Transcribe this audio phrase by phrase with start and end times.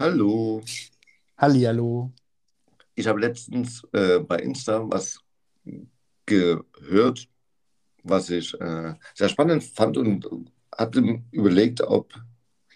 [0.00, 0.62] Hallo.
[1.36, 2.12] Hallihallo.
[2.94, 5.18] Ich habe letztens äh, bei Insta was
[6.24, 7.28] gehört,
[8.04, 10.28] was ich äh, sehr spannend fand und
[10.72, 12.14] hatte überlegt, ob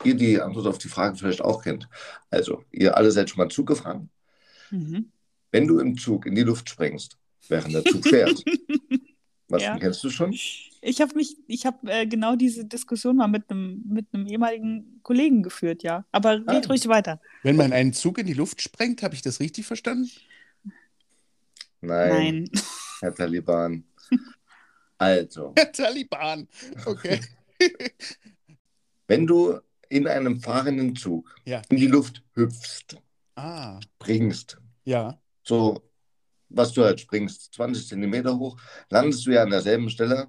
[0.02, 1.88] ihr die Antwort auf die Frage vielleicht auch kennt.
[2.29, 4.11] Also, ihr alle seid schon mal Zug gefahren.
[4.73, 5.12] Mhm.
[5.52, 7.18] Wenn du im Zug in die Luft sprengst,
[7.48, 8.43] während der Zug fährt,
[9.53, 9.79] was Ja.
[9.79, 10.32] kennst du schon?
[10.32, 15.01] Ich habe mich, ich habe äh, genau diese Diskussion mal mit einem mit einem ehemaligen
[15.02, 16.05] Kollegen geführt, ja.
[16.11, 16.69] Aber red Ah.
[16.69, 17.20] ruhig weiter.
[17.45, 20.11] Wenn man einen Zug in die Luft sprengt, habe ich das richtig verstanden?
[21.80, 22.51] Nein, Nein.
[23.01, 23.84] Herr Taliban.
[24.98, 26.47] Also, Der Taliban.
[26.87, 27.19] Okay.
[29.09, 29.59] wenn du
[29.89, 31.61] in einem fahrenden Zug Ja.
[31.70, 32.97] in die Luft hüpfst,
[33.34, 35.19] Ah, springst, ja.
[35.42, 35.83] so
[36.55, 38.56] was du halt springst, 20 Zentimeter hoch,
[38.91, 40.29] landest du ja an derselben Stelle,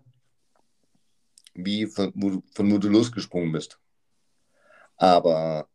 [1.53, 3.79] wie von wo, du- von wo du losgesprungen bist.
[4.97, 5.67] Aber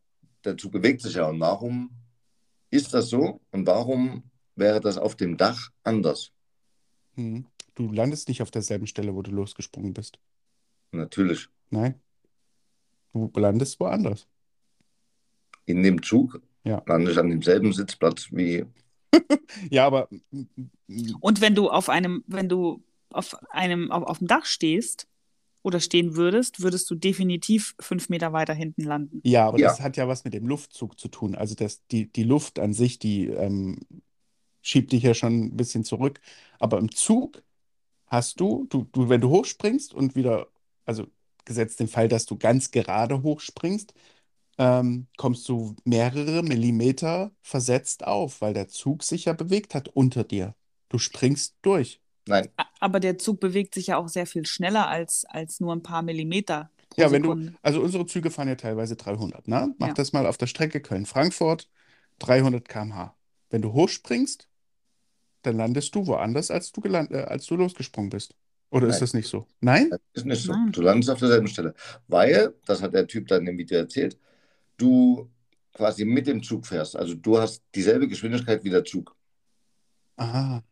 [0.45, 1.27] der Zug bewegt sich ja.
[1.29, 1.91] Und warum
[2.71, 3.41] ist das so?
[3.51, 4.23] Und warum
[4.57, 6.33] wäre das auf dem Dach anders?
[7.15, 7.47] Hm.
[7.75, 10.19] Du landest nicht auf derselben Stelle, wo du losgesprungen bist.
[10.93, 11.49] Natürlich.
[11.71, 12.01] Nein.
[13.13, 14.27] Du landest woanders.
[15.67, 16.83] In dem Zug Ja.
[16.87, 18.65] lande ich an demselben Sitzplatz wie.
[19.71, 20.43] Ja, aber mm,
[20.89, 25.09] mm, Und wenn du auf einem, wenn du auf einem, auf, auf dem Dach stehst
[25.63, 29.23] oder stehen würdest, würdest du definitiv fünf Meter weiter hinten landen.
[29.23, 29.69] ja, aber Ja.
[29.69, 31.35] das hat ja was mit dem Luftzug zu tun.
[31.35, 33.81] Also das, die, die Luft an sich, die ähm,
[34.63, 36.21] schiebt dich ja schon ein bisschen zurück.
[36.59, 37.43] Aber im Zug
[38.09, 40.49] hast du, du, du, wenn du hochspringst und wieder,
[40.87, 41.07] also
[41.45, 43.95] gesetzt den Fall, dass du ganz gerade hochspringst,
[44.59, 50.25] ähm, kommst du mehrere Millimeter versetzt auf, weil der Zug sich ja bewegt hat unter
[50.25, 50.55] dir.
[50.89, 52.01] Du springst durch.
[52.27, 52.49] Nein,
[52.81, 56.03] Aber der Zug bewegt sich ja auch sehr viel schneller als, als nur ein paar
[56.03, 57.55] Millimeter pro Ja, wenn du, Sekunde.
[57.63, 59.75] also unsere Züge fahren ja teilweise 300, ne?
[59.79, 59.95] Mach Ja.
[59.95, 61.69] das mal auf der Strecke Köln-Frankfurt,
[62.19, 63.17] 300 km/h.
[63.51, 64.49] Wenn du hochspringst,
[65.43, 68.35] dann landest du woanders, als du, geland, äh, als du losgesprungen bist.
[68.71, 69.01] Oder ist Nein.
[69.01, 69.47] das nicht so?
[69.61, 69.91] Nein?
[69.91, 70.53] das ist nicht so.
[70.53, 70.73] Nein.
[70.73, 71.75] Du landest auf derselben Stelle.
[72.09, 74.19] Weil, das hat der Typ dann im Video erzählt,
[74.79, 75.31] du
[75.75, 76.97] quasi mit dem Zug fährst.
[76.97, 79.17] Also du hast dieselbe Geschwindigkeit wie der Zug.
[80.19, 80.63] Ah,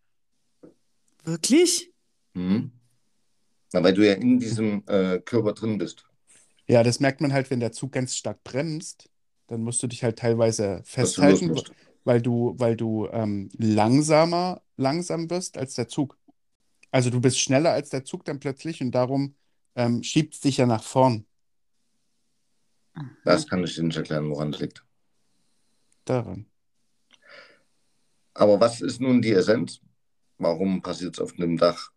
[1.25, 1.93] Wirklich?
[2.35, 2.71] Mhm.
[3.73, 6.05] Na, weil du ja in diesem äh, Körper drin bist.
[6.69, 9.09] ja, das merkt man halt, wenn der Zug ganz stark bremst,
[9.49, 11.73] dann musst du dich halt teilweise du festhalten, musst.
[12.05, 16.19] weil du, weil du ähm, langsamer, langsam wirst als der Zug.
[16.91, 19.37] Also du bist schneller als der Zug dann plötzlich und darum
[19.77, 21.27] ähm, schiebt es dich ja nach vorn.
[23.25, 24.85] Das kann ich dir nicht erklären, woran das liegt.
[26.05, 26.47] Daran.
[28.35, 29.81] Aber was ist nun die Essenz?
[30.39, 31.91] Warum passiert es auf dem Dach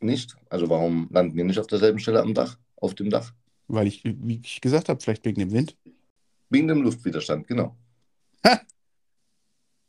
[0.00, 0.36] nicht?
[0.50, 3.32] Also warum landen wir nicht auf derselben Stelle am Dach, auf dem Dach?
[3.66, 5.76] Weil ich, wie ich gesagt habe, vielleicht wegen dem Wind.
[6.50, 7.76] Wegen dem Luftwiderstand, genau.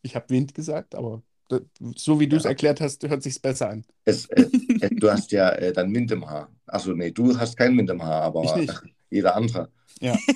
[0.01, 1.61] Ich habe Wind gesagt, aber das,
[1.97, 2.51] so wie du es Ja.
[2.51, 3.85] erklärt hast, hört sich's besser an.
[4.05, 6.49] Es, äh, äh, du hast ja äh, dann Wind im Haar.
[6.65, 8.81] Achso, nee, du hast keinen Wind im Haar, aber Ich nicht.
[9.09, 9.71] Jeder andere.
[9.99, 10.17] Ja.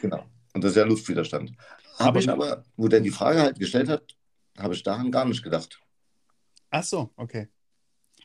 [0.00, 0.24] Genau.
[0.54, 1.52] Und das ist ja Luftwiderstand.
[1.98, 4.16] Habe Aber- ich aber, wo der die Frage halt gestellt hat,
[4.56, 5.78] habe ich daran gar nicht gedacht.
[6.70, 7.48] Ach so, okay.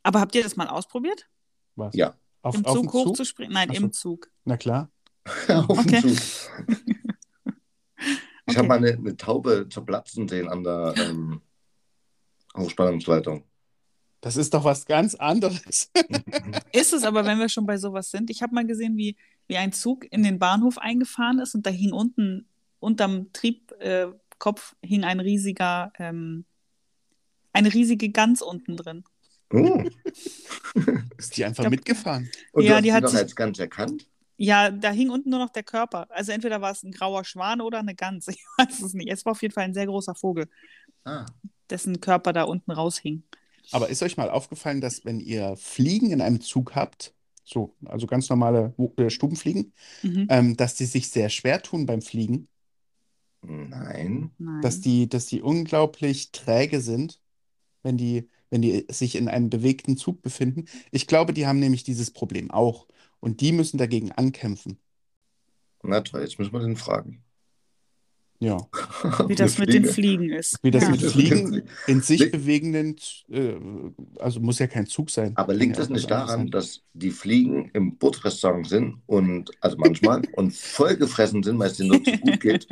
[0.02, 1.28] Aber habt ihr das mal ausprobiert?
[1.76, 1.94] Was?
[1.94, 2.16] Ja.
[2.42, 3.06] Auf, Im auf Zug dem Zug?
[3.08, 3.54] hochzuspringen?
[3.54, 3.76] Nein, so.
[3.76, 4.32] im Zug.
[4.46, 4.90] Na klar.
[5.50, 6.02] auf Okay.
[6.02, 6.52] dem Zug.
[7.46, 7.54] Ich
[8.48, 8.58] Okay.
[8.58, 11.42] habe mal eine, eine Taube zerplatzen sehen an der ähm,
[12.56, 13.44] Hochspannungsleitung.
[14.22, 15.90] Das ist doch was ganz anderes.
[16.74, 18.30] Ist es aber, wenn wir schon bei sowas sind.
[18.30, 19.16] Ich habe mal gesehen, wie,
[19.48, 22.48] wie ein Zug in den Bahnhof eingefahren ist und da hing unten,
[22.80, 26.46] unterm Triebkopf äh, hing ein riesiger, ähm,
[27.52, 29.04] eine riesige Gans unten drin.
[29.52, 29.84] Oh.
[31.18, 32.30] Ist die einfach glaub- mitgefahren?
[32.52, 34.08] Und Ja, du hast die hat sich- als ganz erkannt?
[34.38, 36.08] Ja, da hing unten nur noch der Körper.
[36.10, 38.28] Also entweder war es ein grauer Schwan oder eine Gans.
[38.30, 39.12] Ich weiß es nicht.
[39.12, 40.48] Es war auf jeden Fall ein sehr großer Vogel,
[41.04, 41.26] Ah,
[41.72, 43.24] dessen Körper da unten raushing.
[43.72, 47.14] Aber ist euch mal aufgefallen, dass wenn ihr Fliegen in einem Zug habt,
[47.44, 49.74] so, also ganz normale äh, Stubenfliegen,
[50.04, 50.28] Mhm.
[50.30, 52.48] ähm, dass die sich sehr schwer tun beim Fliegen,
[53.42, 54.32] nein.
[54.38, 54.62] Nein.
[54.62, 57.20] dass die, dass die unglaublich träge sind,
[57.84, 60.66] wenn die, wenn die sich in einem bewegten Zug befinden.
[60.92, 62.88] Ich glaube, die haben nämlich dieses Problem auch.
[63.20, 64.80] Und die müssen dagegen ankämpfen.
[65.84, 67.24] Na toll, jetzt müssen wir den fragen.
[68.42, 68.58] Ja.
[69.28, 70.58] Wie das mit den Fliegen ist.
[70.64, 70.90] Wie das ja.
[70.90, 72.96] mit Fliegen in sich bewegenden,
[73.30, 73.54] äh,
[74.20, 75.38] also muss ja kein Zug sein.
[75.38, 76.52] Aber liegt das nicht daran, sein.
[76.52, 81.92] dass die Fliegen im Bordrestaurant sind und, also manchmal, und vollgefressen sind, weil es denen
[81.92, 82.68] so gut geht?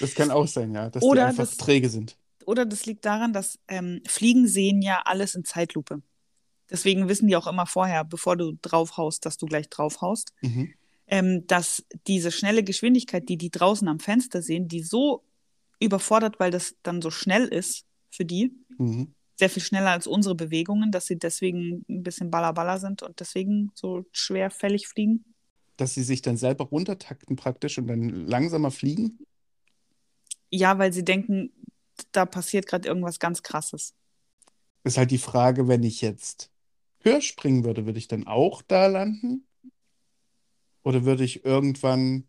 [0.00, 2.16] Das kann auch sein, ja, dass Oder die einfach das- träge sind.
[2.44, 6.02] Oder das liegt daran, dass ähm, Fliegen sehen ja alles in Zeitlupe.
[6.68, 10.32] Deswegen wissen die auch immer vorher, bevor du draufhaust, dass du gleich draufhaust.
[10.40, 10.74] Mhm.
[11.12, 15.22] Ähm, dass diese schnelle Geschwindigkeit, die die draußen am Fenster sehen, die so
[15.78, 19.12] überfordert, weil das dann so schnell ist für die, Mhm.
[19.36, 23.72] sehr viel schneller als unsere Bewegungen, dass sie deswegen ein bisschen ballerballer sind und deswegen
[23.74, 25.22] so schwerfällig fliegen.
[25.76, 29.18] Dass sie sich dann selber runtertakten praktisch und dann langsamer fliegen.
[30.48, 31.52] Ja, weil sie denken,
[32.12, 33.94] da passiert gerade irgendwas ganz Krasses.
[34.84, 36.50] Ist halt die Frage, wenn ich jetzt
[37.00, 39.46] höher springen würde, würde ich dann auch da landen?
[40.84, 42.24] Oder würde ich irgendwann.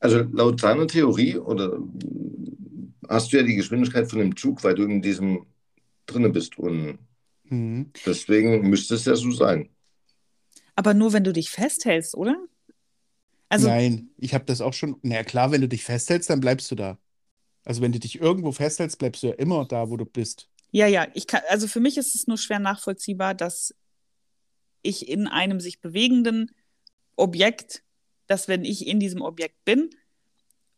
[0.00, 1.78] Also laut deiner Theorie oder
[3.08, 5.46] hast du ja die Geschwindigkeit von dem Zug, weil du in diesem
[6.06, 6.98] drinne bist und
[7.44, 7.92] Mhm.
[8.04, 9.70] deswegen müsste es ja so sein.
[10.76, 12.36] Aber nur, wenn du dich festhältst, oder?
[13.48, 14.98] Also, Nein, ich habe das auch schon.
[15.02, 16.98] Na ja, klar, wenn du dich festhältst, dann bleibst du da.
[17.64, 20.48] Also wenn du dich irgendwo festhältst, bleibst du ja immer da, wo du bist.
[20.70, 23.74] ja, ja, ich kann, also für mich ist es nur schwer nachvollziehbar, dass
[24.82, 26.50] ich in einem sich bewegenden
[27.16, 27.82] Objekt,
[28.28, 29.90] dass wenn ich in diesem Objekt bin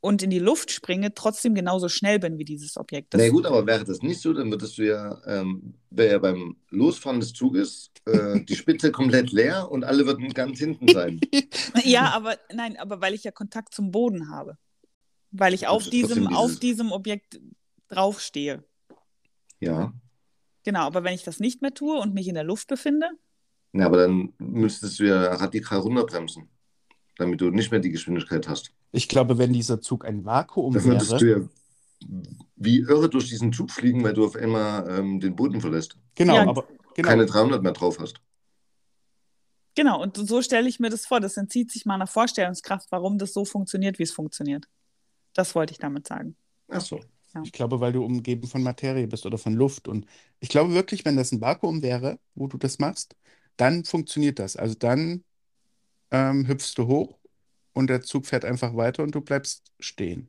[0.01, 3.13] und in die Luft springe, trotzdem genauso schnell bin wie dieses Objekt.
[3.13, 6.19] Das, Na gut, aber wäre das nicht so, dann würdest du ja, ähm, wäre ja
[6.19, 11.21] beim Losfahren des Zuges äh, die Spitze komplett leer und alle würden ganz hinten sein.
[11.85, 14.57] Ja, aber nein, aber weil ich ja Kontakt zum Boden habe.
[15.31, 17.41] Weil ich auf diesem, trotzdem auf dieses- diesem Objekt
[17.89, 18.65] draufstehe.
[19.61, 19.93] Ja.
[20.65, 23.09] Genau, aber wenn ich das nicht mehr tue und mich in der Luft befinde,
[23.73, 26.49] Ja, aber dann müsstest du ja radikal runterbremsen,
[27.21, 28.73] damit du nicht mehr die Geschwindigkeit hast.
[28.93, 31.41] Ich glaube, wenn dieser Zug ein Vakuum Dann würdest du wäre.
[31.41, 31.49] ja
[32.57, 35.97] wie irre durch diesen Zug fliegen, weil du auf einmal ähm, den Boden verlässt.
[36.15, 37.09] Genau, Ja, aber genau.
[37.09, 38.21] Keine 300 mehr drauf hast.
[39.75, 41.21] genau, und so stelle ich mir das vor.
[41.21, 44.67] Das entzieht sich meiner Vorstellungskraft, warum das so funktioniert, wie es funktioniert.
[45.35, 46.37] Das wollte ich damit sagen.
[46.69, 47.01] Ach so.
[47.45, 49.87] Ich glaube, weil du umgeben von Materie bist oder von Luft.
[49.87, 50.07] Und
[50.41, 53.15] ich glaube wirklich, wenn das ein Vakuum wäre, wo du das machst,
[53.57, 54.57] dann funktioniert das.
[54.57, 55.23] Also dann
[56.11, 57.19] ähm, hüpfst du hoch
[57.73, 60.29] und der Zug fährt einfach weiter und du bleibst stehen.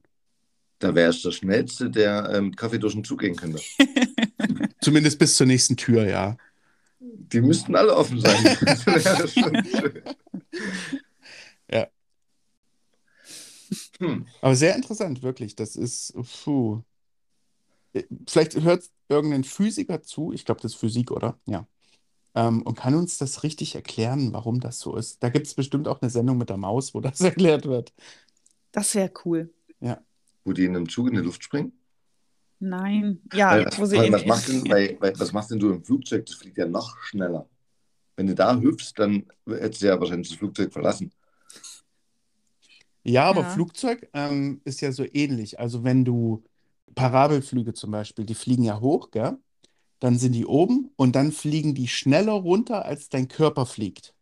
[0.79, 3.61] Da wärst du der Schnellste, der ähm, Kaffee durch den Zug gehen könnte.
[4.81, 6.37] Zumindest bis zur nächsten Tür, ja.
[6.99, 8.57] Die müssten alle offen sein.
[8.65, 10.03] Das wäre schon schön.
[11.71, 11.87] Ja.
[13.99, 14.25] Hm.
[14.41, 15.55] Aber sehr interessant, wirklich.
[15.55, 16.13] Das ist,
[16.43, 16.81] puh.
[18.27, 21.39] Vielleicht hört irgendein Physiker zu, ich glaube, das ist Physik, oder?
[21.45, 21.67] Ja.
[22.33, 25.21] Ähm, und kann uns das richtig erklären, warum das so ist.
[25.21, 27.93] Da gibt es bestimmt auch eine Sendung mit der Maus, wo das erklärt wird.
[28.71, 29.53] Das wäre cool.
[30.45, 31.73] Wo die in einem Zug in die Luft springen?
[32.59, 33.21] Nein.
[33.33, 35.71] Ja, Weil, jetzt wo sie weil, was, machst denn, weil, weil, was machst denn du
[35.71, 36.25] im Flugzeug?
[36.25, 37.47] Das fliegt ja noch schneller.
[38.15, 41.11] Wenn du da hüpfst, dann hättest du ja wahrscheinlich das Flugzeug verlassen.
[43.03, 43.49] Ja, aber Ja.
[43.49, 45.59] Flugzeug ähm, ist ja so ähnlich.
[45.59, 46.43] Also wenn du
[46.95, 49.37] Parabelflüge zum Beispiel, die fliegen ja hoch, gell?
[50.01, 54.15] Dann sind die oben und dann fliegen die schneller runter, als dein Körper fliegt.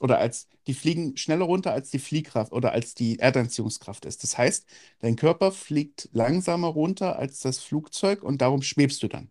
[0.00, 4.22] Oder als die fliegen schneller runter, als die Fliehkraft oder als die Erdanziehungskraft ist.
[4.22, 4.66] Das heißt,
[5.00, 9.30] dein Körper fliegt langsamer runter als das Flugzeug und darum schwebst du dann.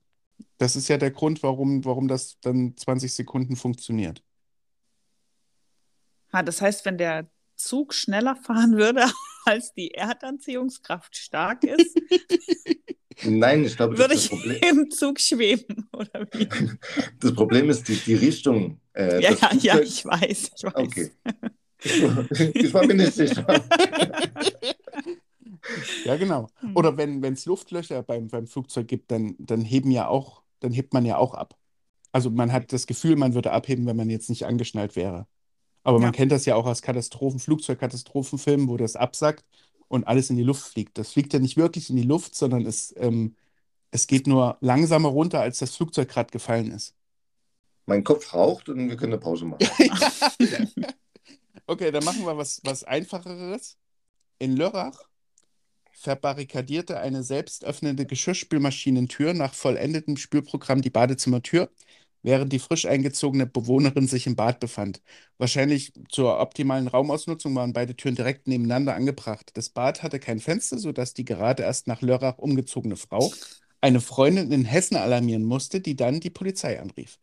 [0.60, 4.22] Das ist ja der Grund, warum, warum das dann 20 Sekunden funktioniert.
[6.32, 9.06] Ha, das heißt, wenn der Zug schneller fahren würde,
[9.46, 12.00] als die Erdanziehungskraft stark ist,
[13.24, 16.48] Nein, ich glaube, das, würde das, ich Problem, im Zug schweben, oder wie?
[17.20, 18.80] das Problem ist die, die Richtung.
[18.94, 20.74] Äh, Ja, ja, ja, ich weiß, ich weiß.
[20.76, 21.12] Okay.
[21.82, 23.46] Ich war mir nicht sicher.
[26.06, 26.48] Ja, genau.
[26.60, 26.76] Hm.
[26.76, 30.94] Oder wenn es Luftlöcher beim, beim Flugzeug gibt, dann, dann heben ja auch, dann hebt
[30.94, 31.56] man ja auch ab.
[32.12, 35.28] Also man hat das Gefühl, man würde abheben, wenn man jetzt nicht angeschnallt wäre.
[35.84, 36.12] Aber man Ja.
[36.12, 39.46] kennt das ja auch aus Katastrophen, Flugzeugkatastrophenfilmen, wo das absackt
[39.90, 40.98] und alles in die Luft fliegt.
[40.98, 43.36] Das fliegt ja nicht wirklich in die Luft, sondern es, ähm,
[43.92, 46.96] es geht nur langsamer runter, als das Flugzeug gerade gefallen ist.
[47.86, 49.68] Mein Kopf raucht und wir können eine Pause machen.
[51.70, 53.78] Okay, dann machen wir was, was Einfacheres.
[54.40, 55.08] In Lörrach
[55.92, 61.70] verbarrikadierte eine selbst öffnende Geschirrspülmaschinentür nach vollendetem Spülprogramm die Badezimmertür,
[62.22, 65.02] während die frisch eingezogene Bewohnerin sich im Bad befand.
[65.38, 69.52] Wahrscheinlich zur optimalen Raumausnutzung waren beide Türen direkt nebeneinander angebracht.
[69.54, 73.34] Das Bad hatte kein Fenster, sodass die gerade erst nach Lörrach umgezogene Frau
[73.82, 77.20] eine Freundin in Hessen alarmieren musste, die dann die Polizei anrief.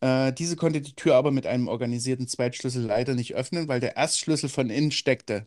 [0.00, 3.96] Äh, diese konnte die Tür aber mit einem organisierten Zweitschlüssel leider nicht öffnen, weil der
[3.96, 5.46] Erstschlüssel von innen steckte.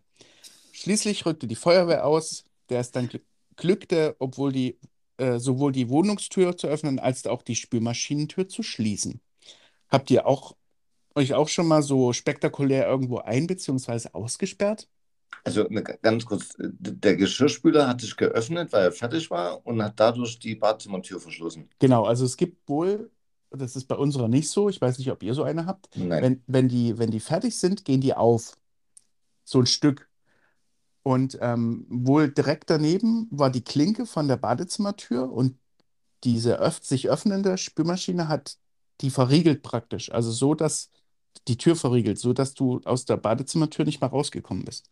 [0.72, 3.22] Schließlich rückte die Feuerwehr aus, der es dann gl-
[3.56, 4.78] glückte, obwohl die,
[5.18, 9.22] äh, sowohl die Wohnungstür zu öffnen als auch die Spülmaschinentür zu schließen.
[9.90, 10.56] Habt ihr auch,
[11.16, 14.10] euch auch schon mal so spektakulär irgendwo ein- bzw.
[14.14, 14.88] ausgesperrt?
[15.44, 20.00] Also eine, ganz kurz, der Geschirrspüler hat sich geöffnet, weil er fertig war und hat
[20.00, 21.70] dadurch die Badezimmertür verschlossen.
[21.80, 23.12] Genau, also es gibt wohl,
[23.52, 26.24] das ist bei unserer nicht so, ich weiß nicht, ob ihr so eine habt, Nein.
[26.24, 28.58] Wenn, wenn die, wenn die fertig sind, gehen die auf.
[29.44, 30.10] so ein Stück.
[31.08, 35.60] Und ähm, wohl direkt daneben war die Klinke von der Badezimmertür und
[36.24, 38.58] diese öff sich öffnende Spülmaschine hat
[39.02, 40.12] die verriegelt praktisch.
[40.12, 40.90] Also so, dass
[41.48, 44.90] die Tür verriegelt, so dass du aus der Badezimmertür nicht mehr rausgekommen bist.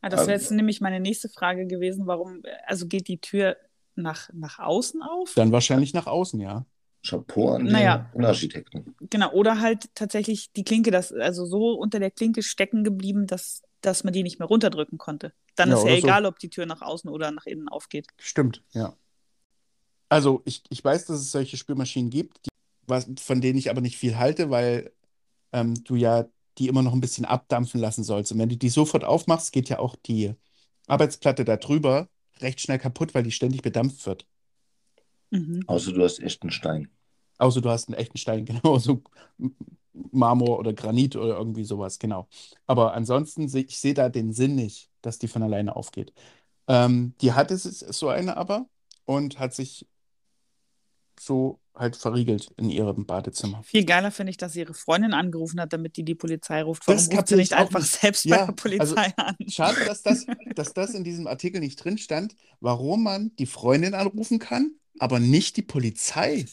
[0.00, 0.40] Ah, das wäre Ähm.
[0.40, 3.56] jetzt nämlich meine nächste Frage gewesen, warum, also geht die Tür
[3.96, 5.32] nach, nach außen auf?
[5.34, 6.66] Dann wahrscheinlich nach außen, ja.
[7.04, 8.10] Chapeau an Naja.
[8.14, 8.94] den Architekten.
[9.10, 13.62] Genau, oder halt tatsächlich die Klinke, das, also so unter der Klinke stecken geblieben, dass,
[13.82, 15.32] dass man die nicht mehr runterdrücken konnte.
[15.56, 16.06] Dann Ja, ist ja oder so.
[16.06, 18.06] egal, ob die Tür nach außen oder nach innen aufgeht.
[18.18, 18.96] Stimmt, ja.
[20.08, 22.50] Also ich, ich weiß, dass es solche Spülmaschinen gibt, die,
[22.86, 24.92] was, von denen ich aber nicht viel halte, weil
[25.52, 26.26] ähm, du ja
[26.58, 28.32] die immer noch ein bisschen abdampfen lassen sollst.
[28.32, 30.34] Und wenn du die sofort aufmachst, geht ja auch die
[30.86, 32.08] Arbeitsplatte da drüber
[32.40, 34.26] recht schnell kaputt, weil die ständig bedampft wird.
[35.30, 35.64] Mhm.
[35.66, 36.90] Außer du hast echt einen Stein.
[37.38, 39.02] Außer du hast einen echten Stein, genau, so
[39.92, 42.28] Marmor oder Granit oder irgendwie sowas, genau.
[42.66, 46.12] Aber ansonsten sehe ich sehe da den Sinn nicht, dass die von alleine aufgeht.
[46.68, 48.66] Ähm, die hatte es- so eine aber
[49.04, 49.86] und hat sich
[51.20, 53.62] so halt verriegelt in ihrem Badezimmer.
[53.62, 56.86] Viel geiler finde ich, dass sie ihre Freundin angerufen hat, damit die die Polizei ruft.
[56.86, 57.92] Warum Das ruft sie nicht einfach nicht.
[57.92, 59.36] selbst Ja, bei der Polizei an?
[59.48, 63.94] Schade, dass das, dass das in diesem Artikel nicht drin stand, warum man die Freundin
[63.94, 66.46] anrufen kann, aber nicht die Polizei.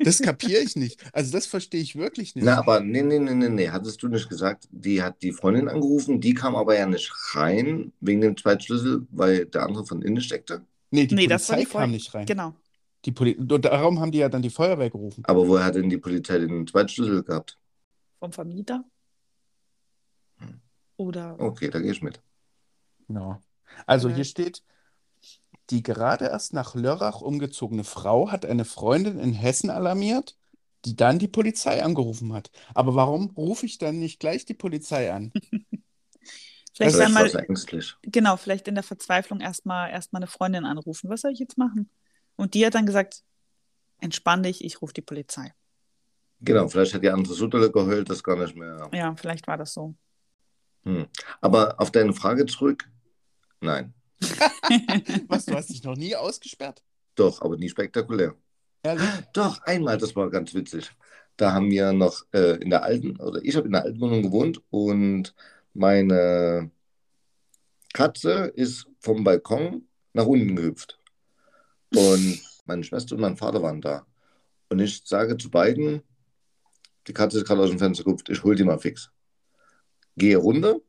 [0.00, 1.00] Das kapiere ich nicht.
[1.12, 2.44] Also das verstehe ich wirklich nicht.
[2.44, 3.68] Na, aber nee, nee, nee, nee, nee.
[3.70, 7.92] Hattest du nicht gesagt, die hat die Freundin angerufen, die kam aber ja nicht rein
[8.00, 10.64] wegen dem Zweitschlüssel, weil der andere von innen steckte?
[10.90, 12.26] Nee, die Nee, das war Polizei die kam nicht rein.
[12.26, 12.54] Genau.
[13.04, 15.22] Die Poli und darum haben die ja dann die Feuerwehr gerufen.
[15.26, 17.56] Aber woher hat denn die Polizei den Zweitschlüssel gehabt?
[18.18, 18.84] Vom Vermieter?
[20.38, 20.60] Hm.
[20.96, 22.20] Oder Okay, da gehe ich mit.
[23.06, 23.40] Genau.
[23.86, 24.16] Also Ja.
[24.16, 24.62] hier steht,
[25.70, 30.36] die gerade erst nach Lörrach umgezogene Frau hat eine Freundin in Hessen alarmiert,
[30.84, 32.50] die dann die Polizei angerufen hat.
[32.74, 35.32] Aber warum rufe ich dann nicht gleich die Polizei an?
[36.72, 37.96] vielleicht Also dann Vielleicht war mal, sie ängstlich.
[38.02, 41.10] genau, vielleicht in der Verzweiflung erstmal erstmal eine Freundin anrufen.
[41.10, 41.90] Was soll ich jetzt machen?
[42.36, 43.22] Und die hat dann gesagt,
[44.00, 45.54] entspann dich, ich rufe die Polizei.
[46.40, 48.88] Genau, vielleicht hat die andere so dolle geheult, dass gar nicht mehr.
[48.92, 49.94] Ja, vielleicht war das so.
[50.84, 51.06] Hm.
[51.40, 52.88] Aber auf deine Frage zurück,
[53.60, 53.94] nein.
[55.28, 56.82] Was, du hast dich noch nie ausgesperrt?
[57.14, 58.34] Doch, aber nie spektakulär.
[58.82, 59.08] Ehrlich?
[59.32, 60.90] Doch, einmal, das war ganz witzig.
[61.36, 64.22] Da haben wir noch äh, in der alten, oder ich habe in der alten Wohnung
[64.22, 65.34] gewohnt und
[65.74, 66.70] meine
[67.92, 70.98] Katze ist vom Balkon nach unten gehüpft.
[71.94, 74.06] Und meine Schwester und mein Vater waren da.
[74.68, 76.02] Und ich sage zu beiden,
[77.06, 79.10] die Katze ist gerade aus dem Fenster gehüpft, ich hol die mal fix.
[80.16, 80.80] Gehe runter,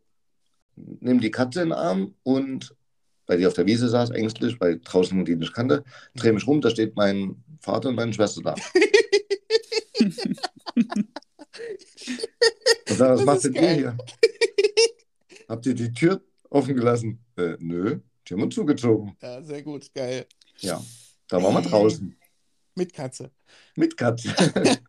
[0.75, 2.75] nehme die Katze in den Arm und,
[3.27, 5.83] weil die auf der Wiese saß, ängstlich, weil draußen die nicht kannte,
[6.15, 8.55] drehe mich rum, da steht mein Vater und meine Schwester da.
[12.89, 13.97] Und sag, was Das macht ist denn ihr hier?
[15.49, 17.19] Habt ihr die Tür offen gelassen?
[17.37, 19.15] Äh, nö, die haben wir zugezogen.
[19.21, 20.25] Ja, sehr gut, geil.
[20.59, 20.81] Ja,
[21.27, 22.15] da waren wir draußen.
[22.75, 23.31] Mit Katze.
[23.75, 24.33] Mit Katze.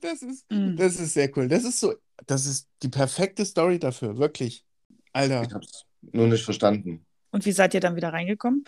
[0.00, 0.76] Das ist, Mhm.
[0.76, 1.48] das ist sehr cool.
[1.48, 1.94] Das ist so,
[2.26, 4.64] das ist die perfekte Story dafür, wirklich.
[5.12, 5.42] Alter.
[5.42, 7.04] Ich hab's nur nicht verstanden.
[7.30, 8.64] Und wie seid ihr dann wieder reingekommen?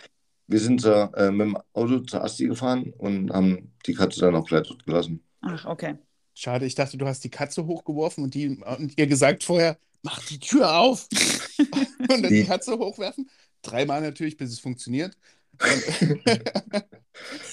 [0.47, 4.45] Wir sind äh, mit dem Auto zur Asti gefahren und haben die Katze dann auch
[4.47, 5.21] gleich dort gelassen.
[5.41, 5.95] Ach, okay.
[6.33, 10.23] Schade, ich dachte, du hast die Katze hochgeworfen und, die, und ihr gesagt vorher, mach
[10.27, 11.07] die Tür auf.
[11.99, 13.29] und dann die Die- Katze hochwerfen.
[13.63, 15.17] Dreimal natürlich, bis es funktioniert.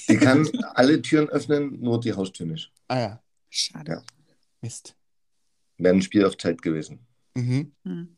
[0.08, 2.70] Die kann alle Türen öffnen, nur die Haustür nicht.
[2.88, 3.92] ah ja, Schade.
[3.92, 4.02] Ja.
[4.60, 4.94] Mist.
[5.78, 7.00] Wäre ein Spiel auf Zeit gewesen.
[7.34, 7.72] Mhm.
[7.84, 8.16] Hm.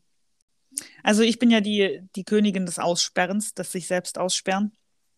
[1.03, 4.73] Also ich bin ja die, die Königin des Aussperrens, des sich selbst aussperren.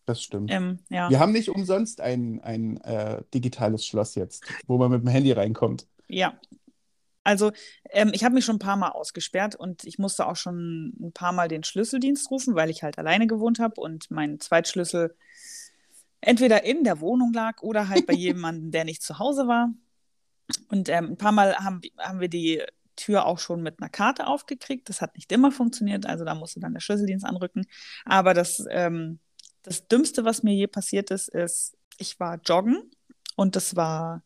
[0.06, 0.50] Das stimmt.
[0.52, 1.08] Ähm, ja.
[1.10, 5.32] Wir haben nicht umsonst ein, ein äh, digitales Schloss jetzt, wo man mit dem Handy
[5.32, 5.86] reinkommt.
[6.08, 6.38] Ja.
[7.22, 7.52] Also,
[7.90, 11.12] ähm, ich habe mich schon ein paar Mal ausgesperrt und ich musste auch schon ein
[11.12, 15.14] paar Mal den Schlüsseldienst rufen, weil ich halt alleine gewohnt habe und mein Zweitschlüssel
[16.20, 19.72] entweder in der Wohnung lag oder halt bei jemandem, der nicht zu Hause war.
[20.68, 22.62] Und ähm, ein paar Mal haben, haben wir die
[23.00, 24.88] Tür auch schon mit einer Karte aufgekriegt.
[24.88, 27.66] Das hat nicht immer funktioniert, also da musste dann der Schlüsseldienst anrücken.
[28.04, 29.20] Aber das, ähm,
[29.62, 32.90] das Dümmste, was mir je passiert ist, ist, ich war joggen
[33.36, 34.22] und das war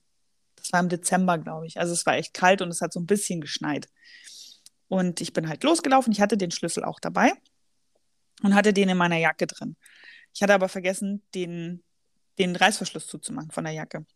[0.65, 1.79] das war im Dezember, glaube ich.
[1.79, 3.87] Also es war echt kalt und es hat so ein bisschen geschneit.
[4.89, 6.11] Und ich bin halt losgelaufen.
[6.11, 7.33] Ich hatte den Schlüssel auch dabei
[8.43, 9.77] und hatte den in meiner Jacke drin.
[10.33, 11.83] Ich hatte aber vergessen, den,
[12.39, 14.07] den Reißverschluss zuzumachen von der Jacke.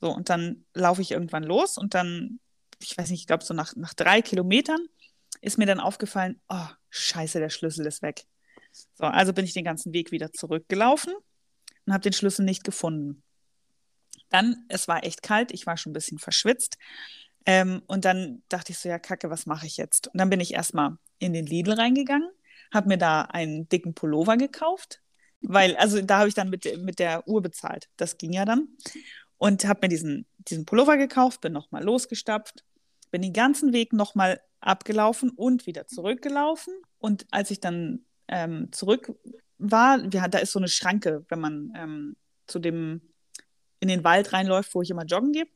[0.00, 2.40] So, und dann laufe ich irgendwann los und dann,
[2.82, 4.86] ich weiß nicht, ich glaube, so nach, nach drei Kilometern
[5.40, 8.24] ist mir dann aufgefallen, oh, scheiße, der Schlüssel ist weg.
[8.94, 11.14] So, also bin ich den ganzen Weg wieder zurückgelaufen
[11.86, 13.22] und habe den Schlüssel nicht gefunden.
[14.30, 16.78] Dann, es war echt kalt, ich war schon ein bisschen verschwitzt.
[17.44, 20.08] Ähm, und dann dachte ich so, ja, Kacke, was mache ich jetzt?
[20.08, 22.30] Und dann bin ich erstmal in den Lidl reingegangen,
[22.72, 25.02] habe mir da einen dicken Pullover gekauft,
[25.40, 27.88] weil, also da habe ich dann mit, mit der Uhr bezahlt.
[27.96, 28.68] Das ging ja dann.
[29.38, 32.64] Und habe mir diesen, diesen Pullover gekauft, bin nochmal losgestapft,
[33.12, 36.74] bin den ganzen Weg nochmal abgelaufen und wieder zurückgelaufen.
[36.98, 39.12] Und als ich dann ähm, zurück
[39.58, 42.16] war, wir, da ist so eine Schranke, wenn man ähm,
[42.48, 43.02] zu dem
[43.78, 45.46] in den Wald reinläuft, wo ich immer joggen gehe.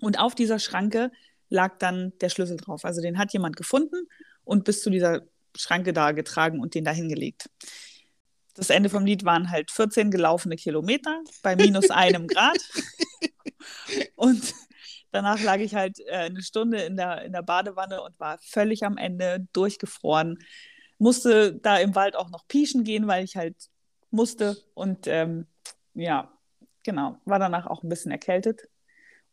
[0.00, 1.12] Und auf dieser Schranke
[1.48, 2.84] lag dann der Schlüssel drauf.
[2.84, 4.08] Also den hat jemand gefunden
[4.44, 5.22] und bis zu dieser
[5.56, 7.50] Schranke da getragen und den da hingelegt.
[8.54, 12.58] Das Ende vom Lied waren halt 14 gelaufene Kilometer bei minus einem Grad.
[14.16, 14.54] Und
[15.12, 18.84] danach lag ich halt äh, eine Stunde in der, in der Badewanne und war völlig
[18.84, 20.38] am Ende durchgefroren.
[20.98, 23.56] Musste da im Wald auch noch pieschen gehen, weil ich halt
[24.10, 24.56] musste.
[24.74, 25.46] Und ähm,
[25.94, 26.32] ja,
[26.82, 28.68] genau, war danach auch ein bisschen erkältet.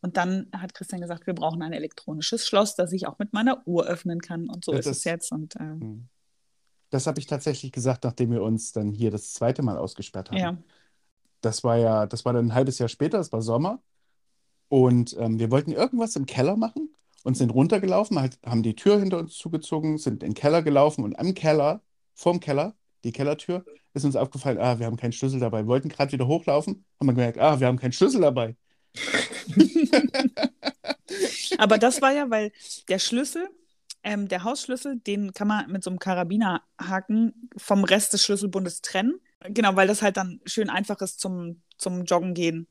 [0.02, 3.68] Und dann hat Christian gesagt, wir brauchen ein elektronisches Schloss, das ich auch mit meiner
[3.68, 4.50] Uhr öffnen kann.
[4.50, 5.32] Und so Ja, ist das- es jetzt.
[5.32, 6.08] Und äh, Hm.
[6.92, 10.38] Das habe ich tatsächlich gesagt, nachdem wir uns dann hier das zweite Mal ausgesperrt haben.
[10.38, 10.58] ja,
[11.42, 13.80] Das war ja, das war dann ein halbes Jahr später, es war Sommer.
[14.70, 19.00] Und ähm, wir wollten irgendwas im Keller machen und sind runtergelaufen, halt, haben die Tür
[19.00, 21.82] hinter uns zugezogen, sind in den Keller gelaufen und am Keller,
[22.14, 25.64] vorm Keller, die Kellertür, ist uns aufgefallen, ah, wir haben keinen Schlüssel dabei.
[25.64, 28.56] Wir wollten gerade wieder hochlaufen, haben wir gemerkt, ah, wir haben keinen Schlüssel dabei.
[31.58, 32.52] aber das war ja, weil
[32.88, 33.50] der Schlüssel,
[34.04, 39.20] ähm, der Hausschlüssel, den kann man mit so einem Karabinerhaken vom Rest des Schlüsselbundes trennen.
[39.42, 42.68] Genau, weil das halt dann schön einfach ist zum, zum Joggen gehen,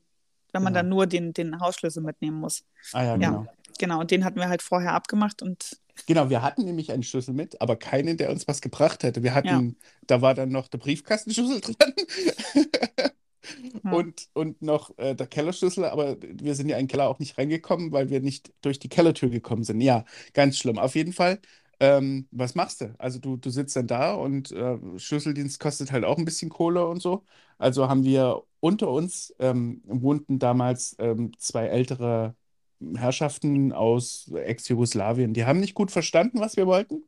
[0.51, 0.79] wenn man Genau.
[0.81, 2.63] dann nur den, den Hausschlüssel mitnehmen muss.
[2.93, 3.15] Ah ja, Ja.
[3.17, 3.47] genau.
[3.77, 5.77] Genau, und den hatten wir halt vorher abgemacht und
[6.07, 9.21] Genau, wir hatten nämlich einen Schlüssel mit, aber keinen, der uns was gebracht hätte.
[9.21, 9.75] Wir hatten,
[10.07, 11.93] da war dann noch der Briefkastenschlüssel dran
[13.83, 13.91] Ja.
[13.91, 17.37] und, und noch äh, der Kellerschlüssel, aber wir sind ja in den Keller auch nicht
[17.37, 19.81] reingekommen, weil wir nicht durch die Kellertür gekommen sind.
[19.81, 20.77] Ja, ganz schlimm.
[20.77, 21.39] Auf jeden Fall,
[21.79, 22.93] ähm, was machst du?
[22.97, 26.85] Also du, du sitzt dann da und äh, Schlüsseldienst kostet halt auch ein bisschen Kohle
[26.87, 27.23] und so.
[27.57, 32.35] Also haben wir unter uns ähm, wohnten damals ähm, zwei ältere
[32.95, 35.33] Herrschaften aus Ex-Jugoslawien.
[35.33, 37.03] Die haben nicht gut verstanden, was wir wollten.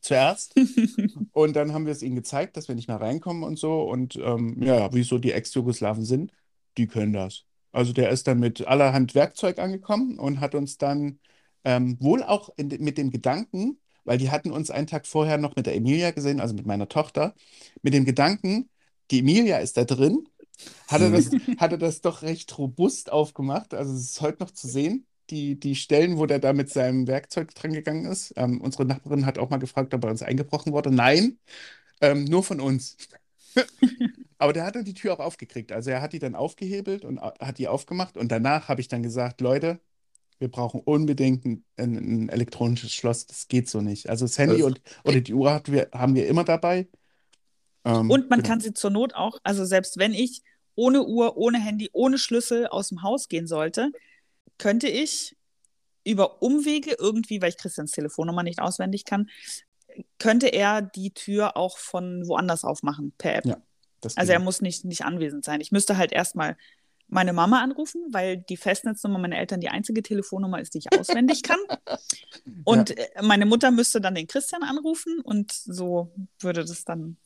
[0.00, 0.54] Zuerst.
[1.32, 3.82] Und dann haben wir es ihnen gezeigt, dass wir nicht mehr reinkommen und so.
[3.82, 6.32] Und ähm, ja, wieso die Ex-Jugoslawen sind,
[6.78, 7.44] die können das.
[7.72, 11.20] Also der ist dann mit allerhand Werkzeug angekommen und hat uns dann
[11.64, 15.56] ähm, wohl auch in, mit dem Gedanken, weil die hatten uns einen Tag vorher noch
[15.56, 17.34] mit der Emilia gesehen, also mit meiner Tochter,
[17.82, 18.70] mit dem Gedanken,
[19.10, 20.26] die Emilia ist da drin,
[20.88, 23.74] hat er das, hat er das doch recht robust aufgemacht.
[23.74, 27.06] Also es ist heute noch zu sehen, die, die Stellen, wo der da mit seinem
[27.06, 28.32] Werkzeug dran gegangen ist.
[28.36, 30.90] Ähm, unsere Nachbarin hat auch mal gefragt, ob bei uns eingebrochen wurde.
[30.90, 31.38] Nein,
[32.00, 32.96] ähm, nur von uns.
[34.38, 35.72] Aber der hat dann die Tür auch aufgekriegt.
[35.72, 38.16] Also er hat die dann aufgehebelt und a- hat die aufgemacht.
[38.16, 39.80] Und danach habe ich dann gesagt, Leute,
[40.40, 43.26] wir brauchen unbedingt ein, ein, elektronisches Schloss.
[43.26, 44.08] Das geht so nicht.
[44.08, 46.88] Also das Handy Das- und, oder die Uhr wir, haben wir immer dabei.
[47.84, 48.48] Ähm, Und man genau.
[48.48, 50.42] kann sie zur Not auch, also selbst wenn ich
[50.74, 53.90] ohne Uhr, ohne Handy, ohne Schlüssel aus dem Haus gehen sollte,
[54.56, 55.36] könnte ich
[56.04, 59.28] über Umwege irgendwie, weil ich Christians Telefonnummer nicht auswendig kann,
[60.18, 63.44] könnte er die Tür auch von woanders aufmachen per App.
[63.44, 63.56] Ja,
[64.16, 65.60] Also er muss nicht, nicht anwesend sein.
[65.60, 66.56] Ich müsste halt erstmal
[67.10, 71.42] meine Mama anrufen, weil die Festnetznummer meiner Eltern die einzige Telefonnummer ist, die ich auswendig
[71.42, 71.58] kann.
[72.64, 77.16] Und äh, meine Mutter müsste dann den Christian anrufen und so würde das dann.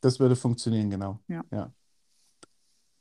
[0.00, 1.20] Das würde funktionieren, genau.
[1.28, 1.44] Ja.
[1.50, 1.72] Ja.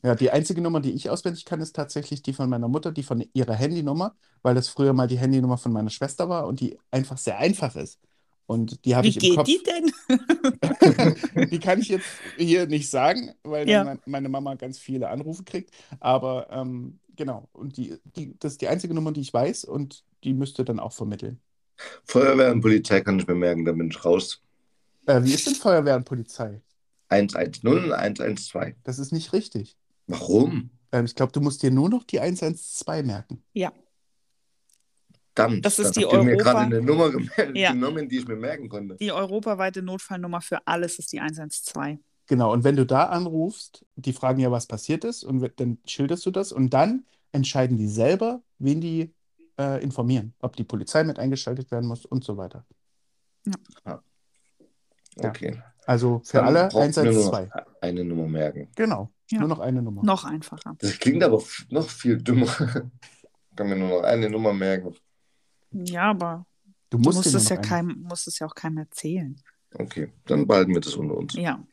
[0.03, 3.01] Ja, die einzige Nummer, die ich auswendig kann, ist tatsächlich die von meiner Mutter, die
[3.01, 6.77] von ihrer Handynummer, weil das früher mal die Handynummer von meiner Schwester war und die
[6.91, 7.99] einfach sehr einfach ist.
[8.47, 9.45] Und die habe Wie ich im geht Kopf.
[9.47, 9.91] die denn?
[11.51, 13.97] Die kann ich jetzt hier nicht sagen, weil Ja.
[14.05, 15.71] meine Mama ganz viele Anrufe kriegt.
[15.99, 20.03] Aber ähm, genau, und die, die, das ist die einzige Nummer, die ich weiß und
[20.23, 21.39] die müsste dann auch vermitteln.
[22.05, 24.41] Feuerwehr und Polizei kann ich mir merken, da bin ich raus.
[25.07, 26.61] Äh, wie ist denn Feuerwehr und Polizei?
[27.09, 28.75] 110 und 112.
[28.83, 29.75] Das ist nicht richtig.
[30.07, 30.69] Warum?
[30.91, 33.43] Ähm, ich glaube, du musst dir nur noch die 112 merken.
[33.53, 33.73] Ja.
[35.35, 37.71] Verdammt, Das ist dann die ihr mir Europa- gerade eine Nummer gemeldet, Ja.
[37.73, 38.95] genommen, die ich mir merken konnte.
[38.95, 41.99] Die europaweite Notfallnummer für alles ist die 112.
[42.27, 46.25] Genau, und wenn du da anrufst, die fragen ja, was passiert ist, und dann schilderst
[46.25, 49.13] du das und dann entscheiden die selber, wen die
[49.59, 52.65] äh, informieren, ob die Polizei mit eingeschaltet werden muss und so weiter.
[53.85, 54.01] Ja.
[55.17, 55.61] Okay.
[55.85, 57.49] Also für Dann alle braucht mir nur 112.
[57.53, 58.67] noch eine Nummer merken.
[58.75, 59.39] Genau, Ja.
[59.39, 60.03] nur noch eine Nummer.
[60.03, 60.75] Noch einfacher.
[60.79, 62.47] Das klingt aber noch viel dümmer.
[63.55, 64.95] kann mir nur noch eine Nummer merken.
[65.75, 66.45] Ja, aber
[66.89, 67.57] Du du musst musst dir nur es, ja eine.
[67.57, 69.41] keinem, musst es ja auch keinem erzählen.
[69.73, 71.35] Okay, dann behalten wir das unter uns.
[71.35, 71.63] Ja.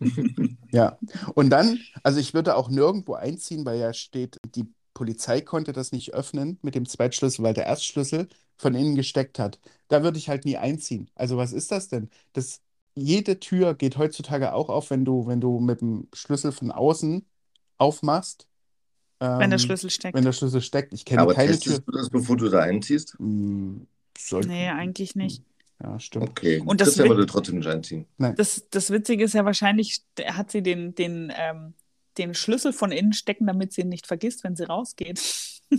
[0.70, 0.98] Ja,
[1.34, 5.92] und dann, also ich würde auch nirgendwo einziehen, weil ja steht, die Polizei konnte das
[5.92, 9.60] nicht öffnen mit dem Zweitschlüssel, weil der Erstschlüssel von innen gesteckt hat.
[9.88, 11.10] Da würde ich halt nie einziehen.
[11.14, 12.10] Also was ist das denn?
[12.32, 12.62] Das,
[12.94, 17.26] jede Tür geht heutzutage auch auf, wenn du, wenn du mit dem Schlüssel von außen
[17.78, 18.48] aufmachst.
[19.38, 20.16] Wenn der Ähm, Schlüssel steckt.
[20.16, 20.92] wenn der Schlüssel steckt.
[20.92, 21.78] Ich kenne Aber keine Tür.
[21.78, 23.16] du das, bevor du da einziehst?
[23.18, 23.86] Hm,
[24.46, 25.42] Nee, eigentlich nicht.
[25.82, 26.28] Ja, stimmt.
[26.30, 26.62] Okay.
[26.64, 28.06] Und das Christian würde trotzdem nicht einziehen.
[28.36, 31.74] Das, das Witzige ist ja wahrscheinlich, hat sie den, den, ähm,
[32.18, 35.20] den Schlüssel von innen stecken, damit sie ihn nicht vergisst, wenn sie rausgeht.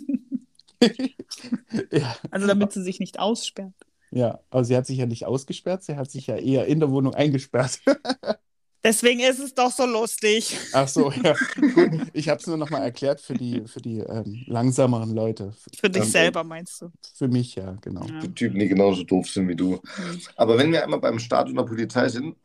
[1.91, 3.73] Ja, Also damit sie sich nicht aussperrt.
[4.11, 6.91] ja, aber sie hat sich ja nicht ausgesperrt, sie hat sich ja eher in der
[6.91, 7.79] Wohnung eingesperrt.
[8.83, 10.57] Deswegen ist es doch so lustig.
[10.73, 11.35] Ach so, ja.
[11.73, 15.53] Gut, ich habe es nur nochmal erklärt für die, für die ähm, langsameren Leute.
[15.79, 16.91] Für dich Ähm, selber, meinst du?
[17.15, 18.05] Für mich ja, genau.
[18.05, 18.19] Ja.
[18.19, 19.75] Die Typen, die genauso doof sind wie du.
[19.95, 20.21] Hm.
[20.35, 22.35] Aber wenn wir einmal beim Staat und der Polizei sind,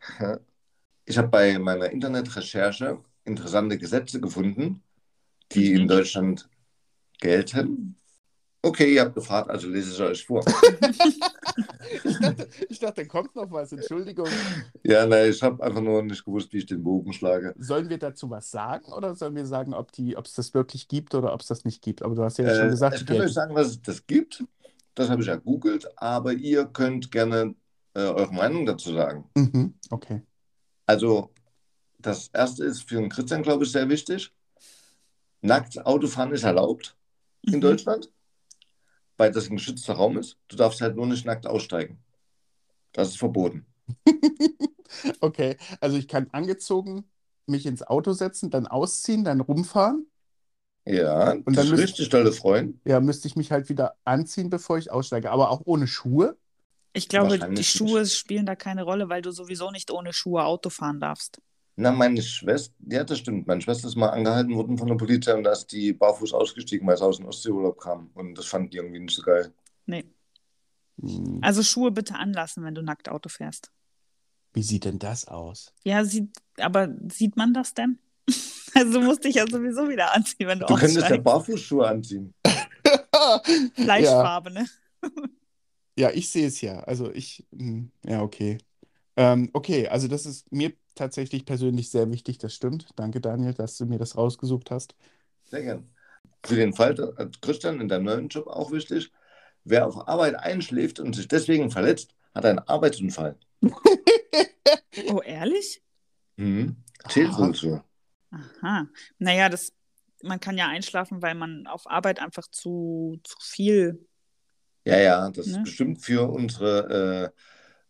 [1.05, 4.83] ich habe bei meiner Internetrecherche interessante Gesetze gefunden,
[5.53, 5.81] die Mhm.
[5.81, 6.48] in Deutschland
[7.20, 7.96] gelten.
[8.61, 10.44] Okay, ihr habt gefragt, also lese ich euch vor.
[12.05, 14.29] Ich dachte, ich dachte, da kommt noch was, Entschuldigung.
[14.85, 17.55] ja, nein, ich habe einfach nur nicht gewusst, wie ich den Bogen schlage.
[17.59, 21.33] Sollen wir dazu was sagen oder sollen wir sagen, ob es das wirklich gibt oder
[21.33, 22.03] ob es das nicht gibt?
[22.03, 24.44] Aber du hast ja schon Äh, gesagt, ich kann euch sagen, dass es das gibt.
[24.94, 27.55] Das habe ich ja googelt, aber ihr könnt gerne
[27.94, 29.25] äh, eure Meinung dazu sagen.
[29.35, 30.23] Mhm, okay.
[30.87, 31.31] Also,
[31.99, 34.31] das erste ist für den Christian, glaube ich, sehr wichtig.
[35.40, 36.97] Nackt Autofahren ist erlaubt
[37.42, 37.61] in Mhm.
[37.61, 38.11] Deutschland,
[39.18, 40.38] weil das ein geschützter Raum ist.
[40.48, 41.98] Du darfst halt nur nicht nackt aussteigen.
[42.92, 43.66] Das ist verboten.
[45.20, 47.04] Okay, also ich kann angezogen
[47.46, 50.07] mich ins Auto setzen, dann ausziehen, dann rumfahren.
[50.87, 52.76] Ja, Und das dann ist müsst- richtig tolle Freund.
[52.87, 55.31] Ja, müsste ich mich halt wieder anziehen, bevor ich aussteige.
[55.31, 56.37] Aber auch ohne Schuhe.
[56.94, 60.70] Ich glaube, die Schuhe spielen da keine Rolle, weil du sowieso nicht ohne Schuhe Auto
[60.70, 61.40] fahren darfst.
[61.80, 63.46] Na, meine Schwester, ja, das stimmt.
[63.46, 66.84] Meine Schwester ist mal angehalten worden von der Polizei und da ist die barfuß ausgestiegen,
[66.88, 68.10] weil sie aus dem Ostseeurlaub kam.
[68.14, 69.52] Und das fand die irgendwie nicht so geil.
[69.86, 70.04] Nee.
[71.00, 73.70] Hm, Also Schuhe bitte anlassen, wenn du nackt Auto fährst.
[74.54, 75.72] Wie sieht denn das aus?
[75.84, 77.98] Ja, sieht, aber sieht man das denn?
[78.74, 81.16] Also du musst dich ja sowieso wieder anziehen, wenn du, Du könntest ja.
[81.16, 82.34] Barfußschuhe anziehen.
[82.46, 83.42] Ja,
[83.74, 84.66] Fleischfarbe, ne?
[85.98, 86.80] ja, ich sehe es ja.
[86.80, 88.58] Also ich, hm, ja, okay.
[89.16, 92.88] Ähm, okay, also das ist mir tatsächlich persönlich sehr wichtig, das stimmt.
[92.96, 94.94] Danke, Daniel, dass du mir das rausgesucht hast.
[95.44, 95.90] Sehr gern.
[96.44, 99.12] Für den Fall, äh, Christian, in deinem neuen Job auch wichtig,
[99.64, 103.37] wer auf Arbeit einschläft und sich deswegen verletzt, hat einen Arbeitsunfall.
[105.11, 105.82] Oh, ehrlich?
[106.37, 106.76] Mhm.
[107.08, 107.80] Zählt wohl so.
[108.30, 108.88] Aha.
[109.18, 109.72] Naja, das,
[110.22, 114.06] man kann ja einschlafen, weil man auf Arbeit einfach zu, zu viel.
[114.84, 115.52] Ja, ja, das Ne?
[115.52, 117.40] ist bestimmt für unsere äh,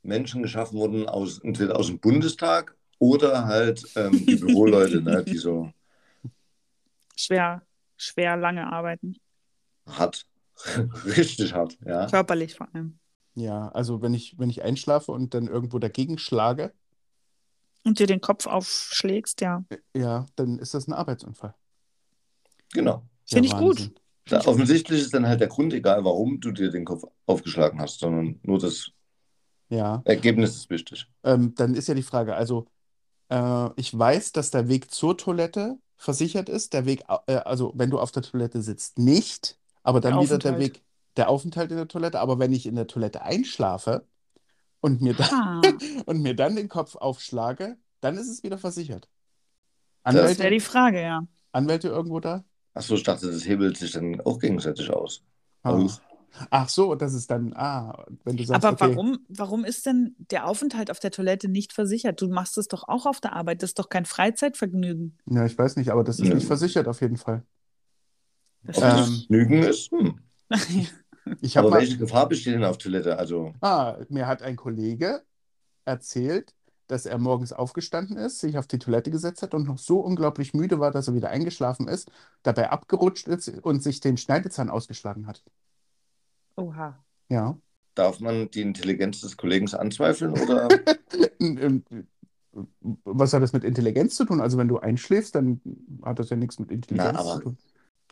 [0.02, 5.38] Menschen geschaffen worden, aus, entweder aus dem Bundestag oder halt ähm, die Büroleute, ne, die
[5.38, 5.72] so
[7.16, 7.66] schwer,
[7.98, 9.16] schwer lange arbeiten.
[9.86, 10.24] hart,
[11.04, 12.06] richtig hart, ja.
[12.10, 12.98] Körperlich vor allem.
[13.34, 16.74] Ja, also wenn ich, wenn ich einschlafe und dann irgendwo dagegen schlage,
[17.84, 19.64] Und dir den Kopf aufschlägst, ja.
[19.94, 21.54] ja, dann ist das ein Arbeitsunfall.
[22.72, 23.02] Genau.
[23.30, 23.92] Ja, Finde ich gut.
[24.26, 28.00] Da, offensichtlich ist dann halt der Grund egal, warum du dir den Kopf aufgeschlagen hast,
[28.00, 28.90] sondern nur das
[29.68, 31.06] Ja, Ergebnis ist wichtig.
[31.24, 32.66] ähm, dann ist ja die Frage, also
[33.30, 37.90] äh, ich weiß, dass der Weg zur Toilette versichert ist, der Weg, äh, also wenn
[37.90, 40.58] du auf der Toilette sitzt, nicht, aber dann Der wieder der Aufenthalt.
[40.58, 40.84] Weg,
[41.16, 44.06] der Aufenthalt in der Toilette, aber wenn ich in der Toilette einschlafe
[44.80, 45.62] und mir dann, Ah,
[46.06, 49.08] und mir dann den Kopf aufschlage, dann ist es wieder versichert.
[50.10, 51.26] das wäre Anwälte, die Frage, ja.
[51.52, 52.44] Anwälte irgendwo da?
[52.74, 55.22] Achso, ich dachte, das hebelt sich dann auch gegenseitig aus.
[55.62, 55.70] Ah.
[55.72, 56.00] Aus.
[56.50, 60.14] Ach so, das ist dann, ah, wenn du sagst, Aber okay, warum, warum ist denn
[60.30, 62.20] der Aufenthalt auf der Toilette nicht versichert?
[62.20, 63.62] Du machst es doch auch auf der Arbeit.
[63.62, 65.18] Das ist doch kein Freizeitvergnügen.
[65.26, 66.34] ja, ich weiß nicht, aber das ist Ja.
[66.34, 67.44] nicht versichert auf jeden Fall.
[68.62, 69.90] Das Ob Ähm, das Lügen ist?
[69.92, 70.20] Hm.
[71.40, 73.18] Ich habe Aber mal, welche Gefahr besteht denn auf Toilette?
[73.18, 75.22] Also, ah, mir hat ein Kollege
[75.84, 76.54] erzählt,
[76.88, 80.54] dass er morgens aufgestanden ist, sich auf die Toilette gesetzt hat und noch so unglaublich
[80.54, 82.10] müde war, dass er wieder eingeschlafen ist,
[82.42, 85.44] dabei abgerutscht ist und sich den Schneidezahn ausgeschlagen hat.
[86.58, 87.04] Oha.
[87.28, 87.56] Ja.
[87.94, 90.68] darf man die Intelligenz des Kollegen anzweifeln oder?
[93.04, 94.40] Was hat das mit Intelligenz zu tun?
[94.40, 95.60] Also wenn du einschläfst, dann
[96.02, 97.58] hat das ja nichts mit Intelligenz Na, aber- zu tun.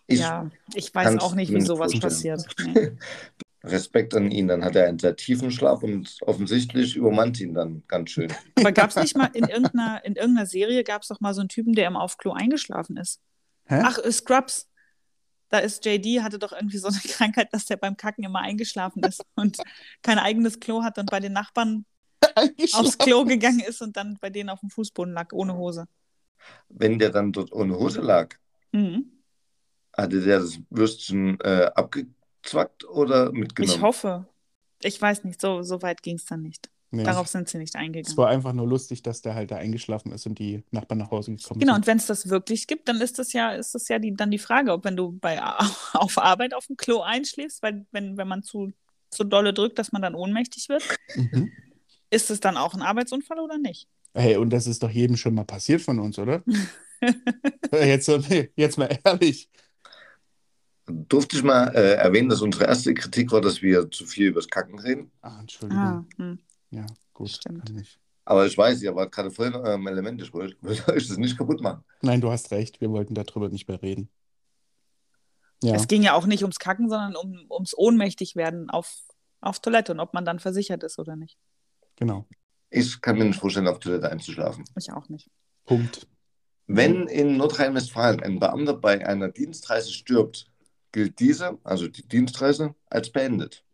[0.08, 2.40] Ich ja, ich weiß auch nicht, wie sowas vorstellen.
[2.44, 2.96] passiert.
[3.64, 7.82] Respekt an ihn, dann hat er einen sehr tiefen Schlaf und offensichtlich übermannt ihn dann
[7.88, 8.32] ganz schön.
[8.54, 11.40] Aber gab es nicht mal in irgendeiner, in irgendeiner Serie, gab es doch mal so
[11.40, 13.20] einen Typen, der im Aufklo eingeschlafen ist.
[13.64, 13.80] Hä?
[13.82, 14.70] Ach, äh, Scrubs.
[15.48, 19.02] Da ist JD, hatte doch irgendwie so eine Krankheit, dass der beim Kacken immer eingeschlafen
[19.04, 19.58] ist und
[20.02, 21.84] kein eigenes Klo hat und bei den Nachbarn
[22.72, 25.86] aufs Klo gegangen ist und dann bei denen auf dem Fußboden lag, ohne Hose.
[26.68, 28.34] Wenn der dann dort ohne Hose lag,
[28.76, 29.12] Mhm.
[29.96, 33.78] Hatte der das Würstchen äh, abgezwackt oder mitgenommen?
[33.78, 34.26] Ich hoffe.
[34.82, 36.68] Ich weiß nicht, so, so weit ging es dann nicht.
[36.96, 37.04] Nee.
[37.04, 38.16] Darauf sind sie nicht Es eingegangen.
[38.16, 41.34] war einfach nur lustig, dass der halt da eingeschlafen ist und die Nachbarn nach Hause
[41.34, 41.82] gekommen Genau, sind.
[41.82, 44.30] und wenn es das wirklich gibt, dann ist das ja, ist das ja die, dann
[44.30, 45.40] die Frage, ob wenn du bei
[45.92, 48.72] auf Arbeit auf dem Klo einschläfst, weil wenn, wenn man zu,
[49.10, 50.82] zu dolle drückt, dass man dann ohnmächtig wird,
[51.14, 51.52] Mhm.
[52.10, 53.88] ist es dann auch ein Arbeitsunfall oder nicht?
[54.14, 56.42] Hey, und das ist doch jedem schon mal passiert von uns, oder?
[57.72, 58.08] jetzt,
[58.56, 59.50] jetzt mal ehrlich.
[60.86, 64.46] Durfte ich mal äh, erwähnen, dass unsere erste Kritik war, dass wir zu viel übers
[64.48, 65.10] Kacken reden?
[65.20, 65.82] Ah, Entschuldigung.
[65.84, 66.38] Ah, hm.
[66.70, 67.30] Ja, gut.
[67.30, 67.66] Stimmt.
[67.66, 67.98] kann ich.
[68.24, 70.20] Aber ich weiß, ihr wart gerade voll in eurem Element.
[70.20, 71.84] Ich wollte wollte euch das nicht kaputt machen.
[72.02, 72.80] Nein, du hast recht.
[72.80, 74.08] Wir wollten darüber nicht mehr reden.
[75.62, 79.02] Ja, Es ging ja auch nicht ums Kacken, sondern um, ums Ohnmächtigwerden auf,
[79.40, 81.38] auf Toilette und ob man dann versichert ist oder nicht.
[81.96, 82.26] genau.
[82.68, 84.64] Ich kann mir nicht vorstellen, auf Toilette einzuschlafen.
[84.76, 85.30] Ich auch nicht.
[85.64, 86.08] Punkt.
[86.66, 90.50] Wenn in Nordrhein-Westfalen ein Beamter bei einer Dienstreise stirbt,
[90.90, 93.64] gilt diese, also die Dienstreise, als beendet.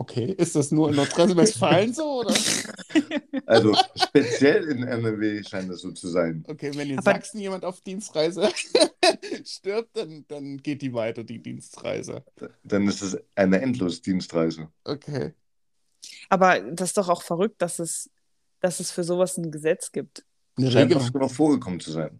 [0.00, 2.34] Okay, ist das nur in Nordrhein-Westfalen so, oder?
[3.44, 6.42] Also speziell in NRW scheint es so zu sein.
[6.48, 8.48] Okay, wenn in Aber- Sachsen jemand auf Dienstreise
[9.44, 12.24] stirbt, dann, dann geht die weiter, die Dienstreise.
[12.62, 14.68] Dann ist es eine Endlos-Dienstreise.
[14.84, 15.34] Okay.
[16.30, 18.08] Aber das ist doch auch verrückt, dass es,
[18.60, 20.24] dass es für sowas ein Gesetz gibt.
[20.56, 21.02] Eine Scheint Regelung.
[21.02, 22.18] oft genug vorgekommen zu sein.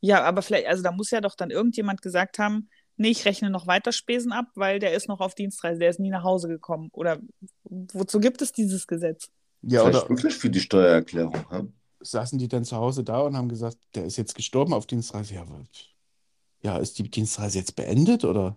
[0.00, 3.50] Ja, aber vielleicht, also da muss ja doch dann irgendjemand gesagt haben, nee, ich rechne
[3.50, 6.48] noch weiter Spesen ab, weil der ist noch auf Dienstreise, der ist nie nach Hause
[6.48, 6.90] gekommen.
[6.92, 7.20] Oder
[7.64, 9.28] wozu gibt es dieses Gesetz?
[9.62, 11.34] Ja, Vielleicht oder wirklich für die Steuererklärung.
[11.50, 11.64] Ja?
[12.02, 15.34] saßen die dann zu Hause da und haben gesagt, der ist jetzt gestorben auf Dienstreise.
[15.34, 15.46] Ja,
[16.62, 18.56] ja, ist die Dienstreise jetzt beendet oder?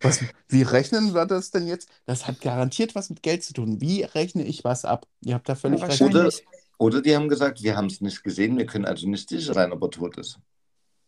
[0.00, 1.88] Was, wie rechnen wir das denn jetzt?
[2.04, 3.80] Das hat garantiert was mit Geld zu tun.
[3.80, 5.06] Wie rechne ich was ab?
[5.20, 6.00] Ihr habt da völlig Ja, recht.
[6.00, 6.44] wahrscheinlich.
[6.78, 9.52] Oder, oder die haben gesagt, wir haben es nicht gesehen, wir können also nicht sicher
[9.52, 10.38] sein, ob er tot ist.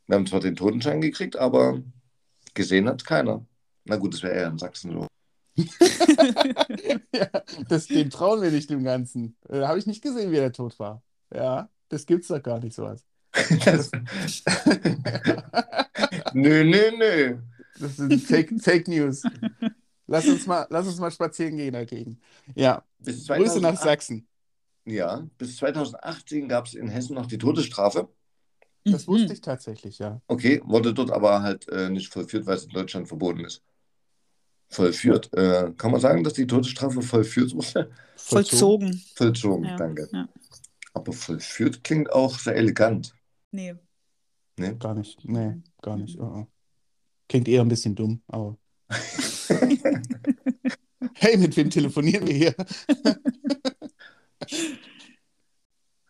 [0.09, 1.83] Wir haben zwar den Totenschein gekriegt, aber
[2.55, 3.47] gesehen hat keiner.
[3.85, 5.07] Na gut, das wäre eher in Sachsen so.
[7.15, 7.29] ja,
[7.69, 9.37] das, dem trauen wir nicht dem Ganzen.
[9.43, 11.03] Da habe ich nicht gesehen, wie der tot war.
[11.33, 13.05] Ja, das gibt's doch gar nicht sowas.
[13.65, 13.91] Das,
[16.33, 17.39] nö, nö, nö.
[17.79, 19.23] Das sind Fake, Fake News.
[20.07, 22.19] Lass uns mal, lass uns mal spazieren gehen dagegen.
[22.55, 24.27] Ja, Grüße nach 2008 Sachsen.
[24.87, 28.09] Ja, bis 2018 gab es in Hessen noch die Todesstrafe.
[28.85, 29.13] Das Mhm.
[29.13, 30.21] wusste ich tatsächlich, ja.
[30.29, 33.63] Okay, wurde dort aber halt äh, nicht vollführt, weil es in Deutschland verboten ist.
[34.71, 35.33] Vollführt.
[35.35, 37.91] Äh, kann man sagen, dass die Todesstrafe vollführt wurde?
[38.17, 39.03] Vollzogen.
[39.15, 40.09] Vollzogen, Ja, danke.
[40.13, 40.29] ja.
[40.95, 43.15] Aber vollführt klingt auch sehr elegant.
[43.51, 43.75] Nee.
[44.59, 44.77] Ne?
[44.77, 45.25] Gar nicht.
[45.25, 46.19] Nee, gar nicht.
[46.19, 46.47] Oh, oh.
[47.29, 48.57] Klingt eher ein bisschen dumm, aber.
[51.15, 52.55] Hey, mit wem telefonieren wir hier?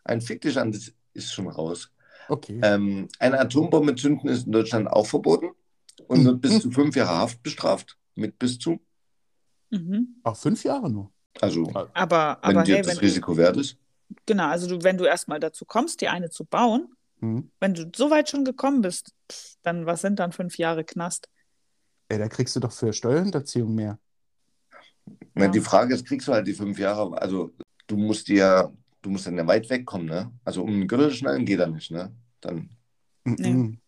[0.05, 1.91] Ein Fick dich an, das ist schon raus.
[2.29, 2.61] Okay.
[2.62, 5.51] Ähm, eine Atombombe zünden ist in Deutschland auch verboten
[6.07, 7.97] und wird bis zu fünf Jahre Haft bestraft.
[8.14, 8.81] Mit bis zu.
[9.71, 10.17] Mhm.
[10.25, 11.12] Auch fünf Jahre nur.
[11.41, 13.77] Also, Aber, wenn aber dir hey, das wenn Risiko wert ist.
[14.27, 16.88] genau, also du, wenn du erstmal dazu kommst, dir eine zu bauen,
[17.21, 17.51] Hm.
[17.61, 19.12] wenn du so weit schon gekommen bist,
[19.62, 21.29] dann was sind dann fünf Jahre Knast?
[22.09, 23.99] Ey, da kriegst du doch für Steuerhinterziehung mehr.
[25.35, 25.51] Na, Ja.
[25.51, 27.53] die Frage ist, kriegst du halt die fünf Jahre, also
[27.87, 30.33] du musst dir, du musst dann ja weit wegkommen, ne?
[30.45, 32.13] Also um den Gürtel schnallen geht er nicht, ne?
[32.41, 32.71] Dann
[33.25, 33.79] Nee.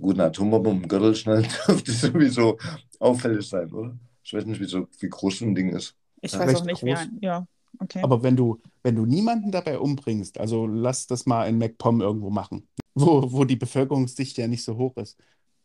[0.00, 2.58] gut, eine Atombombe um den Gürtel schnallen dürfte sowieso
[2.98, 3.96] auffällig sein, oder?
[4.22, 5.94] Ich weiß nicht, wie, so, wie groß so ein Ding ist.
[6.20, 6.98] Ich Ja, weiß auch nicht, wie groß.
[6.98, 7.18] ein.
[7.22, 7.46] Ja,
[7.78, 8.02] okay.
[8.02, 12.30] Aber wenn du, wenn du niemanden dabei umbringst, also lass das mal in MacPom irgendwo
[12.30, 15.16] machen, wo, wo die Bevölkerungsdichte ja nicht so hoch ist,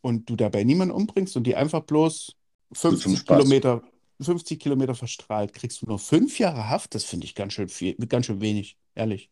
[0.02, 2.36] und du dabei niemanden umbringst und die einfach bloß
[2.74, 3.26] zum 50 Spaß.
[3.26, 3.82] Kilometer,
[4.22, 6.94] 50 Kilometer verstrahlt, kriegst du nur fünf Jahre Haft.
[6.94, 9.30] Das finde ich ganz schön viel, ganz schön wenig, ehrlich.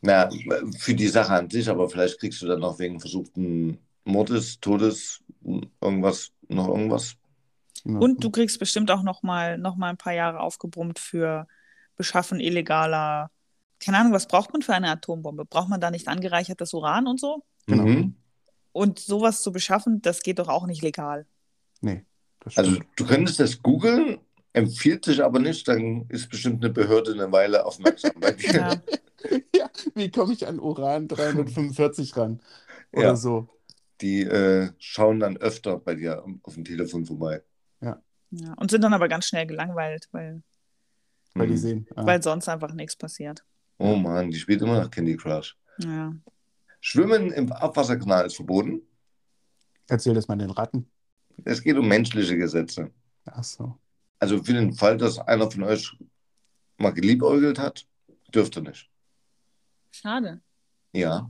[0.00, 0.28] Na,
[0.76, 5.22] für die Sache an sich, aber vielleicht kriegst du dann noch wegen versuchten Mordes, Todes,
[5.80, 7.16] irgendwas, noch irgendwas.
[7.84, 11.46] Und du kriegst bestimmt auch noch mal, noch mal ein paar Jahre aufgebrummt für
[11.96, 13.30] Beschaffen illegaler.
[13.80, 15.44] Keine Ahnung, was braucht man für eine Atombombe?
[15.44, 17.44] Braucht man da nicht angereichertes Uran und so?
[17.66, 17.84] Genau.
[17.84, 18.16] Mhm.
[18.72, 21.26] Und sowas zu beschaffen, das geht doch auch nicht legal.
[21.80, 22.04] Nee,
[22.40, 24.18] das Also du könntest das googeln,
[24.52, 28.52] empfiehlt sich aber nicht, dann ist bestimmt eine Behörde eine Weile aufmerksam bei dir.
[28.52, 28.82] Ja.
[29.54, 32.40] Ja, wie komme ich an Uran 345 ran?
[32.92, 33.16] Oder Ja.
[33.16, 33.48] so.
[34.00, 37.40] Die äh, schauen dann öfter bei dir auf dem Telefon vorbei.
[37.80, 38.02] Ja.
[38.56, 40.42] Und sind dann aber ganz schnell gelangweilt, weil,
[41.34, 41.58] Weil die Mhm.
[41.58, 41.86] sehen.
[41.94, 43.44] ah, weil sonst einfach nichts passiert.
[43.78, 45.56] Oh Mann, die spielt immer noch Candy Crush.
[45.78, 46.12] Ja.
[46.80, 48.82] Schwimmen im Abwasserkanal ist verboten.
[49.88, 50.90] Erzähl das mal den Ratten.
[51.44, 52.90] Es geht um menschliche Gesetze.
[53.26, 53.78] Ach so.
[54.22, 55.96] Also für den Fall, dass einer von euch
[56.78, 57.86] mal geliebäugelt hat,
[58.32, 58.88] dürfte nicht.
[59.90, 60.40] Schade.
[60.92, 61.28] Ja.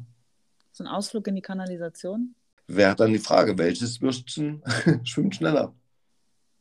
[0.73, 2.35] So ein Ausflug in die Kanalisation.
[2.67, 4.63] wäre dann die Frage, welches Würstchen
[5.05, 5.75] schwimmt schneller?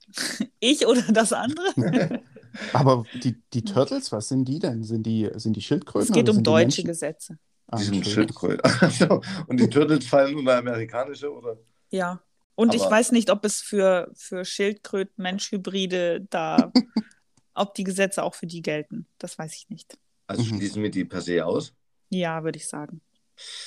[0.62, 2.22] Ich oder das andere?
[2.74, 4.84] Aber die, die Turtles, was sind die denn?
[4.84, 6.08] Sind die, sind die Schildkröten?
[6.08, 6.86] Es geht um sind die deutsche Menschen?
[6.86, 7.40] Gesetze.
[7.68, 8.52] Ah, Die sind Entschuldigung.
[8.52, 8.82] Schildkröte.
[8.82, 11.58] Also, Und die Turtles fallen unter amerikanische, oder?
[11.90, 12.22] Ja.
[12.56, 16.72] Und ich Aber- weiß nicht, ob es für, für Schildkröten-Mensch-Hybride da,
[17.54, 19.08] ob die Gesetze auch für die gelten.
[19.18, 19.98] Das weiß ich nicht.
[20.28, 20.48] Also Mhm.
[20.58, 21.74] schließen wir die per se aus.
[22.10, 23.02] Ja, würde ich sagen.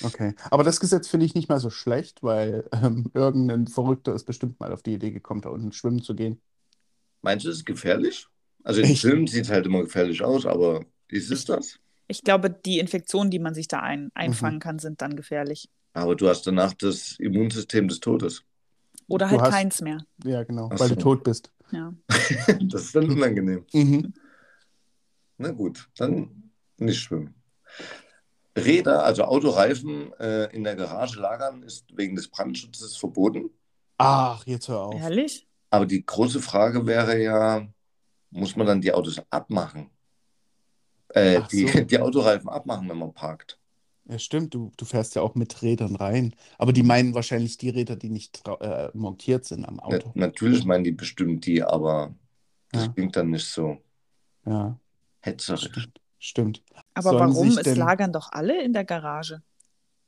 [0.03, 0.35] Okay.
[0.51, 4.61] Aber das Gesetz finde ich nicht mal so schlecht, weil ähm, irgendein Verrückter ist bestimmt
[4.61, 6.41] mal auf die Idee gekommen, da unten schwimmen zu gehen.
[7.23, 8.27] Meinst du, es ist gefährlich?
[8.63, 8.95] Also im?
[8.97, 11.79] Film sieht es halt immer gefährlich aus, aber ist es das?
[12.07, 15.69] Ich glaube, die Infektionen, die man sich da ein, einfangen kann, sind dann gefährlich.
[15.95, 18.43] Aber du hast danach das Immunsystem des Todes.
[19.09, 19.99] Oder halt hast- keins mehr.
[20.25, 20.95] Ja, genau, Ach weil so.
[20.95, 21.53] du tot bist.
[21.71, 21.93] Ja.
[22.63, 23.65] Das ist dann unangenehm.
[23.73, 24.13] Mhm.
[25.39, 27.35] Na gut, dann nicht schwimmen.
[28.57, 33.51] Räder, also Autoreifen äh, in der Garage lagern, ist wegen des Brandschutzes verboten.
[33.99, 35.01] Ach, jetzt hör auf.
[35.01, 35.49] Ehrlich?
[35.71, 37.67] Aber die große Frage wäre ja,
[38.31, 39.91] muss man dann die Autos abmachen?
[41.09, 41.81] Äh, die, so.
[41.81, 43.59] die Autoreifen abmachen, wenn man parkt.
[44.07, 46.35] Ja, stimmt, du, du fährst ja auch mit Rädern rein.
[46.59, 50.13] Aber die meinen wahrscheinlich die Räder, die nicht trau- äh, montiert sind am Na, Auto.
[50.15, 52.15] natürlich meinen die bestimmt die, aber
[52.71, 52.93] das Ja.
[52.93, 53.79] klingt dann nicht so
[54.47, 54.79] Ja,
[55.21, 55.65] hetzerisch.
[55.71, 56.01] stimmt.
[56.19, 56.63] Stimmt.
[56.95, 57.49] Aber Sollen warum?
[57.51, 59.43] sich Es denn- lagern doch alle in der Garage.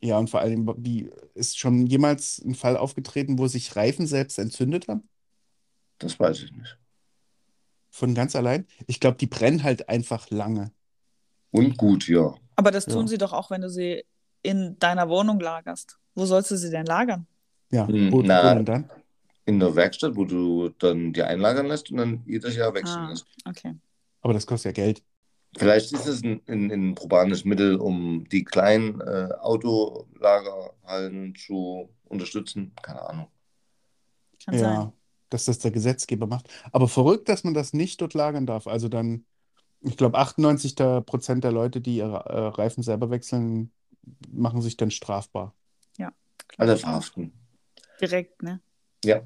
[0.00, 4.38] Ja, und vor allem, wie ist schon jemals ein Fall aufgetreten, wo sich Reifen selbst
[4.38, 5.08] entzündet haben?
[5.98, 6.78] Das weiß ich nicht.
[7.90, 8.66] Von ganz allein?
[8.86, 10.70] Ich glaube, die brennen halt einfach lange.
[11.50, 12.34] Und gut, ja.
[12.56, 13.06] Aber das tun Ja.
[13.08, 14.04] sie doch auch, wenn du sie
[14.42, 15.98] in deiner Wohnung lagerst.
[16.14, 17.26] Wo sollst du sie denn lagern?
[17.70, 18.50] Ja, Hm, wo, na.
[18.50, 18.90] wo denn dann?
[19.44, 23.08] In der Werkstatt, wo du dann die einlagern lässt und dann jedes Jahr wechseln Ah.
[23.10, 23.26] lässt.
[23.44, 23.74] Okay.
[24.22, 25.02] Aber das kostet ja Geld.
[25.56, 32.72] Vielleicht ist es ein, ein, ein probanes Mittel, um die kleinen äh, Autolagerhallen zu unterstützen.
[32.82, 33.26] Keine Ahnung.
[34.44, 34.92] Kann Ja, sein.
[35.30, 36.48] dass das der Gesetzgeber macht.
[36.72, 38.66] Aber verrückt, dass man das nicht dort lagern darf.
[38.66, 39.24] Also dann,
[39.80, 43.70] ich glaube, 98 der Prozent der Leute, die ihre äh, Reifen selber wechseln,
[44.30, 45.54] machen sich dann strafbar.
[46.58, 47.32] Alle verhaften.
[48.00, 48.60] Direkt, ne?
[49.04, 49.20] Ja.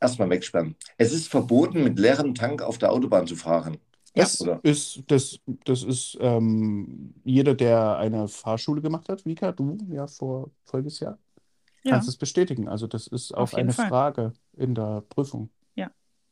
[0.00, 0.76] Erstmal wegsperren.
[0.96, 3.74] Es ist verboten, mit leerem Tank auf der Autobahn zu fahren.
[4.14, 4.24] Ja.
[4.24, 4.60] Das Oder?
[4.62, 10.50] ist, das, das ist ähm, jeder, der eine Fahrschule gemacht hat, Vika, du ja vor
[10.64, 11.18] voriges Jahr,
[11.84, 11.92] Ja.
[11.92, 12.68] kannst es bestätigen.
[12.68, 13.88] Also das ist auch eine Fall.
[13.88, 15.50] Frage in der Prüfung.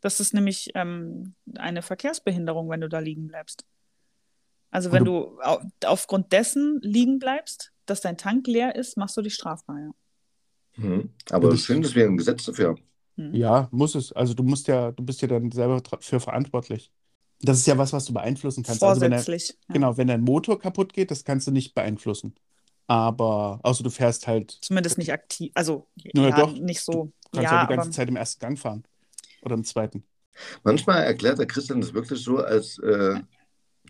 [0.00, 3.64] Das ist nämlich ähm, eine Verkehrsbehinderung, wenn du da liegen bleibst.
[4.70, 9.16] Also wenn du- du au aufgrund dessen liegen bleibst, dass dein Tank leer ist, machst
[9.16, 9.90] du dich strafbar, ja.
[10.76, 11.10] Mhm.
[11.30, 12.82] Aber das- schön, dass wir ein Gesetz dafür haben.
[13.16, 13.34] Mhm.
[13.34, 14.12] Ja, muss es.
[14.12, 16.92] Also du musst ja, du bist ja dann selber dafür verantwortlich.
[17.40, 18.82] Das ist ja was, was du beeinflussen kannst.
[18.82, 19.56] Also wenn Vorsätzlich.
[19.68, 19.72] ja.
[19.72, 22.34] genau, wenn dein Motor kaputt geht, das kannst du nicht beeinflussen.
[22.86, 25.52] Aber, außer du fährst halt, Zumindest nicht aktiv.
[25.54, 26.52] Also, Ja, ja, doch.
[26.52, 27.12] nicht so.
[27.32, 28.84] kannst Ja, ja die ganze aber Zeit im ersten Gang fahren.
[29.42, 30.04] Oder im zweiten.
[30.62, 33.20] Manchmal erklärt der Christian das wirklich so, als äh,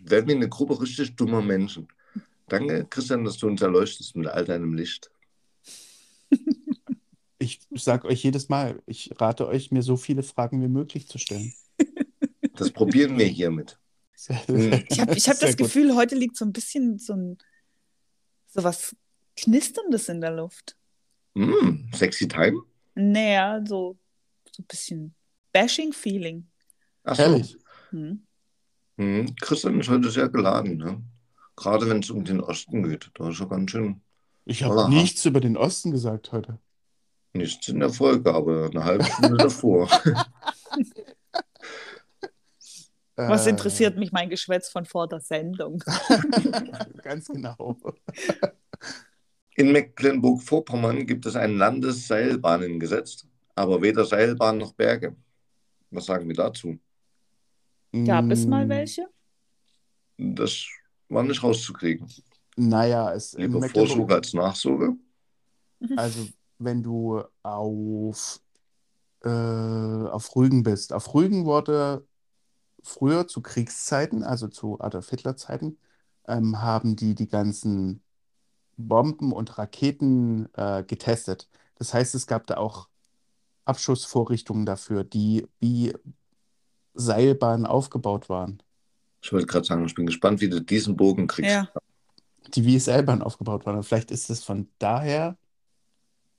[0.03, 1.87] wären wir eine Gruppe richtig dummer Menschen.
[2.47, 5.11] Danke, Christian, dass du uns erleuchtest mit all deinem Licht.
[7.41, 11.17] Ich sage euch jedes Mal, ich rate euch, mir so viele Fragen wie möglich zu
[11.17, 11.53] stellen.
[12.55, 13.79] Das probieren wir hiermit.
[14.49, 14.83] Mhm.
[14.89, 15.67] ich habe ich hab das gut.
[15.67, 17.37] Gefühl, heute liegt so ein bisschen so ein
[18.47, 18.93] so was
[19.37, 20.75] Knisterndes in der Luft.
[21.35, 22.61] Mm, sexy Time?
[22.95, 23.97] Naja, so,
[24.51, 25.15] so ein bisschen
[25.51, 26.47] Bashing-Feeling.
[27.03, 27.21] Ach so.
[27.23, 27.57] Ehrlich.
[27.91, 28.25] Hm.
[28.97, 29.35] Mhm.
[29.41, 31.01] Christian ist heute sehr geladen, ne?
[31.55, 33.09] Gerade wenn es um den Osten geht.
[33.15, 34.01] Da ist er ganz schön
[34.45, 36.59] Ich habe nichts über den Osten gesagt heute.
[37.33, 39.89] nichts in der Folge, aber eine halbe Stunde davor.
[43.15, 45.83] Was Äh, interessiert mich mein Geschwätz von vor der Sendung?
[47.03, 47.77] Ganz genau.
[49.55, 55.15] In Mecklenburg-Vorpommern gibt es ein Landesseilbahnengesetz, aber weder Seilbahn noch Berge.
[55.91, 56.79] Was sagen wir dazu?
[58.05, 59.07] Gab es mal Mm, welche?
[60.17, 60.65] Das
[61.07, 62.07] war nicht rauszukriegen.
[62.55, 64.95] Naja, es Lieber Vorsorge als Nachsorge.
[65.95, 66.27] also
[66.59, 68.41] wenn du auf,
[69.23, 70.93] äh, auf Rügen bist.
[70.93, 72.05] Auf Rügen wurde
[72.83, 75.77] früher zu Kriegszeiten, also zu Adolf Hitler Zeiten,
[76.27, 78.03] ähm, haben die die ganzen
[78.77, 81.49] Bomben und Raketen äh, getestet.
[81.75, 82.89] Das heißt, es gab da auch
[83.69, 85.93] Abschussvorrichtungen dafür, die wie
[86.93, 88.61] Seilbahnen aufgebaut waren.
[89.21, 91.51] Ich wollte gerade sagen, ich bin gespannt, wie du diesen Bogen kriegst.
[91.51, 91.69] Ja.
[92.53, 93.77] Die wie Seilbahnen aufgebaut waren.
[93.77, 95.37] Und vielleicht ist es von daher,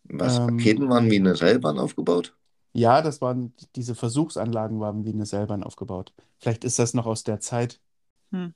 [0.05, 0.47] Was, Ähm.
[0.59, 2.35] Raketen waren wie eine Seilbahn aufgebaut?
[2.72, 6.12] ja, das waren, diese Versuchsanlagen waren wie eine Seilbahn aufgebaut.
[6.39, 7.81] Vielleicht ist das noch aus der Zeit.
[8.33, 8.55] Hm.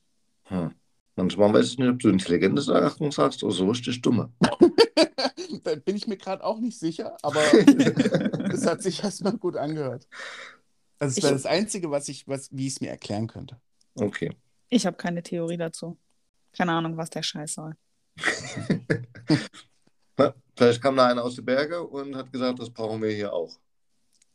[1.17, 4.33] Manchmal weiß ich nicht, ob du intelligente Sachen sagst oder so richtig dumme.
[5.65, 7.41] da bin ich mir gerade auch nicht sicher, aber
[8.53, 10.07] es hat sich erstmal gut angehört.
[10.99, 13.61] Also es wäre das Einzige, was ich, was, wie ich es mir erklären könnte.
[13.95, 14.31] Okay.
[14.69, 15.99] Ich habe keine Theorie dazu.
[16.57, 17.77] Keine Ahnung, was der Scheiß soll.
[20.57, 23.59] Vielleicht kam da einer aus den Bergen und hat gesagt, das brauchen wir hier auch.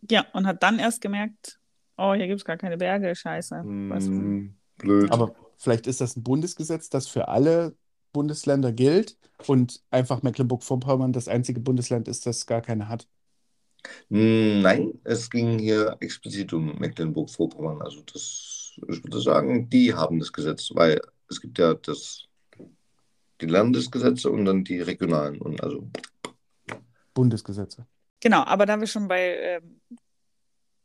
[0.09, 1.59] Ja, und hat dann erst gemerkt,
[1.97, 3.61] oh, hier gibt es gar keine Berge, scheiße.
[3.61, 5.11] Hm, blöd.
[5.11, 7.75] Aber vielleicht ist das ein Bundesgesetz, das für alle
[8.11, 13.07] Bundesländer gilt und einfach Mecklenburg-Vorpommern das einzige Bundesland ist, das gar keine hat.
[14.09, 17.81] Hm, Nein, es ging hier explizit um Mecklenburg-Vorpommern.
[17.81, 20.99] Also das, ich würde sagen, die haben das Gesetz, weil
[21.29, 22.23] es gibt ja das,
[23.41, 25.41] die Landesgesetze und dann die regionalen.
[25.41, 25.89] Und also
[27.13, 27.85] Bundesgesetze.
[28.21, 29.79] Genau, aber da wir schon bei ähm,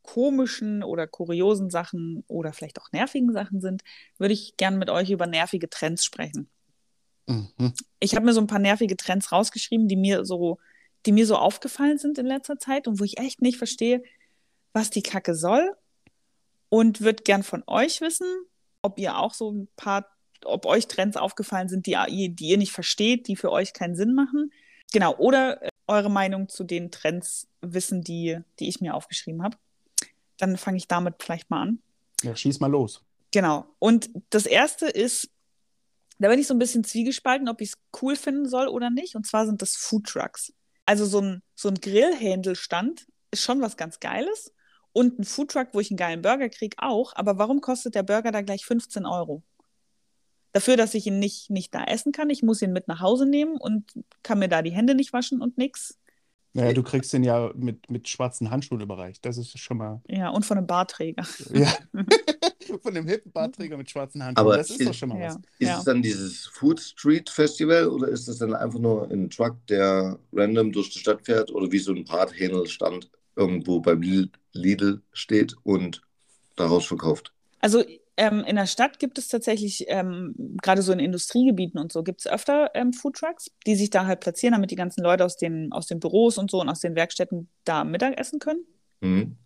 [0.03, 3.83] komischen oder kuriosen Sachen oder vielleicht auch nervigen Sachen sind,
[4.19, 6.49] würde ich gerne mit euch über nervige Trends sprechen.
[7.27, 7.73] Mhm.
[8.01, 10.59] Ich habe mir so ein paar nervige Trends rausgeschrieben, die mir so,
[11.07, 14.03] die mir so aufgefallen sind in letzter Zeit und wo ich echt nicht verstehe,
[14.73, 15.75] was die Kacke soll.
[16.69, 18.27] Und würde gern von euch wissen,
[18.83, 20.07] ob ihr auch so ein paar,
[20.45, 23.95] ob euch Trends aufgefallen sind, die, ihr- die ihr nicht versteht, die für euch keinen
[23.95, 24.53] Sinn machen.
[24.93, 29.57] Genau, oder äh, eure Meinung zu den Trends wissen, die, die ich mir aufgeschrieben habe.
[30.39, 31.79] Dann fange ich damit vielleicht mal an.
[32.23, 33.03] Ja, schieß mal los.
[33.31, 33.67] Genau.
[33.79, 35.31] Und das erste ist,
[36.19, 39.17] da bin ich so ein bisschen zwiegespalten, ob ich es cool finden soll oder nicht.
[39.17, 40.53] Und zwar sind das Food Trucks.
[40.87, 44.53] Also so ein, so ein Grillhändelstand ist schon was ganz Geiles.
[44.93, 47.15] Und ein Food Truck, wo ich einen geilen Burger kriege, auch.
[47.17, 49.43] Aber warum kostet der Burger da gleich 15 Euro?
[50.53, 52.31] Dafür, dass ich ihn nicht, nicht da essen kann.
[52.31, 53.93] Ich muss ihn mit nach Hause nehmen und
[54.23, 55.99] kann mir da die Hände nicht waschen und nix.
[56.57, 59.25] Naja, du kriegst den ja mit, mit schwarzen Handschuhen überreicht.
[59.27, 60.01] Das ist schon mal.
[60.09, 61.25] Ja, und von einem Barträger.
[61.53, 61.73] Ja.
[62.83, 64.47] Von dem hippen Bartträger mit schwarzen Handschuhen.
[64.47, 65.27] Aber das ist ist- doch schon mal Ja.
[65.29, 65.37] was.
[65.59, 65.79] Ist ja.
[65.79, 70.19] es dann dieses Food Street Festival oder ist es dann einfach nur ein Truck, der
[70.33, 75.55] random durch die Stadt fährt oder wie so ein Brathähnerstand irgendwo beim Lidl- Lidl steht
[75.63, 76.01] und
[76.57, 77.33] daraus verkauft?
[77.61, 77.85] Also
[78.17, 82.21] ähm, in der Stadt gibt es tatsächlich, ähm, gerade so in Industriegebieten und so, gibt
[82.21, 85.73] es öfter ähm, Foodtrucks, die sich da halt platzieren, damit die ganzen Leute aus den,
[85.73, 88.65] aus den Büros und so und aus den Werkstätten da Mittag essen können.
[89.01, 89.37] Mhm.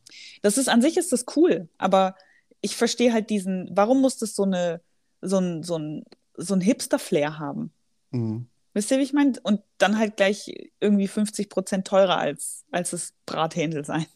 [0.42, 2.14] Das ist an sich ist das cool, aber
[2.60, 4.80] ich verstehe halt diesen, warum muss das so eine,
[5.20, 6.04] so ein, so ein,
[6.36, 7.72] so ein Hipster-Flair haben?
[8.10, 8.48] Mhm.
[8.74, 9.32] Wisst ihr, wie ich meine?
[9.42, 14.06] Und dann halt gleich irgendwie 50 Prozent teurer als, als das Brathändel sein.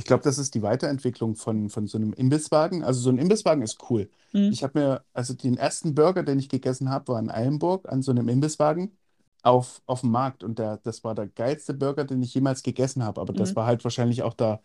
[0.00, 2.82] Ich glaube, das ist die Weiterentwicklung von, von so einem Imbisswagen.
[2.84, 4.10] Also so ein Imbisswagen ist cool.
[4.32, 4.50] Mhm.
[4.50, 8.02] Ich habe mir, also den ersten Burger, den ich gegessen habe, war in Eilenburg an
[8.02, 8.96] so einem Imbisswagen
[9.42, 10.42] auf, auf dem Markt.
[10.42, 13.20] Und der, das war der geilste Burger, den ich jemals gegessen habe.
[13.20, 13.56] Aber das Mhm.
[13.56, 14.62] war halt wahrscheinlich auch der,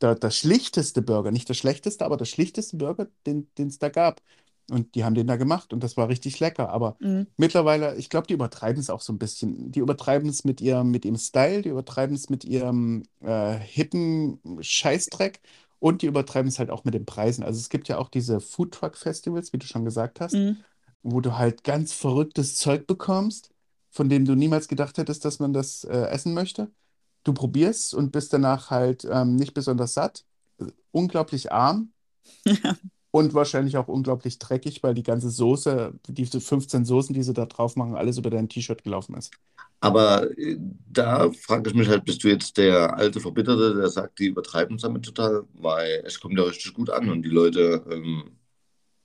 [0.00, 1.30] der, der schlichteste Burger.
[1.32, 4.22] Nicht der schlechteste, aber der schlichteste Burger, den es da gab.
[4.70, 6.70] Und die haben den da gemacht und das war richtig lecker.
[6.70, 7.26] Aber Mhm.
[7.36, 9.72] mittlerweile, ich glaube, die übertreiben es auch so ein bisschen.
[9.72, 14.38] Die übertreiben es mit ihrem, mit ihrem Style, die übertreiben es mit ihrem äh, hippen
[14.60, 15.40] Scheißdreck
[15.78, 17.42] und die übertreiben es halt auch mit den Preisen.
[17.44, 20.56] Also es gibt ja auch diese Foodtruck-Festivals, wie du schon gesagt hast, Mhm.
[21.02, 23.50] wo du halt ganz verrücktes Zeug bekommst,
[23.90, 26.70] von dem du niemals gedacht hättest, dass man das äh, essen möchte.
[27.24, 30.24] Du probierst und bist danach halt ähm, nicht besonders satt,
[30.60, 31.92] äh, unglaublich arm
[32.46, 32.76] Ja.
[33.12, 37.46] und wahrscheinlich auch unglaublich dreckig, weil die ganze Soße, diese 15 Soßen, die sie da
[37.46, 39.32] drauf machen, alles über dein T-Shirt gelaufen ist.
[39.80, 44.18] Aber äh, da frage ich mich halt, bist du jetzt der alte Verbitterte, der sagt,
[44.18, 45.44] die übertreiben es damit total?
[45.54, 48.36] Weil es kommt ja richtig gut an und die Leute, ähm,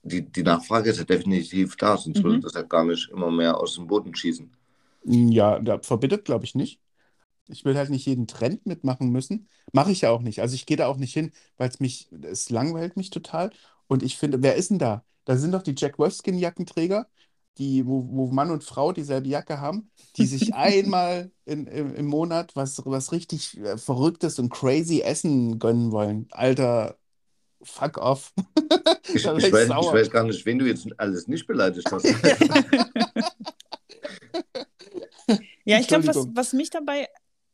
[0.02, 2.24] die, die Nachfrage ist ja definitiv da, sonst Mhm.
[2.24, 4.50] würde das ja gar nicht immer mehr aus dem Boden schießen.
[5.04, 6.80] Ja, da verbittet glaube ich nicht.
[7.48, 9.48] Ich will halt nicht jeden Trend mitmachen müssen.
[9.72, 10.40] Mache ich ja auch nicht.
[10.42, 13.50] Also ich gehe da auch nicht hin, weil es mich, es langweilt mich total.
[13.88, 15.04] Und ich finde, wer ist denn da?
[15.24, 17.06] Da sind doch die Jack Wolfskin-Jackenträger,
[17.58, 22.06] die, wo, wo Mann und Frau dieselbe Jacke haben, die sich einmal in, im, im
[22.06, 26.28] Monat was, was richtig äh, Verrücktes und crazy Essen gönnen wollen.
[26.30, 26.96] Alter,
[27.62, 28.32] fuck off.
[29.10, 32.04] Ich, ich, ich weiß, ich weiß gar nicht, wen du jetzt alles nicht beleidigt hast.
[35.68, 37.08] Ja, ich glaube, was, was mich dabei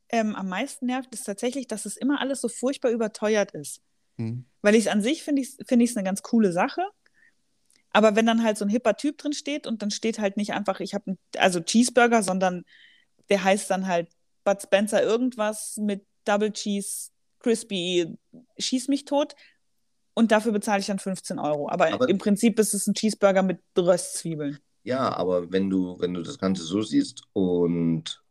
[0.09, 3.81] ähm, am meisten nervt, ist tatsächlich, dass es immer alles so furchtbar überteuert ist.
[4.17, 4.45] Hm.
[4.63, 6.83] Weil ich es an sich finde ich es find eine ganz coole Sache.
[7.91, 10.53] Aber wenn dann halt so ein hipper Typ drin steht und dann steht halt nicht
[10.53, 12.65] einfach, ich habe also Cheeseburger, sondern
[13.29, 14.09] der heißt dann halt
[14.43, 18.17] Bud Spencer irgendwas mit Double Cheese, Crispy,
[18.59, 19.35] schieß mich tot.
[20.15, 21.69] Und dafür bezahle ich dann 15 Euro.
[21.69, 24.59] Aber, Aber- im Prinzip ist es ein Cheeseburger mit Röstzwiebeln.
[24.85, 28.23] Ja, aber wenn du, wenn du das Ganze so siehst und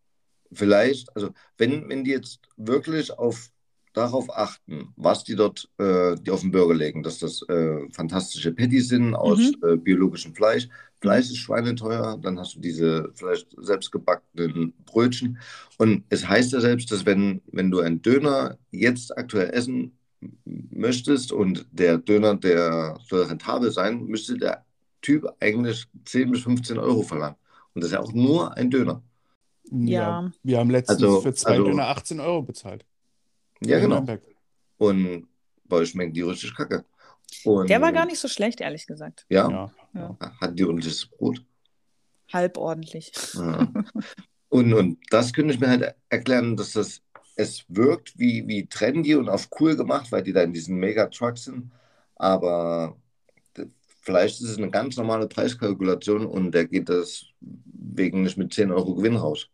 [0.51, 3.49] vielleicht, also wenn, wenn die jetzt wirklich auf,
[3.93, 8.51] darauf achten, was die dort äh, die auf den Burger legen, dass das äh, fantastische
[8.51, 9.55] Patties sind aus Mhm.
[9.67, 10.67] äh, biologischem Fleisch,
[11.01, 15.37] Fleisch ist schweineteuer, dann hast du diese vielleicht selbstgebackenen Brötchen.
[15.77, 19.97] Und es heißt ja selbst, dass wenn, wenn du einen Döner jetzt aktuell essen
[20.45, 24.63] möchtest und der Döner, der soll rentabel sein, müsste der
[25.01, 27.35] Typ eigentlich 10 bis 15 Euro verlangen.
[27.73, 29.03] Und das ist ja auch nur ein Döner.
[29.71, 30.31] Ja.
[30.43, 32.85] Wir haben letztens Also- für zwei also- Döner 18 Euro bezahlt.
[33.66, 33.95] Ja, genau.
[33.95, 34.22] Nürnberg.
[34.78, 35.28] Und
[35.66, 36.86] bei euch schmecken die richtig kacke.
[37.45, 39.26] Und, Der war gar nicht so schlecht, ehrlich gesagt.
[39.30, 40.18] Ja, Ja.
[40.41, 41.43] hat die ordentliches Brot.
[42.32, 43.11] Halb ordentlich.
[43.34, 43.72] Ja.
[44.49, 47.01] und, und das könnte ich mir halt erklären, dass das
[47.36, 51.45] es wirkt wie, wie trendy und auf cool gemacht, weil die da in diesen Mega-Trucks
[51.45, 51.72] sind.
[52.16, 52.95] Aber
[54.01, 58.93] vielleicht ist es eine ganz normale Preiskalkulation und der geht deswegen nicht mit 10 Euro
[58.95, 59.49] Gewinn raus.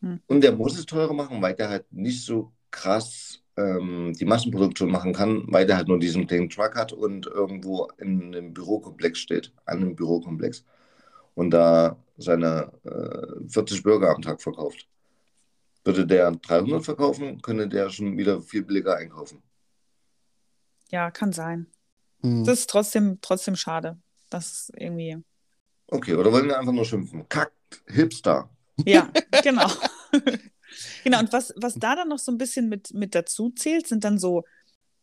[0.00, 0.20] Hm.
[0.26, 4.90] Und der muss es teurer machen, weil der halt nicht so krass ähm, die Massenproduktion
[4.90, 9.18] machen kann, weil der halt nur diesen kleinen Truck hat und irgendwo in einem Bürokomplex
[9.20, 10.64] steht, an einem Bürokomplex
[11.34, 14.88] und da seine äh, 40 Burger am Tag verkauft.
[15.84, 19.42] Würde der 300 verkaufen, könnte der schon wieder viel billiger einkaufen.
[20.90, 21.66] Ja, kann sein.
[22.22, 22.44] Hm.
[22.44, 23.98] Das ist trotzdem, trotzdem schade.
[24.30, 25.18] Das ist irgendwie.
[25.88, 27.28] Okay, oder wollen wir einfach nur schimpfen?
[27.28, 28.48] Kackt, Hipster.
[28.84, 29.10] Ja,
[29.42, 29.68] genau.
[31.04, 34.04] genau, und was, was da dann noch so ein bisschen mit, mit dazu zählt, sind
[34.04, 34.44] dann so,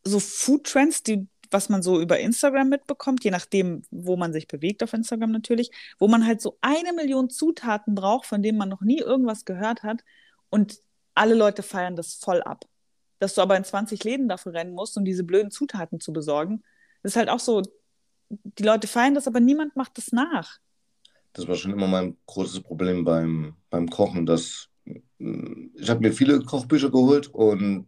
[0.03, 4.83] so Food-Trends, die, was man so über Instagram mitbekommt, je nachdem, wo man sich bewegt
[4.83, 8.81] auf Instagram natürlich, wo man halt so eine Million Zutaten braucht, von denen man noch
[8.81, 10.03] nie irgendwas gehört hat
[10.49, 10.79] und
[11.13, 12.65] alle Leute feiern das voll ab.
[13.19, 16.63] Dass du aber in 20 Läden dafür rennen musst, um diese blöden Zutaten zu besorgen,
[17.03, 17.61] das ist halt auch so,
[18.29, 20.59] die Leute feiern das, aber niemand macht das nach.
[21.33, 24.67] Das war schon immer mein großes Problem beim, beim Kochen, dass
[25.75, 27.85] ich habe mir viele Kochbücher geholt und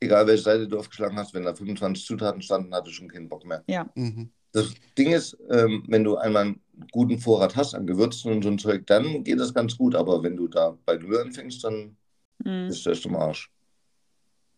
[0.00, 3.28] egal welche Seite du aufgeschlagen hast, wenn da 25 Zutaten standen, hatte ich schon keinen
[3.28, 3.64] Bock mehr.
[3.94, 4.30] Mhm.
[4.52, 8.50] Das Ding ist, ähm, wenn du einmal einen guten Vorrat hast an Gewürzen und so
[8.50, 9.94] ein Zeug, dann geht das ganz gut.
[9.94, 11.96] Aber wenn du da bei Null anfängst, dann
[12.44, 12.68] Mhm.
[12.68, 13.52] bist du echt im Arsch.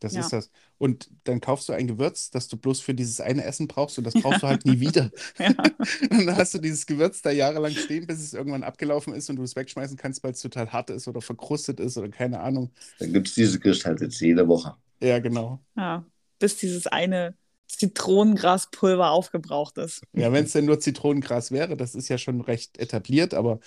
[0.03, 0.21] Das Ja.
[0.21, 0.51] ist das.
[0.79, 4.05] Und dann kaufst du ein Gewürz, das du bloß für dieses eine Essen brauchst und
[4.05, 5.11] das brauchst du halt nie wieder.
[5.39, 5.49] Ja.
[6.11, 9.37] Und dann hast du dieses Gewürz da jahrelang stehen, bis es irgendwann abgelaufen ist und
[9.37, 12.71] du es wegschmeißen kannst, weil es total hart ist oder verkrustet ist oder keine Ahnung.
[12.99, 14.75] Dann gibt es diese Gericht halt jetzt jede Woche.
[15.01, 15.61] Ja, genau.
[15.77, 16.05] Ja,
[16.39, 17.35] bis dieses eine
[17.69, 20.03] Zitronengraspulver aufgebraucht ist.
[20.13, 23.61] Ja, wenn es denn nur Zitronengras wäre, das ist ja schon recht etabliert, aber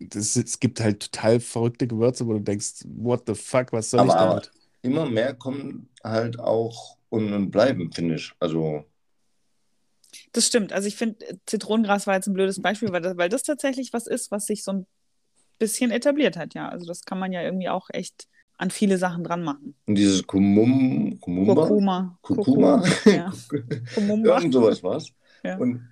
[0.00, 4.00] das, es gibt halt total verrückte Gewürze, wo du denkst, what the fuck, was soll
[4.00, 4.50] Aber- ich aber- damit?
[4.82, 8.32] Immer mehr kommen halt auch und, und bleiben, finde ich.
[8.40, 8.84] Also,
[10.32, 10.72] Das stimmt.
[10.72, 11.16] Also ich finde,
[11.46, 14.62] Zitronengras war jetzt ein blödes Beispiel, weil das, weil das tatsächlich was ist, was sich
[14.64, 14.86] so ein
[15.58, 16.68] bisschen etabliert hat, ja.
[16.68, 19.74] Also das kann man ja irgendwie auch echt an viele Sachen dran machen.
[19.86, 22.18] und dieses Kumum, Kumumba, Kurkuma.
[22.22, 23.32] Kurkuma, Ja.
[23.94, 24.38] Kumumba.
[24.38, 25.08] irgend sowas war's.
[25.42, 25.58] Ja.
[25.58, 25.86] Und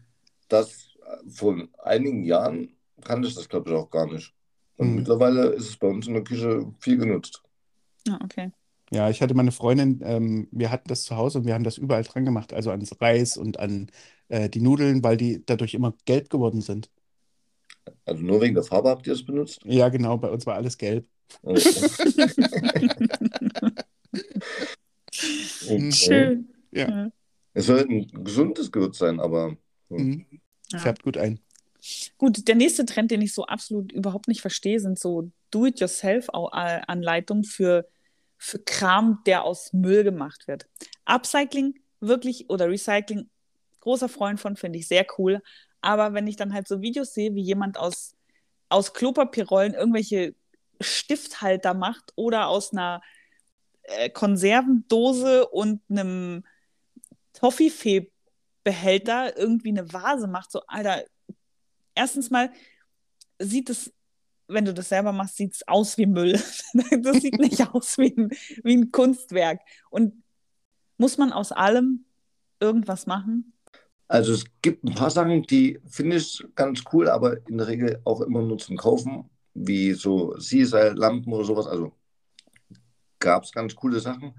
[0.49, 0.89] das
[1.29, 4.33] vor einigen Jahren kannte ich das, glaube ich, auch gar nicht.
[4.77, 4.95] Und Mhm.
[4.97, 7.43] mittlerweile ist es bei uns in der Küche viel genutzt.
[8.07, 8.51] Ja, okay.
[8.95, 11.79] Ja, ich hatte meine Freundin, ähm, wir hatten das zu Hause und wir haben das
[11.79, 13.91] überall dran gemacht, also ans Reis und an
[14.29, 16.91] äh, die Nudeln, weil die dadurch immer gelb geworden sind.
[18.07, 19.61] Also nur wegen der Farbe habt ihr es benutzt?
[19.65, 21.07] Ja, genau, bei uns war alles gelb.
[21.43, 21.63] Okay.
[25.67, 25.93] Okay.
[25.93, 26.49] Schön.
[26.73, 27.11] Ja.
[27.55, 29.57] Es soll ein gesundes Gewürz sein, aber
[29.89, 30.27] Mhm.
[30.73, 30.79] Ja.
[30.79, 31.41] Färbt gut ein.
[32.17, 37.87] Gut, der nächste Trend, den ich so absolut überhaupt nicht verstehe, sind so Do-it-yourself-Anleitungen für,
[38.45, 40.67] für Kram, der aus Müll gemacht wird.
[41.07, 43.31] Upcycling wirklich oder Recycling,
[43.81, 45.41] großer Freund von, finde ich sehr cool.
[45.81, 48.15] Aber wenn ich dann halt so Videos sehe, wie jemand aus,
[48.69, 50.35] aus Klopapierrollen irgendwelche
[50.79, 53.01] Stifthalter macht oder aus einer
[53.85, 56.45] äh, Konservendose und einem
[57.33, 61.03] Toffifee-Behälter irgendwie eine Vase macht, so, Alter,
[61.95, 62.53] erstens mal
[63.39, 63.91] sieht es,
[64.49, 66.33] wenn du das selber machst, sieht es aus wie Müll.
[67.03, 68.31] das sieht nicht aus wie ein,
[68.63, 69.61] wie ein Kunstwerk.
[69.91, 70.23] Und
[70.99, 72.05] muss man aus allem
[72.61, 73.53] irgendwas machen?
[74.07, 78.01] Also es gibt ein paar Sachen, die finde ich ganz cool, aber in der Regel
[78.05, 81.67] auch immer nur zum Kaufen, wie so Seaside-Lampen oder sowas.
[81.67, 81.93] Also
[83.19, 84.35] gab es ganz coole Sachen.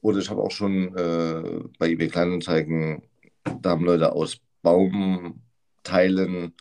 [0.00, 3.02] Oder ich habe auch schon äh, bei eBay Kleinanzeigen,
[3.62, 6.54] da haben Leute aus Baumteilen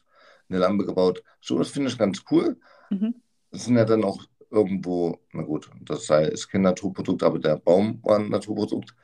[0.49, 1.23] eine Lampe gebaut.
[1.41, 2.57] So, das finde ich ganz cool.
[2.89, 3.15] Mhm.
[3.51, 7.57] Das sind ja dann auch irgendwo, na gut, das sei, ist kein Naturprodukt, aber der
[7.57, 8.95] Baum war ein Naturprodukt.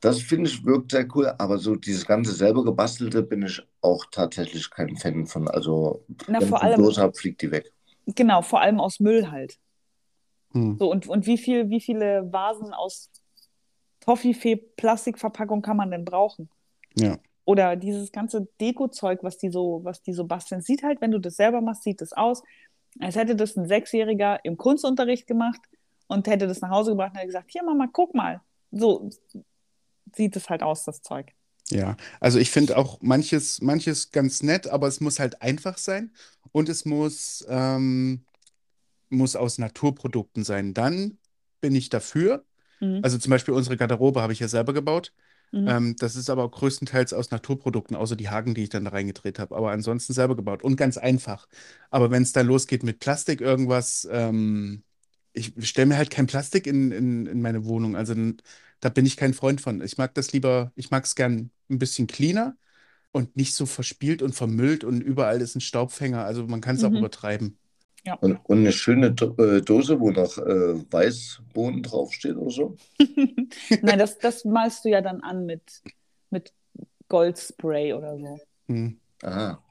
[0.00, 4.04] Das finde ich wirkt sehr cool, aber so dieses ganze selber gebastelte bin ich auch
[4.10, 5.48] tatsächlich kein Fan von.
[5.48, 7.72] Also, Na, wenn vor ich allem, Dose habe, fliegt die weg.
[8.06, 9.58] genau, vor allem aus Müll halt.
[10.52, 10.76] Hm.
[10.78, 13.10] So, und, und wie, viel, wie viele Vasen aus
[14.00, 16.50] Toffifee-Plastikverpackung kann man denn brauchen?
[16.96, 17.18] Ja.
[17.44, 21.18] oder dieses ganze Deko-Zeug, was die so, was die so basteln, sieht halt, wenn du
[21.18, 22.42] das selber machst, sieht das aus,
[23.00, 25.60] als hätte das ein Sechsjähriger im Kunstunterricht gemacht
[26.06, 28.40] und hätte das nach Hause gebracht und hätte gesagt, hier Mama, guck mal.
[28.70, 29.10] So
[30.14, 31.32] sieht es halt aus, das Zeug.
[31.70, 36.12] Ja, also ich finde auch manches, manches ganz nett, aber es muss halt einfach sein
[36.52, 38.24] und es muss, ähm,
[39.08, 40.74] muss aus Naturprodukten sein.
[40.74, 41.18] Dann
[41.60, 42.44] bin ich dafür.
[42.80, 43.00] Mhm.
[43.02, 45.12] Also zum Beispiel unsere Garderobe habe ich ja selber gebaut.
[45.52, 45.68] Mhm.
[45.68, 48.90] Ähm, das ist aber auch größtenteils aus Naturprodukten, außer die Haken, die ich dann da
[48.90, 49.56] reingedreht habe.
[49.56, 51.48] Aber ansonsten selber gebaut und ganz einfach.
[51.90, 54.82] Aber wenn es dann losgeht mit Plastik irgendwas, ähm,
[55.32, 57.96] ich stelle mir halt kein Plastik in, in, in meine Wohnung.
[57.96, 58.14] Also
[58.80, 59.80] da bin ich kein Freund von.
[59.82, 62.56] Ich mag das lieber, ich mag es gern ein bisschen cleaner
[63.12, 66.24] und nicht so verspielt und vermüllt und überall ist ein Staubfänger.
[66.24, 66.96] Also man kann es auch Mhm.
[66.96, 67.58] übertreiben.
[68.06, 68.14] Ja.
[68.14, 72.76] Und, und eine schöne äh, Dose, wo noch äh, Weißbohnen draufsteht oder so.
[73.82, 75.82] Nein, das, das malst du ja dann an mit,
[76.30, 76.52] mit
[77.08, 78.38] Goldspray oder so.
[78.66, 79.00] Hm.
[79.22, 79.62] Aha.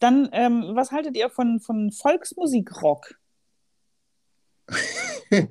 [0.00, 3.18] Dann, ähm, was haltet ihr von, von Volksmusikrock?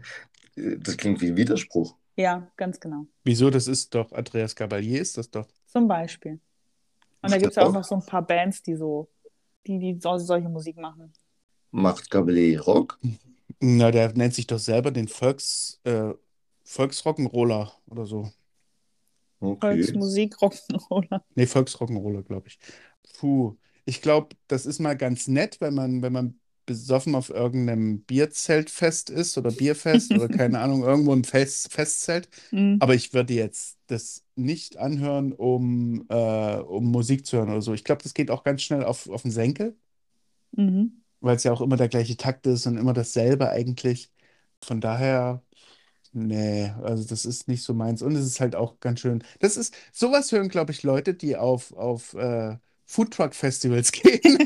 [0.56, 1.96] Das klingt wie ein Widerspruch.
[2.16, 3.08] Ja, ganz genau.
[3.24, 3.50] Wieso?
[3.50, 5.48] Das ist doch Andreas Gabalier, ist das doch.
[5.66, 6.40] Zum Beispiel.
[7.24, 7.74] Und da gibt es ja auch auch?
[7.74, 9.10] noch so ein paar Bands, die so,
[9.66, 11.12] die, die so, solche Musik machen.
[11.74, 13.00] Macht Gabalier Rock?
[13.60, 16.14] Na, der nennt sich doch selber den Volks, äh,
[16.66, 18.32] Volksrock'n'Roller oder so.
[19.42, 19.60] Okay.
[19.60, 21.22] Volksmusik, Rock'n'Roller.
[21.36, 22.60] Nee, Volksrock'n'Roller, glaube ich.
[23.20, 23.56] Puh,
[23.86, 29.10] ich glaube, das ist mal ganz nett, wenn man, wenn man besoffen auf irgendeinem Bierzeltfest
[29.10, 32.30] ist oder Bierfest oder keine Ahnung, irgendwo im Fest, Festzelt.
[32.52, 32.78] Mhm.
[32.80, 37.74] Aber ich würde jetzt das nicht anhören, um, äh, um Musik zu hören oder so.
[37.74, 39.76] Ich glaube, das geht auch ganz schnell auf, auf den Senkel,
[40.58, 41.03] Mhm.
[41.24, 44.12] Weil es ja auch immer der gleiche Takt ist und immer dasselbe eigentlich.
[44.64, 45.44] Von daher,
[46.14, 48.02] nee, also das ist nicht so meins.
[48.02, 49.24] Und es ist halt auch ganz schön.
[49.40, 52.58] Das ist, sowas hören, glaube ich, Leute, die auf, auf äh,
[52.88, 54.40] Foodtruck-Festivals gehen.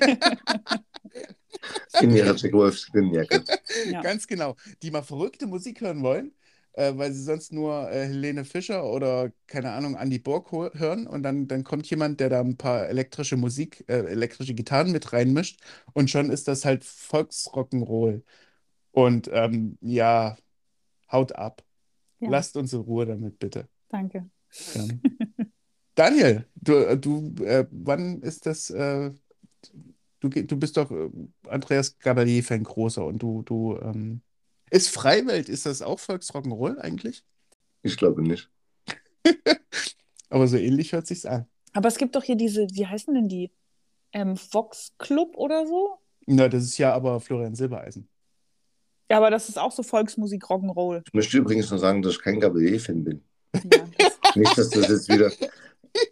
[2.01, 3.43] In ihrer Jack Wolfskin-Jacke.
[3.91, 4.01] Ja.
[4.01, 4.55] Ganz genau.
[4.82, 6.34] Die mal verrückte Musik hören wollen,
[6.78, 11.07] äh, weil sie sonst nur äh, Helene Fischer oder, keine Ahnung, Andy Borg hören.
[11.07, 15.11] Und dann, dann kommt jemand, der da ein paar elektrische Musik, äh, elektrische Gitarren mit
[15.11, 15.59] reinmischt.
[15.93, 18.21] Und schon ist das halt Volksrock'n'Roll.
[18.91, 20.38] Und ähm, ja,
[21.11, 21.63] haut ab.
[22.19, 22.30] Ja.
[22.30, 23.67] Lasst uns in Ruhe damit, bitte.
[23.89, 24.30] Danke.
[24.75, 25.01] Ähm,
[25.95, 28.69] Daniel, du, äh, du äh, wann ist das?
[28.69, 29.11] Äh,
[30.19, 30.91] du, du bist doch
[31.47, 34.21] Andreas Gabalier-Fan großer und du, du ähm,
[34.70, 37.24] ist Freiwelt, ist das auch Volksrock'n'Roll eigentlich?
[37.84, 38.49] Ich glaube nicht.
[40.30, 41.47] Aber so ähnlich hört sich's an.
[41.74, 43.51] Aber es gibt doch hier diese, wie heißen denn die?
[44.11, 45.99] Ähm, Vox Club oder so?
[46.26, 48.09] Na, das ist ja aber Florian Silbereisen.
[49.09, 51.03] Ja, aber das ist auch so Volksmusik, Rock'n'Roll.
[51.05, 53.24] Ich möchte übrigens nur sagen, dass ich kein Gabalier-Fan bin.
[53.53, 55.32] Ja, das, Nicht, dass das jetzt wieder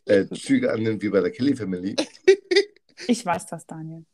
[0.06, 1.96] äh, Züge annimmt wie bei der Kelly Family.
[3.08, 4.06] ich weiß das, Daniel.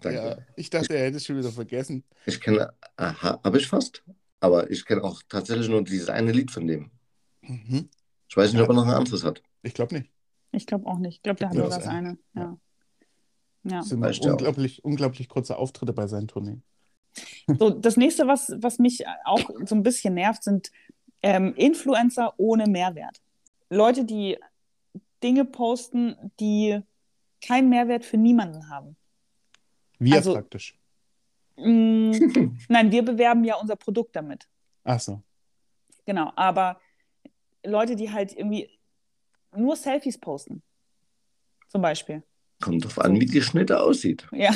[0.00, 0.18] Danke.
[0.18, 2.04] Ja, ich dachte, er hätte es schon wieder vergessen.
[2.26, 4.02] Ich kenne, aha, habe ich fast.
[4.40, 6.90] Aber ich kenne auch tatsächlich nur dieses eine Lied von dem.
[7.42, 7.88] Mhm.
[8.28, 9.42] Ich weiß nicht, ob er noch ein anderes hat.
[9.62, 10.10] Ich glaube nicht.
[10.52, 11.16] Ich glaube auch nicht.
[11.16, 12.10] Ich glaube, der hat Ja, nur das eine.
[12.10, 12.18] eine.
[12.34, 12.58] Ja.
[13.64, 13.78] Ja.
[13.78, 16.62] Das sind Weißt unglaublich, unglaublich kurze Auftritte bei seinen Tourneen.
[17.58, 20.70] So, das nächste, was, was mich auch so ein bisschen nervt, sind
[21.22, 23.20] ähm, Influencer ohne Mehrwert.
[23.70, 24.38] Leute, die
[25.22, 26.80] Dinge posten, die
[27.44, 28.96] keinen Mehrwert für niemanden haben.
[29.98, 30.78] Wir Also- praktisch.
[31.56, 32.12] Mm,
[32.68, 34.48] nein, wir bewerben ja unser Produkt damit.
[34.84, 35.22] Ach so.
[36.06, 36.32] Genau.
[36.36, 36.80] Aber
[37.64, 38.70] Leute, die halt irgendwie
[39.56, 40.62] nur Selfies posten.
[41.68, 42.22] Zum Beispiel.
[42.60, 44.26] Kommt drauf an, wie die Schnitte aussieht.
[44.32, 44.50] Ja.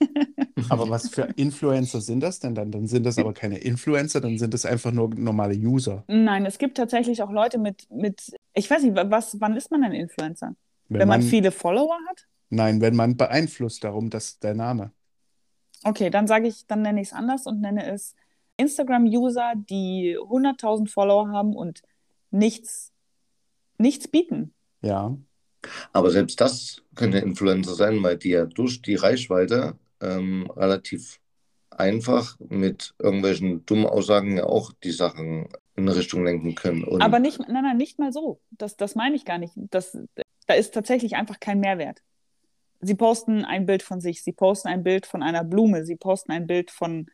[0.70, 2.70] Aber was für Influencer sind das denn dann?
[2.70, 6.04] Dann sind das aber keine Influencer, dann sind das einfach nur normale User.
[6.06, 9.84] Nein, es gibt tatsächlich auch Leute mit, mit ich weiß nicht, was, wann ist man
[9.84, 10.54] ein Influencer?
[10.88, 12.26] Wenn, Wenn man man, viele Follower hat?
[12.54, 14.92] Nein, wenn man beeinflusst darum, dass der Name.
[15.84, 18.14] Okay, dann sage ich, dann nenne ich es anders und nenne es
[18.56, 21.82] Instagram-User, die 100.000 Follower haben und
[22.30, 22.92] nichts,
[23.78, 24.54] nichts bieten.
[24.80, 25.16] Ja.
[25.92, 31.20] Aber selbst das können ja Influencer sein, weil die ja durch die Reichweite ähm, relativ
[31.70, 36.84] einfach mit irgendwelchen dummen Aussagen ja auch die Sachen in eine Richtung lenken können.
[36.84, 38.40] Und Aber nicht, nein, nein, nicht mal so.
[38.50, 39.54] Das, das meine ich gar nicht.
[39.56, 39.98] Das,
[40.46, 42.02] da ist tatsächlich einfach kein Mehrwert.
[42.84, 46.32] Sie posten ein Bild von sich, sie posten ein Bild von einer Blume, sie posten
[46.32, 47.06] ein Bild von,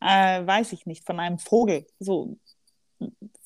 [0.00, 1.86] äh, weiß ich nicht, von einem Vogel.
[1.98, 2.38] So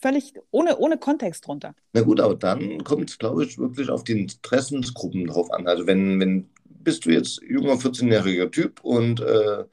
[0.00, 1.74] völlig ohne, ohne Kontext drunter.
[1.92, 5.66] Na gut, aber dann kommt es, glaube ich, wirklich auf die Interessensgruppen drauf an.
[5.66, 9.64] Also wenn, wenn bist du jetzt junger 14-jähriger Typ und äh,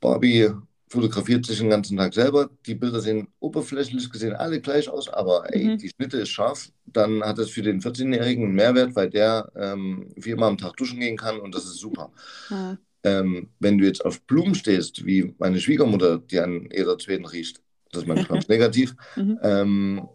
[0.00, 0.50] Barbie
[0.90, 2.50] fotografiert sich den ganzen Tag selber.
[2.66, 5.78] Die Bilder sehen oberflächlich gesehen alle gleich aus, aber ey, Mhm.
[5.78, 6.70] die Schnitte ist scharf.
[6.92, 10.98] dann hat es für den 14-Jährigen einen Mehrwert, weil der ähm, viermal am Tag duschen
[10.98, 12.12] gehen kann und das ist super.
[12.48, 12.78] Hm.
[13.04, 17.62] Ähm, wenn du jetzt auf Blumen stehst, wie meine Schwiegermutter, die an jeder zweiten riecht,
[17.92, 19.38] das ist manchmal ganz negativ, Mhm.
[19.42, 20.08] ähm,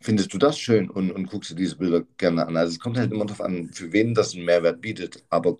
[0.00, 2.56] findest du das schön und, und guckst dir diese Bilder gerne an.
[2.56, 5.22] Also es kommt halt immer darauf an, für wen das einen Mehrwert bietet.
[5.28, 5.58] Aber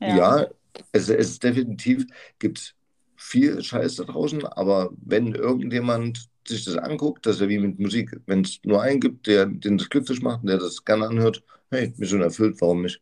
[0.00, 0.16] Ja.
[0.16, 0.46] ja,
[0.92, 2.06] es, es ist definitiv,
[2.38, 2.74] gibt
[3.16, 7.78] viel Scheiß da draußen, aber wenn irgendjemand sich das anguckt, das ist ja wie mit
[7.78, 8.10] Musik.
[8.26, 11.42] Wenn es nur einen gibt, der den das glücklich macht und der das gerne anhört,
[11.70, 13.00] hey, Mission erfüllt, warum nicht?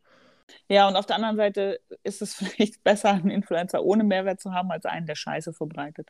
[0.69, 4.53] Ja, und auf der anderen Seite ist es vielleicht besser, einen Influencer ohne Mehrwert zu
[4.53, 6.09] haben, als einen, der Scheiße verbreitet.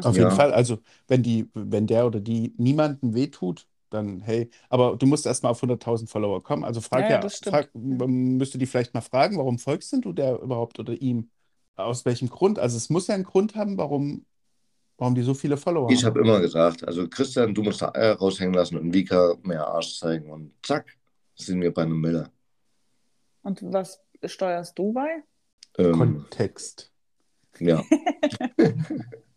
[0.00, 0.18] Auf Ja.
[0.18, 0.52] jeden Fall.
[0.52, 4.50] Also, wenn die, wenn der oder die niemandem wehtut, dann hey.
[4.68, 6.64] Aber du musst erstmal auf 100.000 Follower kommen.
[6.64, 10.12] Also frag Ja, ja, frag, man müsste die vielleicht mal fragen, warum folgst denn du
[10.12, 11.30] der überhaupt oder ihm?
[11.76, 12.58] Aus welchem Grund?
[12.58, 14.26] Also es muss ja einen Grund haben, warum,
[14.98, 16.14] warum die so viele Follower Ich haben.
[16.14, 19.98] habe immer gesagt, also Christian, du musst da Eier raushängen lassen und Vika mehr Arsch
[19.98, 20.96] zeigen und zack,
[21.34, 22.30] sind wir bei einem Miller.
[23.42, 25.22] Und was steuerst du bei?
[25.78, 26.92] Ähm, Kontext.
[27.58, 27.82] ja.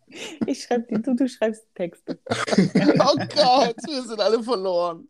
[0.46, 2.18] Ich schreibe die, du, du schreibst Texte.
[2.28, 5.06] Oh Gott, wir sind alle verloren.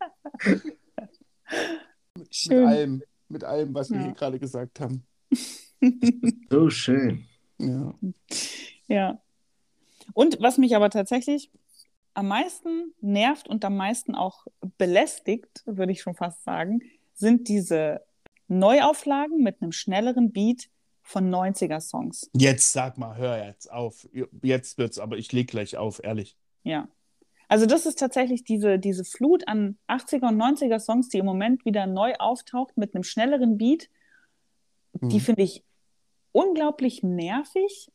[2.17, 2.65] Mit Schön.
[2.67, 4.03] allem, mit allem, was wir Ja.
[4.05, 5.05] hier gerade gesagt haben.
[6.49, 7.25] So schön.
[7.59, 7.93] Ja.
[8.87, 9.21] Ja.
[10.13, 11.51] Und was mich aber tatsächlich
[12.15, 14.47] am meisten nervt und am meisten auch
[14.79, 16.79] belästigt, würde ich schon fast sagen,
[17.13, 18.01] sind diese
[18.47, 20.69] Neuauflagen mit einem schnelleren Beat
[21.07, 22.29] von 90er-Songs.
[22.33, 24.07] Jetzt sag mal, hör jetzt auf.
[24.41, 26.35] Jetzt wird's, aber ich leg gleich auf, ehrlich.
[26.63, 26.87] Ja.
[27.47, 31.63] Also das ist tatsächlich diese, diese Flut an 80er und 90er Songs, die im Moment
[31.63, 33.89] wieder neu auftaucht mit einem schnelleren Beat.
[34.95, 35.21] Die Mhm.
[35.21, 35.63] finde ich
[36.33, 37.89] unglaublich nervig,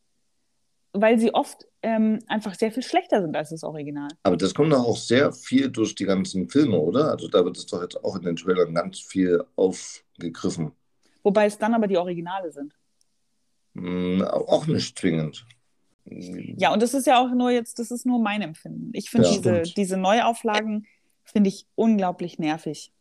[0.95, 4.09] weil sie oft ähm, einfach sehr viel schlechter sind als das Original.
[4.23, 7.11] Aber das kommt doch auch sehr viel durch die ganzen Filme, oder?
[7.11, 10.73] Also da wird es doch jetzt auch in den Trailern ganz viel aufgegriffen.
[11.23, 12.75] Wobei es dann aber die Originale sind.
[13.83, 15.45] Hm, auch nicht zwingend.
[16.05, 18.91] Ja, und das ist ja auch nur jetzt, das ist nur mein Empfinden.
[18.93, 19.35] Ich finde Ja.
[19.37, 19.77] diese, Stimmt.
[19.77, 20.87] diese Neuauflagen
[21.25, 22.93] finde ich unglaublich nervig,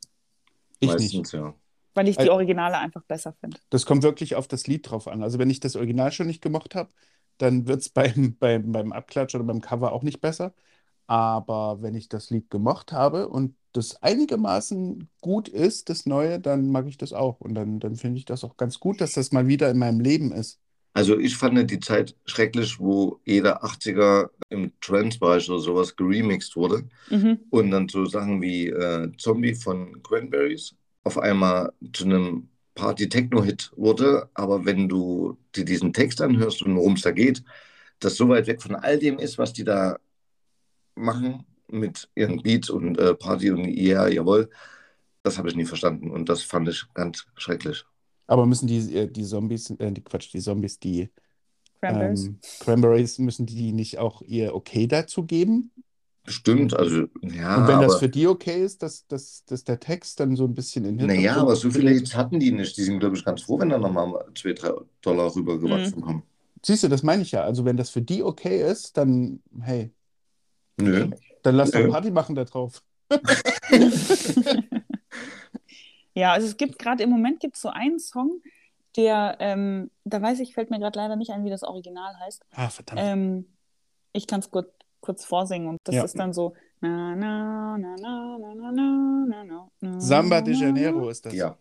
[0.80, 1.34] Ich Meistens, nicht.
[1.34, 1.54] ja.
[1.96, 3.58] weil ich die Al- Originale einfach besser finde.
[3.70, 5.24] Das kommt wirklich auf das Lied drauf an.
[5.24, 6.90] Also wenn ich das Original schon nicht gemocht habe,
[7.38, 7.90] dann wird es
[8.30, 10.54] beim, beim, beim Abklatsch oder beim Cover auch nicht besser.
[11.08, 16.72] Aber wenn ich das Lied gemocht habe und das einigermaßen gut ist, das Neue, dann
[16.72, 17.40] mag ich das auch.
[17.42, 20.00] Und dann, dann finde ich das auch ganz gut, dass das mal wieder in meinem
[20.00, 20.60] Leben ist.
[20.94, 26.84] Also ich fand die Zeit schrecklich, wo jeder 80er im Trance-Bereich oder sowas geremixed wurde
[27.10, 27.40] Mhm.
[27.50, 34.30] und dann so Sachen wie äh, Zombie von Cranberries auf einmal zu einem Party-Techno-Hit wurde.
[34.34, 37.44] Aber wenn du dir diesen Text anhörst und worum es da geht,
[38.00, 39.98] das so weit weg von all dem ist, was die da
[40.96, 44.50] machen mit ihren Beats und äh, Party und ja, jawohl,
[45.24, 47.86] das habe ich nie verstanden und das fand ich ganz schrecklich.
[48.32, 51.10] Aber müssen die, äh, die Zombies, äh, die Quatsch, die Zombies, die
[51.82, 52.24] Cranberries.
[52.26, 55.72] ähm, Cranberries, müssen die nicht auch ihr Okay dazu geben?
[56.24, 59.80] Bestimmt, also ja, Und wenn das aber, für die okay ist, dass, dass, dass der
[59.80, 61.92] Text dann so ein bisschen in den naja, Hintergrund aber so viele?
[61.92, 62.78] Hits hatten die nicht.
[62.78, 64.72] Die sind, glaube ich, ganz froh, wenn da nochmal 2, 3
[65.02, 66.06] Dollar rübergewachsen Mhm.
[66.06, 66.24] kommen.
[66.64, 67.44] Siehst du, das meine ich ja.
[67.44, 69.92] Also wenn das für die okay ist, dann, hey,
[70.78, 71.10] Nö.
[71.44, 71.88] dann lass doch.
[71.92, 72.84] Party machen da drauf.
[76.16, 78.42] Ja, also es gibt gerade im Moment gibt es so einen Song,
[78.98, 82.44] der, ähm, da weiß ich, fällt mir gerade leider nicht ein, wie das Original heißt.
[82.54, 83.00] Ah, verdammt.
[83.02, 83.46] Ähm,
[84.14, 86.04] ich kann es kurz, kurz vorsingen und das Ja.
[86.04, 91.10] ist dann so na na na na na na na na na Samba de Janeiro
[91.10, 91.34] ist das.
[91.34, 91.58] Ja.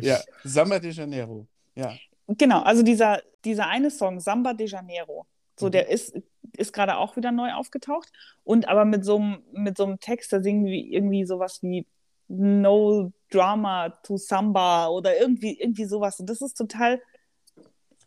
[0.00, 1.46] Ja, Samba de Janeiro.
[1.74, 1.92] Ja.
[2.28, 2.34] na.
[2.38, 5.26] Genau, also dieser, dieser eine Song, Samba de Janeiro,
[5.58, 5.70] so Mhm.
[5.72, 6.14] der ist,
[6.56, 8.10] ist gerade auch wieder neu aufgetaucht
[8.44, 11.86] und aber mit so einem mit so einem Text, da singen wir irgendwie sowas wie
[12.28, 16.20] No Drama to Samba oder irgendwie, irgendwie sowas.
[16.20, 17.00] Und das ist total,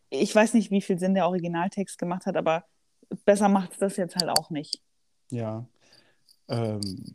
[0.09, 2.65] ich weiß nicht, wie viel Sinn der Originaltext gemacht hat, aber
[3.25, 4.81] besser macht es das jetzt halt auch nicht.
[5.31, 5.67] Ja.
[6.47, 7.13] Ähm,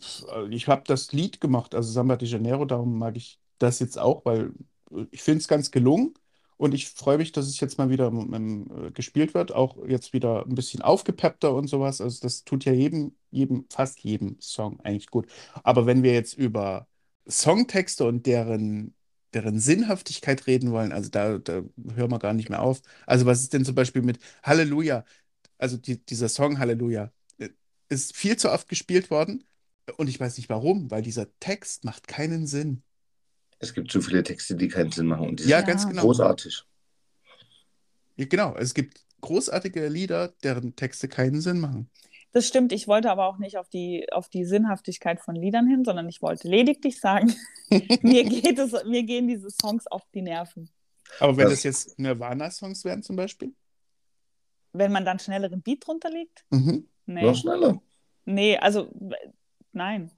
[0.51, 4.25] ich habe das Lied gemacht, also Samba de Janeiro, darum mag ich das jetzt auch,
[4.25, 4.53] weil
[5.13, 6.15] ich finde es ganz gelungen
[6.57, 10.13] und ich freue mich, dass es jetzt mal wieder ähm, äh, gespielt wird, auch jetzt
[10.13, 12.01] wieder ein bisschen aufgepeppter und sowas.
[12.01, 15.27] Also das tut ja jedem, jedem, fast jedem Song eigentlich gut.
[15.63, 16.87] Aber wenn wir jetzt über
[17.31, 18.95] Songtexte und deren,
[19.35, 21.63] deren Sinnhaftigkeit reden wollen, also da, da
[21.95, 22.83] hören wir gar nicht mehr auf.
[23.07, 25.05] Also was ist denn zum Beispiel mit Halleluja?
[25.59, 27.51] Also die, dieser Song Halleluja äh,
[27.89, 29.45] ist viel zu oft gespielt worden
[29.99, 32.83] und ich weiß nicht warum, weil dieser Text macht keinen Sinn.
[33.59, 35.29] Es gibt zu viele Texte, die keinen Sinn machen.
[35.29, 36.03] Und die Ja, sind ganz genau.
[36.03, 36.65] großartig.
[38.17, 41.91] Ja, genau, es gibt großartige Lieder, deren Texte keinen Sinn machen.
[42.33, 45.85] Das stimmt, ich wollte aber auch nicht auf die, auf die Sinnhaftigkeit von Liedern hin,
[45.85, 47.35] sondern ich wollte lediglich sagen,
[48.03, 50.71] mir, geht es, mir gehen diese Songs auf die Nerven.
[51.19, 53.53] Aber wenn Das- das jetzt Nirvana-Songs wären zum Beispiel?
[54.73, 56.45] Wenn man dann schnelleren Beat drunter legt?
[56.51, 56.87] Mhm.
[57.07, 57.23] Nee.
[57.23, 57.83] Noch schneller.
[58.25, 58.89] Nee, also
[59.73, 60.13] nein.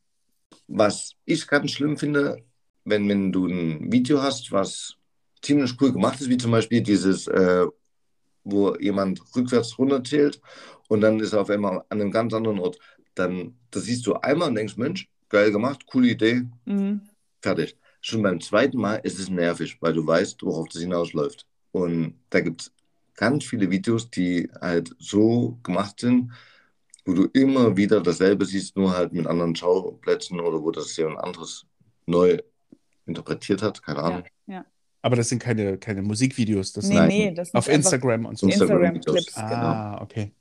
[0.69, 2.45] Was ich ganz schlimm finde,
[2.85, 4.97] wenn, wenn du ein Video hast, was
[5.41, 7.65] ziemlich cool gemacht ist, wie zum Beispiel dieses, äh,
[8.45, 10.41] wo jemand rückwärts runterzählt
[10.89, 12.79] und dann ist er auf einmal an einem ganz anderen Ort.
[13.15, 17.03] Dann, das siehst du einmal und denkst, Mensch, geil gemacht, coole Idee, Mhm.
[17.41, 17.77] fertig.
[18.01, 21.47] Schon beim zweiten Mal ist es nervig, weil du weißt, worauf das hinausläuft.
[21.71, 22.73] Und da gibt es
[23.15, 26.33] ganz viele Videos, die halt so gemacht sind,
[27.05, 31.19] wo du immer wieder dasselbe siehst, nur halt mit anderen Schauplätzen oder wo das jemand
[31.19, 31.67] anderes
[32.07, 32.39] neu
[33.07, 34.25] interpretiert hat, keine Ahnung.
[34.47, 34.65] Ja, ja.
[35.03, 36.73] Aber das sind keine, keine Musikvideos.
[36.73, 38.47] Das Nee, sind nee, das auf Instagram und so.
[38.47, 39.45] Instagram-Clips, genau.
[39.45, 40.33] Ah, okay.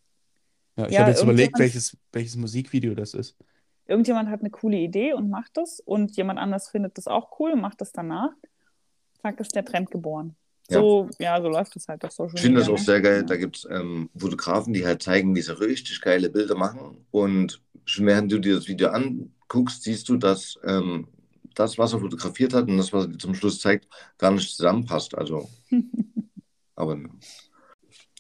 [0.78, 3.36] Ja, ich Ja, habe jetzt überlegt, welches, welches Musikvideo das ist.
[3.88, 7.52] Irgendjemand hat eine coole Idee und macht das und jemand anders findet das auch cool
[7.52, 8.30] und macht das danach.
[9.22, 10.36] Zack, ist der Trend geboren.
[10.70, 10.80] Ja.
[10.80, 12.84] So, ja, so läuft es halt auf Social Ich finde das auch ne?
[12.84, 13.26] sehr geil.
[13.26, 17.06] Da gibt es ähm, Fotografen, die halt zeigen, wie sie richtig geile Bilder machen.
[17.12, 21.08] Und schon während du dir das Video anguckst, siehst du, dass ähm,
[21.56, 23.88] das, was er fotografiert hat und das, was er zum Schluss zeigt,
[24.18, 25.16] gar nicht zusammenpasst.
[25.18, 25.50] Also,
[26.76, 27.00] aber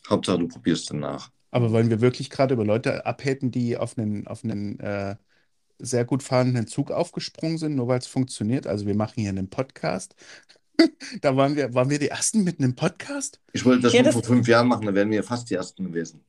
[0.09, 1.31] Hauptsache, du probierst danach.
[1.51, 5.15] Aber wollen wir wirklich gerade über Leute abhaten, die auf einen, auf einen äh,
[5.79, 8.67] sehr gut fahrenden Zug aufgesprungen sind, nur weil es funktioniert?
[8.67, 10.15] Also wir machen hier einen Podcast.
[11.21, 13.39] Da waren wir, waren wir die Ersten mit einem Podcast?
[13.53, 15.53] Ich wollte das Ja, schon das- vor fünf Jahren machen, da wären wir fast die
[15.53, 16.25] Ersten gewesen.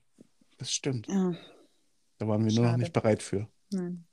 [0.59, 1.07] Das stimmt.
[1.09, 1.35] Ja,
[2.19, 2.83] Da waren wir nur noch Schade.
[2.83, 3.49] nicht bereit für.
[3.71, 4.05] nein,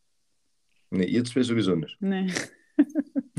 [0.92, 1.98] Nee, ihr zwei sowieso nicht.
[2.00, 2.32] nee.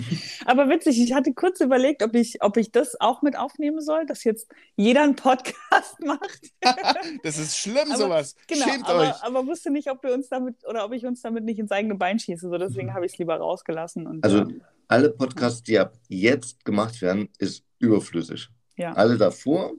[0.47, 4.07] Aber witzig, ich hatte kurz überlegt, ob ich, ob ich das auch mit aufnehmen soll,
[4.07, 6.41] dass jetzt jeder einen Podcast macht.
[7.23, 8.35] Das ist schlimm, Aber- sowas.
[8.47, 8.91] Genau, Schämt euch.
[8.91, 11.71] aber, aber wusste nicht, ob wir uns damit oder ob ich uns damit nicht ins
[11.73, 12.49] eigene Bein schieße.
[12.49, 14.07] So deswegen habe ich es lieber rausgelassen.
[14.07, 14.47] Und, Also, ja.
[14.89, 18.49] alle Podcasts, die ab jetzt gemacht werden, ist überflüssig.
[18.77, 18.93] Ja.
[18.95, 19.73] Alle davor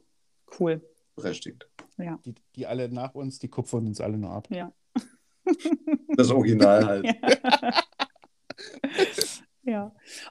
[0.59, 0.81] cool.
[1.15, 1.67] berechtigt.
[2.25, 4.47] Die, die alle nach uns, die kupfern uns alle nur ab.
[4.49, 4.71] Ja.
[6.17, 7.05] Das Original halt.
[7.05, 7.71] ja.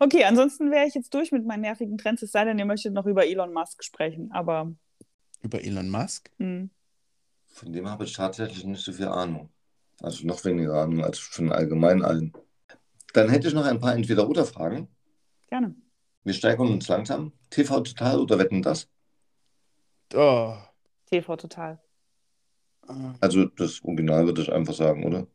[0.00, 2.92] Okay, ansonsten wäre ich jetzt durch mit meinen nervigen Trends, es sei denn, ihr möchtet
[2.94, 4.30] noch über Elon Musk sprechen.
[4.32, 4.72] Aber
[5.42, 6.30] Über Elon Musk?
[6.38, 6.70] hm,
[7.46, 9.50] Von dem habe ich tatsächlich nicht so viel Ahnung.
[10.02, 12.32] Also noch weniger Ahnung als von allgemein allen.
[13.12, 14.88] Dann hätte ich noch ein paar Entweder-Oder-Fragen.
[15.48, 15.74] gerne.
[16.24, 17.32] Wir steigern uns langsam.
[17.50, 18.88] TV Total oder Wetten das?
[20.14, 20.54] Oh.
[21.06, 21.80] TV total.
[22.88, 25.26] Äh, Also das Original würde ich einfach sagen, oder?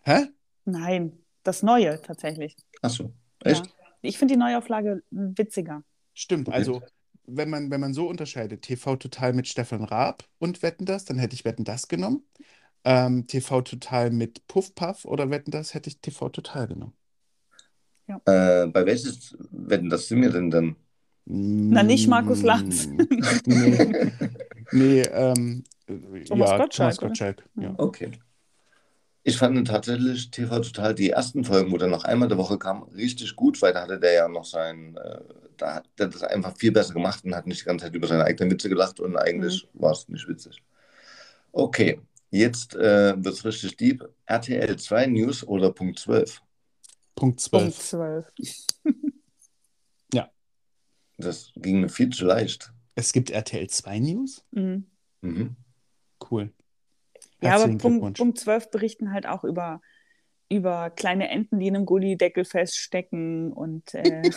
[0.00, 0.26] Hä?
[0.64, 2.56] Nein, das Neue tatsächlich.
[2.82, 3.12] Achso,
[3.46, 3.66] echt?
[3.66, 3.72] Ja.
[4.02, 5.82] Ich finde die Neuauflage witziger.
[6.14, 6.56] Stimmt, Okay.
[6.56, 6.82] also
[7.26, 11.18] wenn man, wenn man so unterscheidet, TV Total mit Stefan Raab und Wetten das, dann
[11.18, 12.22] hätte ich Wetten das genommen.
[12.84, 16.94] Ähm, TV Total mit Puff Puff oder Wetten das, hätte ich TV Total genommen.
[18.06, 20.76] Äh, bei welches Wetten das sind wir denn dann?
[21.24, 22.86] Na, nicht Markus Lanz.
[22.86, 22.96] Mm,
[23.46, 24.12] nee,
[24.70, 26.98] nee ähm, äh, Thomas ja, Gottschalk, Thomas?
[26.98, 27.74] Gottschalk, ja.
[27.76, 28.12] Okay.
[29.28, 32.84] Ich fand tatsächlich TV Total die ersten Folgen, wo der noch einmal der Woche kam,
[32.84, 35.18] richtig gut, weil da hatte der ja noch sein, äh,
[35.56, 38.06] da hat der das einfach viel besser gemacht und hat nicht die ganze Zeit über
[38.06, 40.62] seine eigenen Witze gelacht und eigentlich war es nicht witzig.
[41.50, 42.00] Okay,
[42.30, 44.08] jetzt äh, wird es richtig deep.
[44.26, 46.40] RTL 2 News oder Punkt 12?
[47.16, 47.78] Punkt Punkt 12.
[47.78, 48.32] 12.
[51.18, 52.72] Das ging mir viel zu leicht.
[52.94, 54.44] Es gibt RTL 2 News?
[54.52, 54.86] Mhm.
[55.22, 55.56] Mhm.
[56.30, 56.52] Cool.
[57.40, 58.18] Ja, aber Punkt.
[58.18, 59.80] Punkt 12 berichten halt auch über,
[60.48, 64.22] über kleine Enten, die in einem Gullideckel feststecken und äh,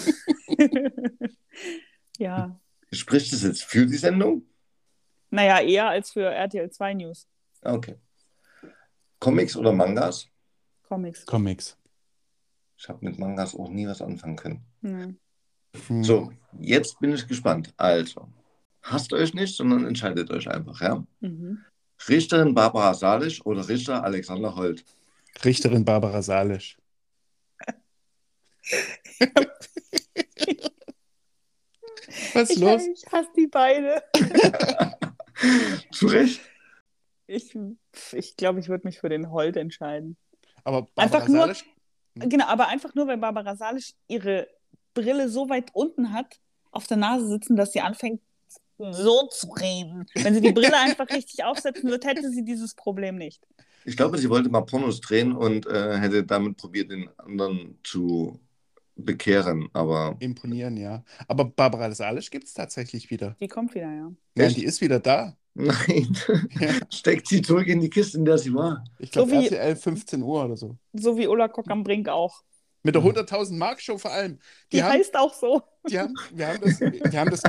[2.17, 2.59] ja,
[2.91, 4.43] Spricht das jetzt für die Sendung?
[5.29, 7.27] naja, eher als für RTL 2 News.
[7.61, 7.95] Okay.
[9.19, 10.27] Comics oder Mangas?
[10.87, 11.25] Comics.
[11.25, 11.77] Comics.
[12.77, 14.65] Ich habe mit Mangas auch nie was anfangen können.
[14.81, 15.19] Mhm.
[15.87, 16.03] Hm.
[16.03, 17.73] So, jetzt bin ich gespannt.
[17.77, 18.27] Also,
[18.81, 21.05] hasst euch nicht, sondern entscheidet euch einfach, ja?
[21.19, 21.63] Mhm.
[22.07, 24.85] Richterin Barbara Salisch oder Richter Alexander Holt?
[25.43, 26.77] Richterin Barbara Salisch.
[32.33, 32.81] Was ist Ich, los?
[32.87, 34.03] ich hasse die beide.
[35.91, 36.41] Zu Recht?
[37.27, 37.75] Ich glaube,
[38.13, 40.17] ich, glaub, ich würde mich für den Holt entscheiden.
[40.63, 41.65] Aber Barbara Einfach nur- Salisch?
[42.15, 44.47] Genau, aber einfach nur, weil Barbara Salisch ihre
[44.93, 46.39] Brille so weit unten hat,
[46.71, 48.21] auf der Nase sitzen, dass sie anfängt,
[48.91, 50.05] so zu reden.
[50.15, 53.45] Wenn sie die Brille einfach richtig aufsetzen würde, hätte sie dieses Problem nicht.
[53.85, 58.39] Ich glaube, sie wollte mal Pornos drehen und äh, hätte damit probiert, den anderen zu
[58.95, 59.69] bekehren.
[59.73, 61.03] Aber Imponieren, ja.
[61.27, 63.35] Aber Barbara Salisch gibt es tatsächlich wieder.
[63.39, 64.11] Die kommt wieder, ja.
[64.37, 65.35] Ja, die ist wieder da.
[65.55, 66.15] Nein.
[66.59, 66.73] Ja.
[66.89, 68.83] Steckt sie zurück in die Kiste, in der sie war.
[68.99, 70.77] Ich glaube, So wie- RTL 15 Uhr oder so.
[70.93, 72.43] So wie Ulla Kock am Brink auch.
[72.83, 74.39] Mit der 100.000 Mark Show vor allem.
[74.71, 75.61] Die, Die haben, heißt auch so.
[75.89, 77.41] die haben, wir haben das, wir haben das,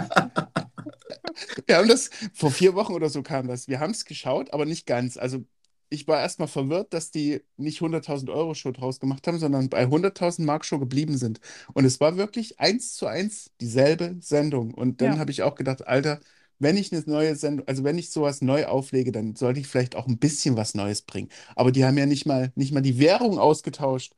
[1.66, 3.68] wir haben das, vor vier Wochen oder so kam das.
[3.68, 5.16] Wir haben es geschaut, aber nicht ganz.
[5.16, 5.44] Also
[5.88, 9.86] ich war erstmal verwirrt, dass die nicht 100.000 Euro Show draus gemacht haben, sondern bei
[9.86, 11.40] 100.000 Mark Show geblieben sind.
[11.74, 14.72] Und es war wirklich eins zu eins dieselbe Sendung.
[14.74, 15.18] Und dann Ja.
[15.18, 16.20] habe ich auch gedacht, Alter,
[16.60, 19.96] wenn ich eine neue Sendung, also wenn ich sowas neu auflege, dann sollte ich vielleicht
[19.96, 21.28] auch ein bisschen was Neues bringen.
[21.56, 24.12] Aber die haben ja nicht mal, nicht mal die Währung ausgetauscht.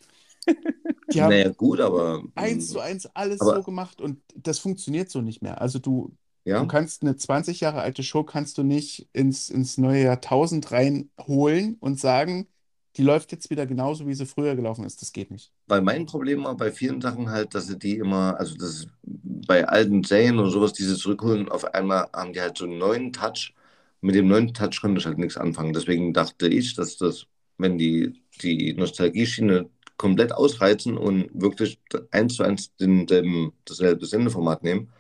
[1.13, 2.23] Die haben Naja, gut, aber.
[2.35, 5.61] eins zu eins alles Aber- so gemacht und das funktioniert so nicht mehr.
[5.61, 6.13] Also du,
[6.45, 10.71] Ja, du kannst eine 20 Jahre alte Show kannst du nicht ins, ins neue Jahrtausend
[10.73, 12.49] reinholen und sagen,
[12.97, 15.03] die läuft jetzt wieder genauso, wie sie früher gelaufen ist.
[15.03, 15.53] Das geht nicht.
[15.67, 19.67] weil mein Problem war bei vielen Sachen halt, dass sie die immer, also das bei
[19.67, 23.13] alten Serien und sowas, die sie zurückholen, auf einmal haben die halt so einen neuen
[23.13, 23.55] Touch.
[24.01, 25.73] Mit dem neuen Touch konnte ich halt nichts anfangen.
[25.73, 27.27] Deswegen dachte ich, dass das,
[27.59, 31.79] wenn die die Nostalgie-Schiene komplett ausreizen und wirklich
[32.11, 34.91] eins zu eins denselben, dasselbe Sendeformat nehmen,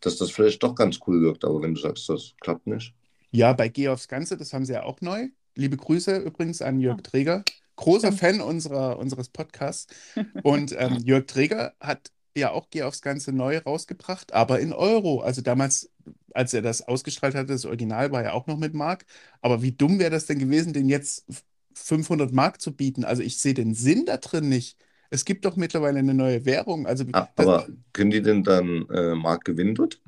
[0.00, 1.44] dass das vielleicht doch ganz cool wirkt.
[1.44, 2.94] Aber wenn du sagst, das klappt nicht.
[3.30, 5.28] Ja, bei Geh aufs Ganze, das haben sie ja auch neu.
[5.54, 7.02] Liebe Grüße übrigens an Jörg Ja.
[7.02, 7.46] Träger,
[7.76, 8.12] großer Stimmt.
[8.12, 9.86] Fan unserer, unseres Podcasts.
[10.42, 15.20] Und ähm, Jörg Träger hat ja auch Geh aufs Ganze neu rausgebracht, aber in Euro.
[15.20, 15.90] Also damals,
[16.32, 19.04] als er das ausgestrahlt hatte, das Original war ja auch noch mit Mark.
[19.42, 21.26] Aber wie dumm wäre das denn gewesen, den jetzt
[21.74, 23.04] 500 Mark zu bieten?
[23.04, 24.78] Also ich sehe den Sinn da drin nicht.
[25.10, 26.86] Es gibt doch mittlerweile eine neue Währung.
[26.86, 30.00] Also Ah, das, Aber können die denn dann äh, Mark gewinnen dort?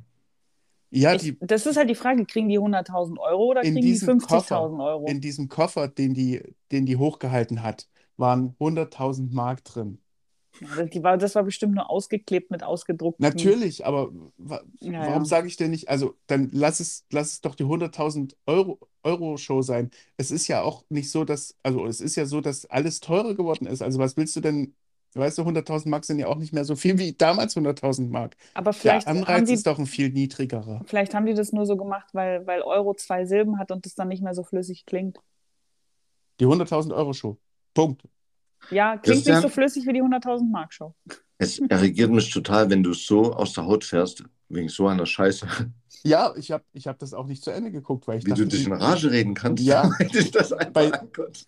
[0.91, 3.91] ja, Ich, die, das ist halt die Frage, kriegen die 100.000 Euro oder In kriegen
[3.91, 4.71] die diesem Koffer.
[4.71, 5.17] 50.000 Euro?
[5.17, 6.43] in diesem Koffer, den die,
[6.73, 7.89] den die hochgehalten hat,
[8.19, 9.99] waren 100.000 Mark drin.
[10.61, 13.31] Das, die war, das war bestimmt nur ausgeklebt mit ausgedruckten.
[13.43, 15.27] Natürlich, aber wa Ja, warum ja.
[15.27, 19.37] sage ich denn nicht, also dann lass es, lass es doch die 100.000 Euro, Euro
[19.37, 19.91] Show sein.
[20.17, 23.35] Es ist ja auch nicht so, dass, also es ist ja so, dass alles teurer
[23.35, 23.83] geworden ist.
[23.83, 24.75] Also was willst du denn,
[25.15, 28.37] weißt du, 100.000 Mark sind ja auch nicht mehr so viel wie damals 100.000 Mark.
[28.55, 30.83] Aber Der vielleicht haben, Anreiz die, ist doch ein viel niedrigerer.
[30.87, 33.95] vielleicht haben die das nur so gemacht, weil, weil Euro zwei Silben hat und das
[33.95, 35.19] dann nicht mehr so flüssig klingt.
[36.39, 37.39] Die 100.000 Euro Show.
[37.75, 38.03] Punkt.
[38.71, 39.37] Ja, klingt Christian?
[39.37, 40.95] nicht so flüssig wie die 100.000 Mark Show.
[41.39, 45.47] Es erregiert mich total, wenn du so aus der Haut fährst, wegen so einer Scheiße,
[46.03, 48.43] Ja, ich habe ich hab das auch nicht zu Ende geguckt, weil ich wie dachte,
[48.45, 49.91] du dich in Rage reden kannst, Ja.
[49.99, 50.93] weil dich das einfach Bei-.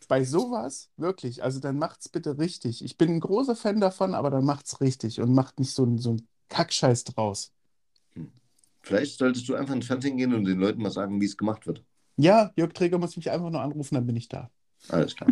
[0.08, 2.84] Bei sowas, wirklich, also dann macht's bitte richtig.
[2.84, 5.98] Ich bin ein großer Fan davon, aber dann macht's richtig und macht nicht so, einen-
[5.98, 7.52] so einen Kackscheiß draus.
[8.82, 11.66] Vielleicht solltest du einfach ins Fernsehen gehen und den Leuten mal sagen, wie es gemacht
[11.66, 11.82] wird.
[12.16, 14.50] Ja, Jörg Träger muss mich einfach nur anrufen, dann bin ich da.
[14.88, 15.30] Alles klar.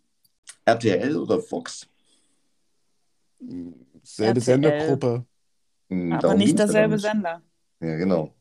[0.64, 1.86] RTL oder Fox?
[4.02, 4.40] Selbe RTL.
[4.40, 5.26] Sendergruppe.
[5.90, 7.42] Hm, Aber darum nicht derselbe Sender.
[7.80, 8.34] Ja, genau.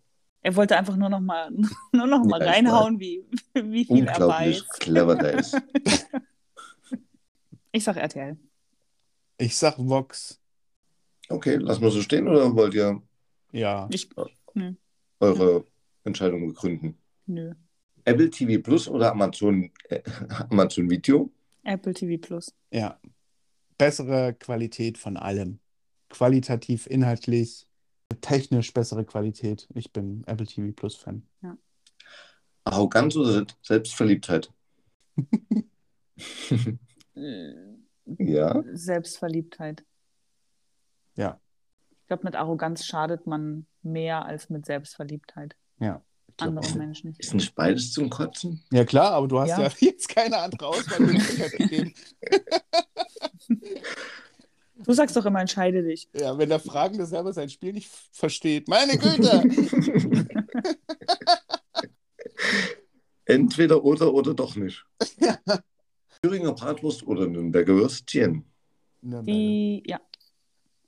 [0.45, 1.49] Er wollte einfach nur noch mal,
[1.91, 3.25] nur noch mal Ja, reinhauen, wie,
[3.55, 4.79] wie viel er Unglaublich weiß.
[4.79, 5.57] clever der ist.
[7.71, 8.37] Ich sag RTL.
[9.37, 10.39] Ich sag Vox.
[11.27, 13.01] Okay, lassen wir so stehen oder wollt ihr
[13.51, 13.89] Ja.
[13.91, 14.07] Ich,
[15.19, 15.65] eure
[16.03, 16.95] Entscheidung begründen?
[17.25, 17.53] nö.
[18.05, 20.01] Apple TV Plus oder Amazon, äh,
[20.51, 21.33] Amazon Video?
[21.63, 22.53] Apple TV Plus.
[22.71, 22.99] Ja.
[23.79, 25.59] Bessere Qualität von allem.
[26.09, 27.67] Qualitativ, inhaltlich,
[28.21, 29.67] technisch bessere Qualität.
[29.73, 31.23] Ich bin Apple TV Plus Fan.
[32.63, 34.51] Arroganz oder Selbstverliebtheit?
[38.17, 38.63] Ja.
[38.73, 39.83] Selbstverliebtheit.
[41.15, 41.39] Ja.
[42.01, 45.55] Ich glaube, mit Arroganz schadet man mehr als mit Selbstverliebtheit.
[45.79, 46.03] Ja.
[46.37, 46.75] Anderen auch.
[46.75, 47.19] Menschen nicht.
[47.21, 48.61] Ist nicht beides zum Kotzen?
[48.71, 49.71] Ja, klar, aber du hast ja, Ja.
[49.79, 50.67] jetzt keine andere
[51.57, 51.93] gegeben.
[54.77, 56.09] Du sagst doch immer, entscheide dich.
[56.13, 58.67] Ja, wenn der Fragende selber sein Spiel nicht versteht.
[58.67, 59.43] Meine Güte!
[63.25, 64.85] Entweder oder oder doch nicht.
[66.21, 68.45] Thüringer Bratwurst oder Nürnberger Würstchen?
[69.01, 69.99] Die, ja.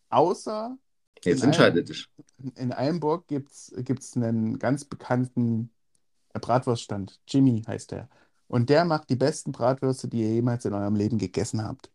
[0.09, 0.77] Außer
[1.23, 2.07] Jetzt entscheide dich.
[2.55, 5.71] in Eilenburg gibt es einen ganz bekannten
[6.33, 7.19] Bratwurststand.
[7.27, 8.09] Jimmy heißt der.
[8.47, 11.91] Und der macht die besten Bratwürste, die ihr jemals in eurem Leben gegessen habt.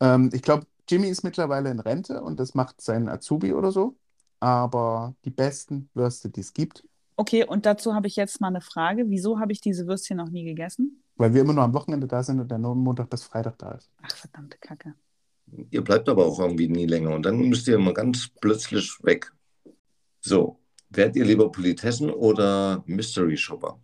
[0.00, 3.96] Ähm, ich glaube, Jimmy ist mittlerweile in Rente und das macht sein Azubi oder so.
[4.40, 6.84] Aber die besten Würste, die es gibt,
[7.20, 9.10] Okay, und dazu habe ich jetzt mal eine Frage.
[9.10, 11.02] Wieso habe ich diese Würstchen noch nie gegessen?
[11.16, 13.72] weil wir immer nur am Wochenende da sind und der nur Montag bis Freitag da
[13.72, 13.90] ist.
[14.00, 14.94] Ach, verdammte Kacke.
[15.70, 19.32] Ihr bleibt aber auch irgendwie nie länger und dann müsst ihr immer ganz plötzlich weg.
[20.20, 20.60] So,
[20.90, 23.80] werdet ihr lieber Politessen oder Mystery Shopper?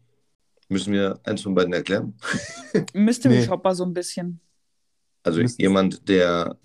[0.68, 2.14] Müssen wir eins von beiden erklären?
[2.92, 3.44] Mystery Nee.
[3.46, 4.38] Shopper so ein bisschen.
[5.24, 6.56] Also Müssen- jemand, der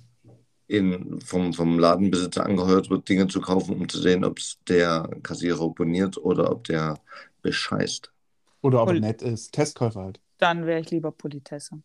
[0.70, 5.10] in, vom, vom Ladenbesitzer angeheuert wird, Dinge zu kaufen, um zu sehen, ob es der
[5.24, 7.00] Kassierer opponiert oder ob der
[7.44, 8.14] bescheißt.
[8.62, 9.52] Oder ob er nett ist.
[9.54, 10.22] Testkäufer halt.
[10.38, 11.82] Dann wäre ich lieber Politesse.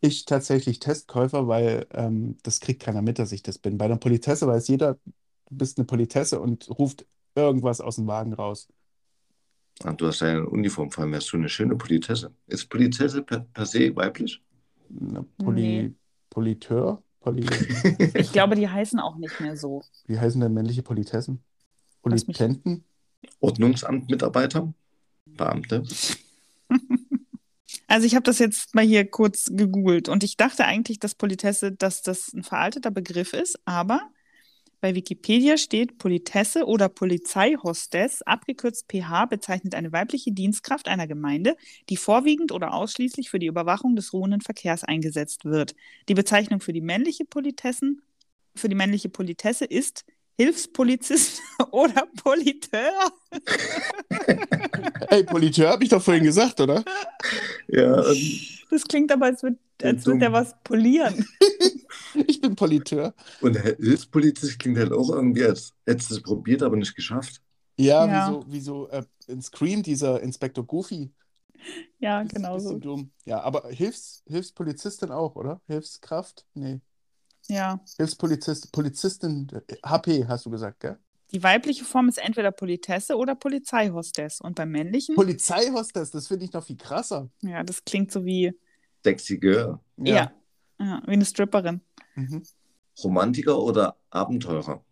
[0.00, 3.78] Ich tatsächlich Testkäufer, weil ähm, das kriegt keiner mit, dass ich das bin.
[3.78, 8.32] Bei einer Politesse weiß jeder, du bist eine Politesse und ruft irgendwas aus dem Wagen
[8.34, 8.68] raus.
[9.84, 12.34] Ah, du hast ja eine Uniform, vor allem hast du eine schöne Politesse.
[12.46, 14.42] Ist Politesse per, per se weiblich?
[14.90, 15.94] Eine Poli Nee.
[16.30, 17.02] Politeur?
[17.26, 17.44] Poli
[18.14, 19.82] Ich glaube, die heißen auch nicht mehr so.
[20.06, 21.42] Wie heißen denn männliche Politessen?
[22.00, 22.84] Politenten?
[23.40, 24.72] Ordnungsamtmitarbeiter?
[25.26, 25.82] Beamte?
[27.88, 31.70] Also ich habe das jetzt mal hier kurz gegoogelt und ich dachte eigentlich, dass Politesse,
[31.70, 34.10] dass das ein veralteter Begriff ist, aber
[34.80, 41.56] bei Wikipedia steht Politesse oder Polizeihostess, abgekürzt PH, bezeichnet eine weibliche Dienstkraft einer Gemeinde,
[41.88, 45.74] die vorwiegend oder ausschließlich für die Überwachung des ruhenden Verkehrs eingesetzt wird.
[46.08, 48.02] Die Bezeichnung für die männliche Politessen,
[48.54, 50.04] für die männliche Politesse ist
[50.38, 52.92] Hilfspolizist oder Politeur.
[55.08, 56.84] Hey, Politeur habe ich doch vorhin gesagt, oder?
[57.68, 61.26] Ja, ähm, Das klingt aber, als würde als er was polieren.
[62.26, 63.14] Ich bin Politeur.
[63.40, 67.42] und der Hilfspolizist klingt halt auch irgendwie, als hättest du es probiert, aber nicht geschafft.
[67.78, 68.28] Ja, Ja.
[68.30, 71.12] wieso, wieso äh, in Scream, dieser Inspektor Goofy.
[71.98, 72.78] Ja, Ist genau so.
[72.78, 73.10] dumm.
[73.26, 75.60] Ja, aber Hilfs, Hilfspolizistin auch, oder?
[75.66, 76.46] Hilfskraft?
[76.54, 76.80] Nee.
[77.48, 77.80] Ja.
[77.96, 80.98] Hilfspolizist, Polizistin, äh, HP hast du gesagt, gell?
[81.32, 84.40] Die weibliche Form ist entweder Politesse oder Polizeihostess.
[84.40, 87.28] Und beim männlichen, Polizeihostess, das finde ich noch viel krasser.
[87.42, 88.52] ja, das klingt so wie,
[89.04, 89.78] Sexy Girl.
[89.98, 90.32] ja.
[90.78, 91.80] Ja, wie eine Stripperin.
[92.16, 92.42] Mhm.
[93.02, 94.84] Romantiker oder Abenteurer?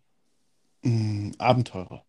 [0.81, 2.03] Mm, Abenteurer.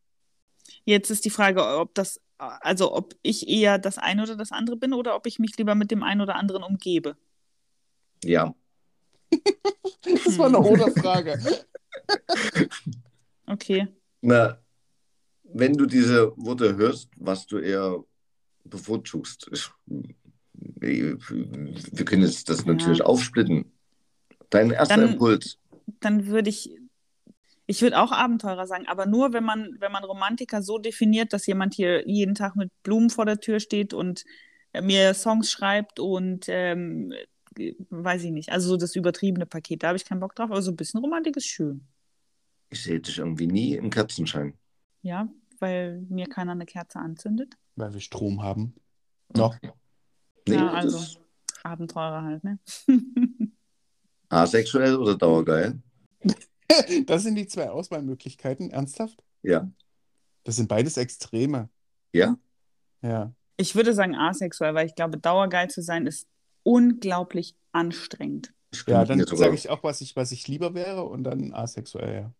[0.84, 4.76] Jetzt ist die Frage, ob das, also ob ich eher das eine oder das andere
[4.76, 7.16] bin oder ob ich mich lieber mit dem einen oder anderen umgebe.
[8.24, 8.54] Ja.
[10.02, 11.38] Das war eine oder Frage.
[13.48, 13.86] Okay.
[14.22, 14.58] Na,
[15.44, 18.02] wenn du diese Worte hörst, was du eher
[18.64, 19.48] bevorzugst.
[19.52, 19.68] Ich,
[20.80, 21.16] wir
[22.04, 22.72] können jetzt das Ja.
[22.72, 23.72] natürlich aufsplitten.
[24.50, 25.58] Dein erster Dann- Impuls.
[26.00, 26.76] Dann würde ich,
[27.66, 31.46] ich würde auch Abenteurer sagen, aber nur, wenn man, wenn man Romantiker so definiert, dass
[31.46, 34.24] jemand hier jeden Tag mit Blumen vor der Tür steht und
[34.72, 37.26] äh, mir Songs schreibt und ähm, äh,
[37.90, 40.62] weiß ich nicht, also so das übertriebene Paket, da habe ich keinen Bock drauf, aber
[40.62, 41.86] so ein bisschen Romantik ist schön.
[42.70, 44.54] Ich sehe dich irgendwie nie im Kerzenschein.
[45.02, 45.28] Ja,
[45.60, 47.54] weil mir keiner eine Kerze anzündet.
[47.76, 48.74] Weil wir Strom haben.
[49.34, 49.56] Noch.
[50.48, 50.98] Nee, Ja, also.
[50.98, 51.18] das-
[51.62, 52.58] Abenteurer halt, ne?
[54.28, 55.80] asexuell oder dauergeil?
[57.06, 58.70] Das sind die zwei Auswahlmöglichkeiten.
[58.70, 59.22] Ernsthaft?
[59.42, 59.70] Ja.
[60.42, 61.70] Das sind beides Extreme.
[62.12, 62.36] Ja?
[63.02, 63.32] Ja.
[63.56, 66.26] Ich würde sagen asexuell, weil ich glaube, dauergeil zu sein ist
[66.66, 68.52] unglaublich anstrengend.
[68.88, 72.32] Ja, dann sage ich auch, was ich, was ich lieber wäre und dann asexuell, ja.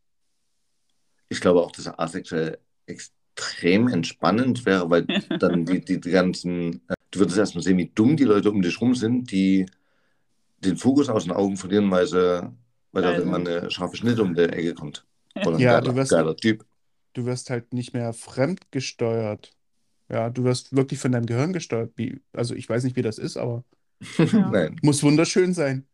[1.29, 5.07] ich glaube auch, dass asexuell extrem entspannend wäre, weil
[5.41, 8.61] dann die, die, die ganzen, äh, du würdest erstmal sehen, wie dumm die Leute um
[8.61, 9.67] dich rum sind, die
[10.59, 12.51] den Fokus aus den Augen verlieren, weil, sie,
[12.93, 13.23] weil da Also.
[13.23, 15.07] immer eine scharfe Schnitte um die Ecke kommt.
[15.37, 16.67] Oder ein Ja, geiler, du wirst- geiler Typ.
[17.13, 19.53] Du wirst halt nicht mehr fremdgesteuert.
[20.11, 21.93] Ja, du wirst wirklich von deinem Gehirn gesteuert.
[21.97, 23.65] Wie, also ich weiß nicht, wie das ist, aber.
[24.19, 24.79] Nein.
[24.83, 25.87] muss wunderschön sein.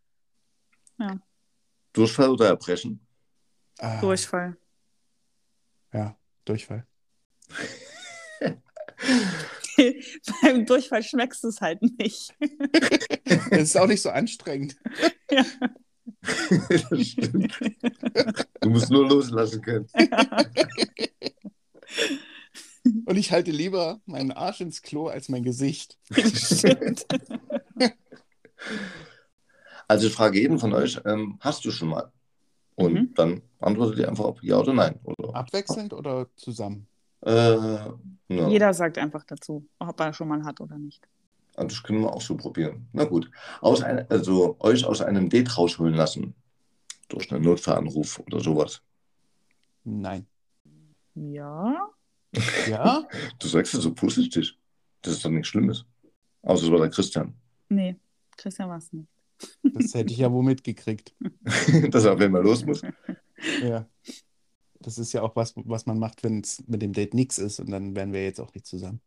[1.92, 3.06] Durchfall oder Erbrechen?
[3.78, 4.56] Ah, Durchfall.
[5.92, 6.86] Ja, Durchfall.
[10.42, 12.34] Beim Durchfall schmeckst du es halt nicht.
[13.50, 14.76] Es ist auch nicht so anstrengend.
[15.30, 17.58] das stimmt.
[18.60, 19.88] Du musst nur loslassen können.
[23.04, 25.98] Und ich halte lieber meinen Arsch ins Klo als mein Gesicht.
[26.12, 27.06] Stimmt.
[29.88, 32.10] Also ich frage jeden von euch, ähm, hast du schon mal?
[32.74, 33.14] Und Mhm.
[33.14, 34.98] dann antwortet ihr einfach ob ja oder nein.
[35.04, 36.86] Oder, Abwechselnd oder zusammen?
[37.24, 37.98] äh, ja.
[38.48, 41.06] Jeder sagt einfach dazu, ob er schon mal hat oder nicht.
[41.54, 42.88] Also das können wir auch so probieren.
[42.92, 43.30] Na gut.
[43.60, 46.34] Aus ein, also euch aus einem Date rausholen lassen.
[47.08, 48.80] Durch einen Notfallanruf oder sowas.
[49.84, 50.26] Nein.
[51.14, 51.88] Ja.
[52.66, 53.06] Ja?
[53.38, 54.54] Du sagst es so positiv.
[55.02, 55.84] Das ist doch nichts Schlimmes.
[56.42, 57.34] Außer es war der Christian.
[57.68, 57.96] Nee,
[58.42, 59.08] Christian war es nicht.
[59.62, 61.14] Das hätte ich ja wohl mitgekriegt.
[61.90, 62.82] Dass er auf einmal los muss.
[63.60, 63.88] Ja.
[64.78, 67.58] Das ist ja auch was, was man macht, wenn es mit dem Date nichts ist
[67.58, 69.00] und dann wären wir jetzt auch nicht zusammen.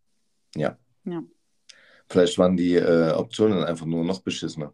[0.57, 0.77] Ja.
[1.05, 1.23] Ja.
[2.09, 4.73] Vielleicht waren die äh, Optionen einfach nur noch beschissener.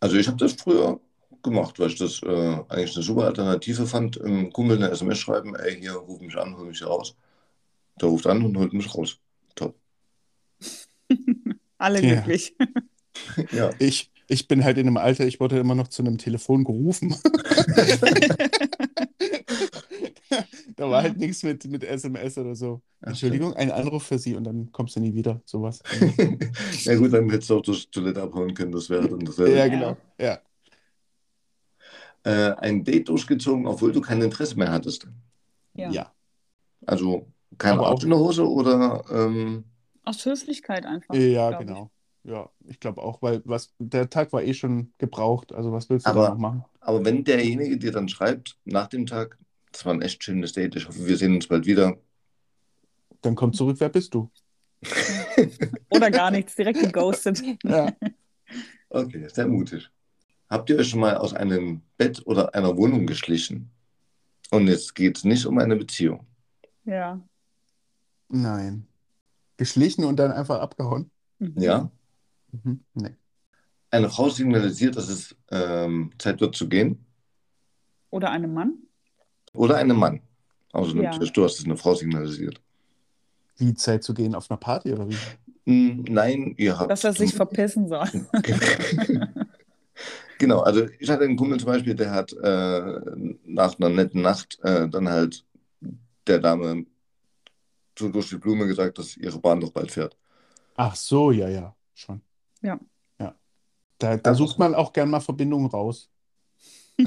[0.00, 0.98] Also ich habe das früher
[1.42, 4.16] gemacht, weil ich das äh, eigentlich eine super Alternative fand.
[4.16, 7.18] Im Kumpel eine SMS schreiben, ey, hier, ruf mich an, hol mich hier raus.
[8.00, 9.20] Der ruft an und holt mich raus.
[9.54, 9.78] Top.
[11.76, 12.54] Alle glücklich.
[12.58, 12.66] Ja.
[13.78, 17.14] Ich, ich bin halt in einem Alter, ich wurde immer noch zu einem Telefon gerufen.
[20.76, 22.82] da aber halt nichts mit, mit SMS oder so.
[23.00, 25.40] Ach, Entschuldigung, ein Anruf für Sie und dann kommst du nie wieder.
[25.44, 25.82] Sowas.
[26.84, 29.56] ja gut, dann hättest du auch das Toilette abholen können, das wäre dann dasselbe.
[29.56, 29.96] ja, genau.
[30.20, 30.38] Ja.
[32.24, 35.06] Äh, ein Date durchgezogen, obwohl du kein Interesse mehr hattest.
[35.74, 35.90] Ja.
[35.90, 36.12] Ja.
[36.84, 37.28] Also
[37.58, 39.64] kein Aber Arsch auch- in der Hose oder ähm,
[40.04, 41.14] Aus Höflichkeit einfach.
[41.14, 41.90] Ja, genau.
[42.28, 45.52] Ja, ich glaube auch, weil was, der Tag war eh schon gebraucht.
[45.54, 46.64] Also was willst du Aber- da noch machen?
[46.80, 49.38] aber wenn derjenige dir dann schreibt nach dem Tag,
[49.70, 51.96] das war ein echt schönes Date, ich hoffe, wir sehen uns bald wieder.
[53.22, 54.28] Dann komm zurück, wer bist du?
[55.90, 57.42] Oder gar nichts, direkt geghostet.
[57.62, 57.92] Ja.
[58.88, 59.88] Okay, sehr mutig.
[60.48, 63.70] Habt ihr euch schon mal aus einem Bett oder einer Wohnung geschlichen?
[64.50, 66.24] Und jetzt geht es nicht um eine Beziehung.
[66.84, 67.20] Ja.
[68.28, 68.86] Nein.
[69.56, 71.10] Geschlichen und dann einfach abgehauen?
[71.40, 71.54] Mhm.
[71.60, 71.90] Ja?
[72.64, 72.84] Mhm.
[72.94, 73.14] Nee.
[73.90, 77.04] Eine Frau signalisiert, dass es ähm, Zeit wird zu gehen.
[78.10, 78.78] Oder einem Mann.
[79.54, 80.20] Oder einem Mann.
[80.72, 81.04] Also Ja.
[81.10, 82.60] natürlich, du hast es eine Frau signalisiert.
[83.56, 85.16] Wie Zeit zu gehen auf einer Party oder wie?
[85.64, 86.90] Hm, Nein, ihr habt.
[86.90, 88.06] Dass er sich verpissen soll.
[90.38, 93.00] genau, also ich hatte einen Kumpel zum Beispiel, der hat äh,
[93.44, 95.44] nach einer netten Nacht äh, dann halt
[96.26, 96.84] der Dame
[97.98, 100.16] so durch die Blume gesagt, dass ihre Bahn doch bald fährt.
[100.74, 102.20] Ach so, ja, ja, schon.
[102.62, 102.78] Ja.
[103.20, 103.34] Ja.
[103.98, 106.10] Da, da sucht man auch gern mal Verbindungen raus.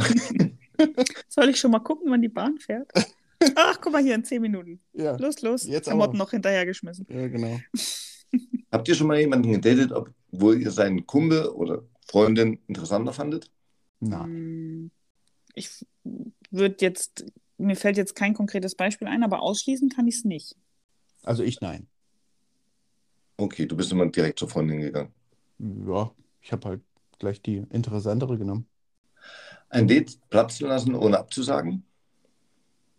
[1.27, 2.91] Soll ich schon mal gucken, wann die Bahn fährt?
[3.55, 4.80] Ach, guck mal hier in zehn Minuten.
[4.93, 5.63] Ja, Los, los.
[5.65, 7.05] Jetzt Klamotten noch hinterhergeschmissen.
[7.09, 7.59] ja, genau.
[8.71, 13.49] Habt ihr schon mal jemanden gedatet, obwohl ihr seinen Kumpel oder Freundin interessanter fandet?
[13.99, 14.91] Na, Hm,
[15.55, 15.85] Ich
[16.51, 17.26] würde jetzt,
[17.57, 20.55] mir fällt jetzt kein konkretes Beispiel ein, aber ausschließen kann ich es nicht.
[21.23, 21.88] also ich nein.
[23.38, 25.13] Okay, du bist immer direkt zur Freundin gegangen.
[25.60, 26.11] Ja,
[26.41, 26.81] ich habe halt
[27.19, 28.65] gleich die interessantere genommen.
[29.69, 31.84] Ein Date platzen lassen, ohne abzusagen?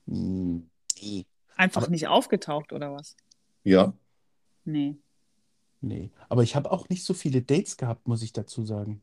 [0.06, 0.66] Hm,
[1.02, 1.26] Nee.
[1.56, 3.16] Einfach Aber- nicht aufgetaucht oder was?
[3.64, 3.94] Ja.
[4.64, 4.96] Nee.
[5.80, 6.10] Nee.
[6.28, 9.00] Aber ich habe auch nicht so viele Dates gehabt, muss ich dazu sagen.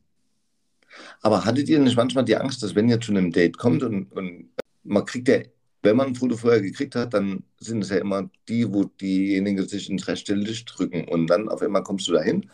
[1.20, 4.10] Aber hattet ihr nicht manchmal die Angst, dass wenn ihr zu einem Date kommt und,
[4.12, 4.48] und
[4.84, 5.40] man kriegt ja,
[5.82, 9.66] wenn man ein Foto vorher gekriegt hat, dann sind es ja immer die, wo diejenigen
[9.68, 12.48] sich ins rechte Licht drücken und dann auf einmal kommst du dahin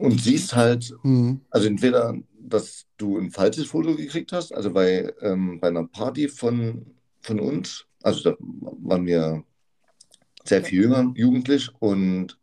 [0.00, 1.40] und siehst halt, Hm.
[1.50, 6.28] also entweder, dass du ein falsches Foto gekriegt hast, also bei, ähm, bei einer Party
[6.28, 6.86] von,
[7.22, 9.44] von uns, also da waren wir
[10.44, 12.38] sehr viel jünger, jugendlich und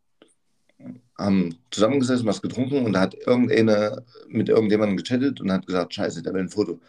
[1.17, 6.21] haben zusammengesessen, was getrunken und da hat irgendeine mit irgendjemandem gechattet und hat gesagt, scheiße,
[6.21, 6.79] der will ein Foto.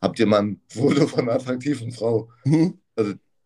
[0.00, 2.30] Habt ihr mal ein Foto von einer attraktiven Frau?
[2.44, 2.78] Hm.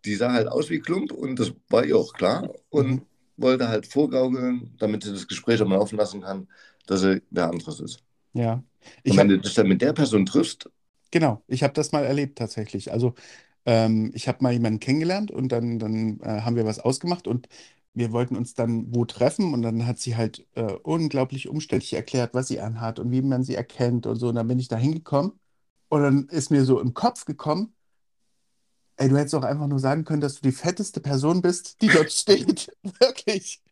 [0.05, 3.02] Die sah halt aus wie Klump und das war ihr auch klar und Mhm.
[3.41, 6.49] Wollte halt vorgaukeln, damit sie das Gespräch auch mal laufen lassen kann,
[6.87, 8.03] dass sie wer anderes ist.
[8.33, 8.65] Ja.
[9.03, 10.71] Ich Und wenn hab, du dich dann mit der Person triffst,
[11.11, 12.93] genau, ich habe das mal erlebt tatsächlich.
[12.93, 13.15] Also
[13.67, 17.49] ähm, ich habe mal jemanden kennengelernt und dann, dann äh, haben wir was ausgemacht und
[17.95, 22.35] wir wollten uns dann wo treffen und dann hat sie halt äh, unglaublich umständlich erklärt,
[22.35, 24.29] was sie anhat und wie man sie erkennt und so.
[24.31, 25.33] Und dann bin ich da hingekommen
[25.89, 27.75] und dann ist mir so im Kopf gekommen,
[29.01, 31.90] ey, du hättest auch einfach nur sagen können, dass du die fetteste Person bist, die
[31.90, 32.70] dort steht.
[33.01, 33.62] Wirklich.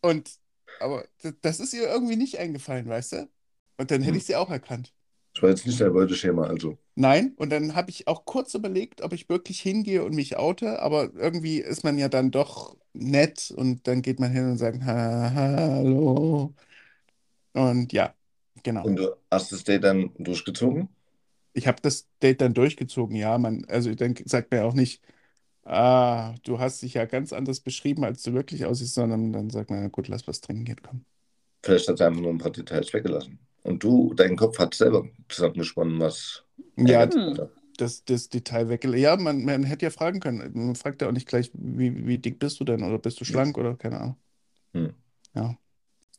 [0.00, 0.30] Und,
[0.78, 3.30] aber d- das ist ihr irgendwie nicht eingefallen, weißt du?
[3.78, 4.18] Und dann hätte Hm.
[4.18, 4.92] ich sie auch erkannt.
[5.34, 6.78] das war jetzt nicht dein Beuteschema, also.
[6.94, 10.80] Nein, und dann habe ich auch kurz überlegt, ob ich wirklich hingehe und mich oute,
[10.82, 14.82] aber irgendwie ist man ja dann doch nett und dann geht man hin und sagt,
[14.84, 16.54] ha, hallo.
[17.54, 18.14] Und ja,
[18.62, 18.88] genau.
[18.88, 20.88] Und du hast das Date dann durchgezogen?
[21.54, 25.02] Ich habe das Date dann durchgezogen, ja, man, also dann sagt man ja auch nicht,
[25.64, 29.70] ah, du hast dich ja ganz anders beschrieben, als du wirklich aussiehst, sondern dann sagt
[29.70, 31.06] man, na gut, lass was trinken gehen, komm.
[31.64, 33.38] Vielleicht hat sie einfach nur ein paar Details weggelassen.
[33.62, 36.44] Und du, dein Kopf hat selber zusammengesponnen, was
[36.76, 37.10] Ja, er
[37.76, 39.02] das, das Detail weggelegt.
[39.02, 40.50] Ja, man, man hätte ja fragen können.
[40.54, 43.24] Man fragt ja auch nicht gleich, wie, wie dick bist du denn oder bist du
[43.24, 44.16] schlank oder keine Ahnung.
[44.74, 44.92] Hm.
[45.34, 45.56] Ja.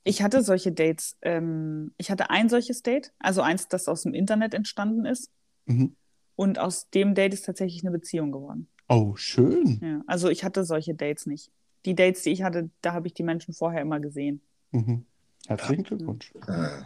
[0.03, 1.17] Ich hatte solche Dates.
[1.21, 5.31] Ähm, ich hatte ein solches Date, also eins, das aus dem Internet entstanden ist.
[5.65, 5.95] Mhm.
[6.35, 8.67] Und aus dem Date ist tatsächlich eine Beziehung geworden.
[8.89, 9.79] Oh, schön.
[9.81, 11.51] Ja, also ich hatte solche Dates nicht.
[11.85, 14.41] Die Dates, die ich hatte, da habe ich die Menschen vorher immer gesehen.
[14.71, 15.05] Mhm.
[15.47, 16.33] Herzlichen Glückwunsch.
[16.47, 16.83] Ah,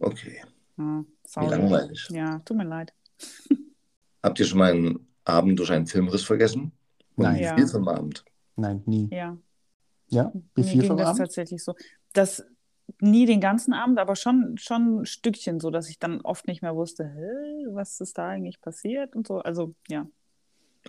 [0.00, 0.40] okay,
[0.78, 1.04] Ja,
[1.40, 2.08] wie langweilig.
[2.10, 2.92] Ja, tut mir leid.
[4.22, 6.72] Habt ihr schon mal einen Abend durch einen Filmriss vergessen?
[7.16, 7.38] Und Nein.
[7.38, 7.54] wie Ja.
[7.56, 8.24] viel vom Abend?
[8.56, 9.08] Nein, nie.
[9.12, 9.36] Ja,
[10.14, 10.32] Ja?
[10.54, 11.18] Wie mir viel ging vom das Abend?
[11.18, 11.74] tatsächlich so.
[12.12, 12.44] Das
[13.00, 16.62] nie den ganzen Abend, aber schon, schon ein Stückchen, so dass ich dann oft nicht
[16.62, 17.04] mehr wusste,
[17.70, 19.38] was ist da eigentlich passiert und so.
[19.38, 20.06] Also ja.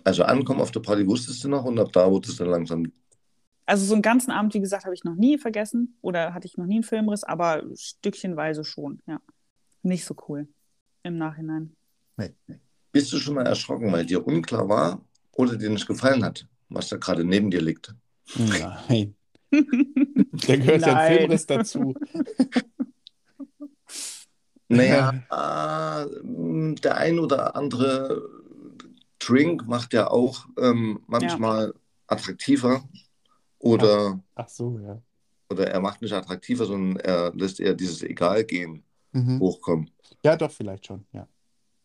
[0.04, 2.92] Also ankommen auf der Party wusstest du noch und ab da wurde es dann langsam.
[3.64, 6.56] Also so einen ganzen Abend, wie gesagt, habe ich noch nie vergessen oder hatte ich
[6.56, 9.20] noch nie einen Filmriss, aber stückchenweise schon, ja.
[9.82, 10.48] Nicht so cool
[11.02, 11.74] im Nachhinein.
[12.92, 15.00] Bist du schon mal erschrocken, weil dir unklar war,
[15.32, 17.94] oder dir nicht gefallen hat, was da gerade neben dir liegt.
[18.36, 19.14] Nein.
[19.50, 21.18] Da gehört ja ein.
[21.18, 21.94] Filmriss dazu.
[24.68, 28.28] Naja, äh, der ein oder andere
[29.18, 31.72] Drink macht ja auch ähm, manchmal
[32.08, 32.88] attraktiver
[33.58, 35.00] oder, Ach so, ja.
[35.50, 38.82] oder er macht nicht attraktiver, sondern er lässt eher dieses Egal-Gehen
[39.12, 39.40] Mhm.
[39.40, 39.88] hochkommen.
[40.22, 41.26] Ja, doch, vielleicht schon, ja.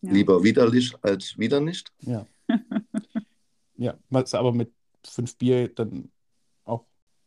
[0.02, 0.12] Ja.
[0.12, 1.92] Lieber widerlich als wieder nicht.
[2.02, 2.26] Ja.
[3.78, 4.72] Ja, was aber mit
[5.04, 6.12] fünf Bier dann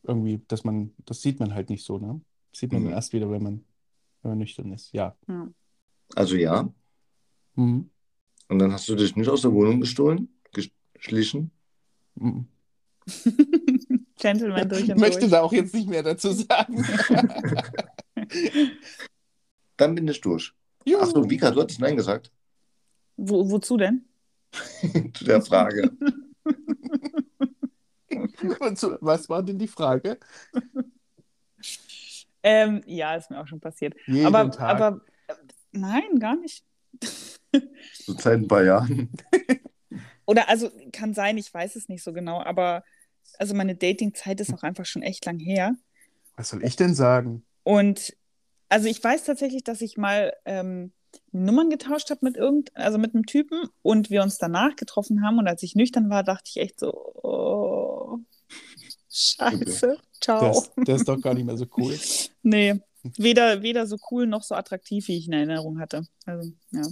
[0.05, 2.21] irgendwie, dass man, das sieht man halt nicht so, ne?
[2.53, 2.87] Das sieht man Mhm.
[2.87, 3.65] dann erst wieder, wenn man,
[4.23, 4.93] wenn man nüchtern ist.
[4.93, 5.17] Ja.
[5.29, 5.49] Ja.
[6.15, 6.73] Also ja.
[7.55, 7.91] Mhm.
[8.49, 11.51] Und dann hast du dich nicht aus der Wohnung gestohlen, geschlichen.
[12.15, 12.47] Mhm.
[14.19, 15.33] Gentleman durch Ich und möchte durch.
[15.33, 16.85] da auch jetzt nicht mehr dazu sagen.
[19.77, 20.53] Dann bin ich durch.
[20.87, 21.01] Juhu.
[21.01, 22.31] Achso, Vika, du hattest Nein gesagt
[23.17, 24.05] Wo, wozu denn?
[25.15, 25.91] zu der Frage.
[29.01, 30.19] Was war denn die Frage?
[32.47, 33.95] Ähm, ja, ist mir auch schon passiert.
[34.07, 34.69] Jeden aber, Tag.
[34.69, 35.35] aber äh,
[35.73, 36.63] nein, gar nicht.
[37.95, 39.11] So seit ein paar Jahren.
[40.27, 42.85] Oder also kann sein, ich weiß es nicht so genau, aber
[43.39, 45.75] also meine Datingzeit ist auch einfach schon echt lang her.
[46.37, 47.47] was soll ich denn sagen?
[47.63, 48.15] Und
[48.69, 50.93] also ich weiß tatsächlich, dass ich mal ähm,
[51.33, 55.39] Nummern getauscht habe mit irgend, also mit einem Typen und wir uns danach getroffen haben
[55.39, 56.93] und als ich nüchtern war, dachte ich echt so,
[57.23, 58.19] oh,
[59.11, 60.41] scheiße, ciao.
[60.41, 61.99] Das, das ist doch gar nicht mehr so cool.
[62.47, 62.75] Nee,
[63.17, 66.07] weder, weder so cool noch so attraktiv, wie ich in Erinnerung hatte.
[66.27, 66.83] Also, ja.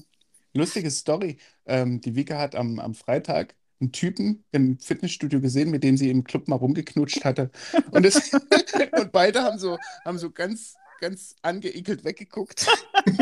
[0.55, 1.39] Lustige Story.
[1.67, 6.11] Ähm, die Vika hat am, am Freitag einen Typen im Fitnessstudio gesehen, mit dem sie
[6.11, 7.51] im Club mal rumgeknutscht hatte.
[7.91, 8.33] Und, das,
[8.93, 12.67] und beide haben so, haben so ganz, ganz angeekelt weggeguckt.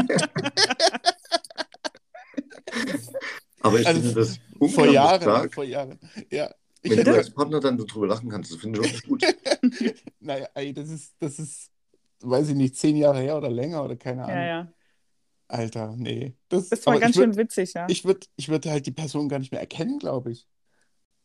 [3.63, 4.39] Aber ich Also finde das
[4.75, 5.99] Vor Jahren, stark, vor Jahren.
[6.31, 6.55] Ja.
[6.83, 8.53] Ich wenn du hätte, als Partner dann darüber lachen kannst.
[8.53, 9.23] Das finde ich auch nicht gut.
[10.21, 11.71] naja, ey, das ist, das ist,
[12.21, 14.37] weiß ich nicht, zehn Jahre her oder länger oder keine Ahnung.
[14.37, 14.73] ja, ja.
[15.49, 16.37] Alter, nee.
[16.49, 17.87] Das, Das war ganz würd, schön witzig, ja.
[17.89, 20.47] Ich würde ich würd halt die Person gar nicht mehr erkennen, glaube ich.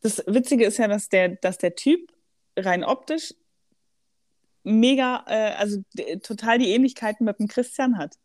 [0.02, 2.12] Das Witzige ist ja, dass der, dass der Typ
[2.58, 3.36] rein optisch
[4.66, 5.82] mega, äh, also
[6.24, 8.16] total die Ähnlichkeiten mit dem Christian hat.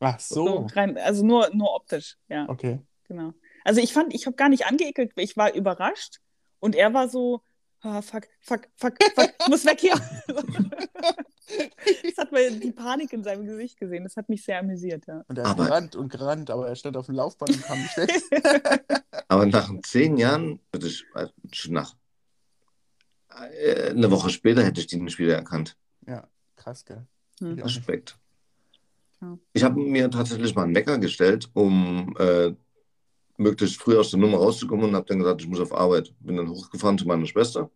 [0.00, 0.66] Ach so.
[0.74, 2.80] rein, also nur, nur optisch, ja, Okay.
[3.04, 3.32] genau.
[3.64, 6.18] Also ich fand, ich habe gar nicht angeekelt, ich war überrascht
[6.60, 7.40] und er war so,
[7.80, 9.94] ah, fuck, fuck, fuck, fuck, muss weg hier.
[12.04, 15.22] das hat man die Panik in seinem Gesicht gesehen, das hat mich sehr amüsiert, ja.
[15.28, 17.96] Und er Aber- gerannt und gerannt, aber er stand auf dem Laufband und kam nicht
[17.96, 18.22] weg.
[19.28, 21.96] Aber nach zehn Jahren, äh, schon nach
[23.36, 25.76] eine Woche später hätte ich die nicht wieder erkannt.
[26.06, 27.06] Ja, krass, gell?
[27.40, 27.58] Hm.
[27.60, 28.18] Respekt.
[29.20, 29.38] Ja.
[29.52, 32.54] Ich habe mir tatsächlich mal einen Wecker gestellt, um äh,
[33.36, 36.14] möglichst früh aus der Nummer rauszukommen und habe dann gesagt, ich muss auf Arbeit.
[36.20, 37.70] Bin dann hochgefahren zu meiner Schwester,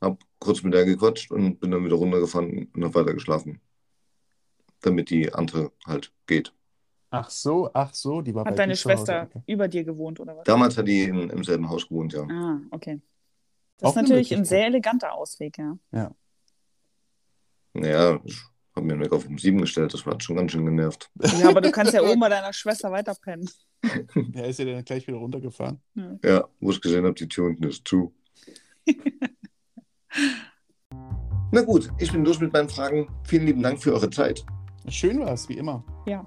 [0.00, 3.60] habe kurz mit der gequatscht und bin dann wieder runtergefahren und habe weiter geschlafen.
[4.82, 6.52] Damit die andere halt geht.
[7.10, 8.82] Ach so, ach so, die war bei Hat deine Hause.
[8.82, 9.42] Schwester Okay.
[9.46, 10.44] über dir gewohnt oder was?
[10.44, 12.22] Damals hat die in, im selben Haus gewohnt, ja.
[12.28, 13.00] Ah, okay.
[13.78, 16.10] Das Auch ist natürlich ein sehr eleganter Ausweg, ja.
[17.74, 18.40] Naja, ich
[18.74, 21.10] habe mir einen Wecker um sieben gestellt, das war schon ganz schön genervt.
[21.38, 23.48] Ja, aber du kannst ja oben bei deiner Schwester weiterpennen.
[24.14, 25.80] Der ist ja dann gleich wieder runtergefahren.
[26.24, 28.14] Ja, wo ich gesehen habe, die Tür unten ist zu.
[31.52, 33.08] Na gut, ich bin durch mit meinen Fragen.
[33.24, 34.44] Vielen lieben Dank für eure Zeit.
[34.88, 35.84] Schön war es, wie immer.
[36.06, 36.24] Ja.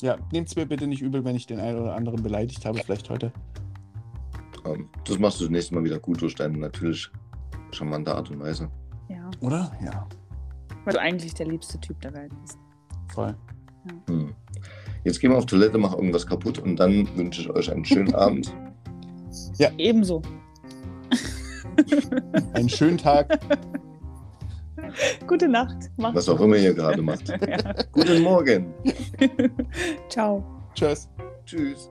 [0.00, 2.78] Ja, nehmt es mir bitte nicht übel, wenn ich den einen oder anderen beleidigt habe,
[2.78, 3.32] vielleicht heute.
[5.04, 7.10] Das machst du das nächste Mal wieder gut durch deine natürlich
[7.72, 8.70] charmante Art und Weise.
[9.08, 9.72] Ja, Oder?
[9.84, 10.06] Ja,
[10.84, 12.58] weil du eigentlich der liebste Typ der Welt bist.
[13.12, 13.34] voll.
[14.08, 14.34] Hm.
[15.04, 18.14] Jetzt gehen wir auf Toilette, machen irgendwas kaputt und dann wünsche ich euch einen schönen
[18.16, 18.52] Abend.
[19.78, 20.22] Ebenso.
[22.54, 23.38] Einen schönen Tag.
[25.26, 25.90] Gute Nacht.
[25.96, 27.28] Mach's Was auch immer ihr gerade macht.
[27.48, 27.74] Ja.
[27.92, 28.74] Guten Morgen.
[30.08, 30.44] Ciao.
[30.74, 31.08] Tschüss.
[31.44, 31.90] Tschüss.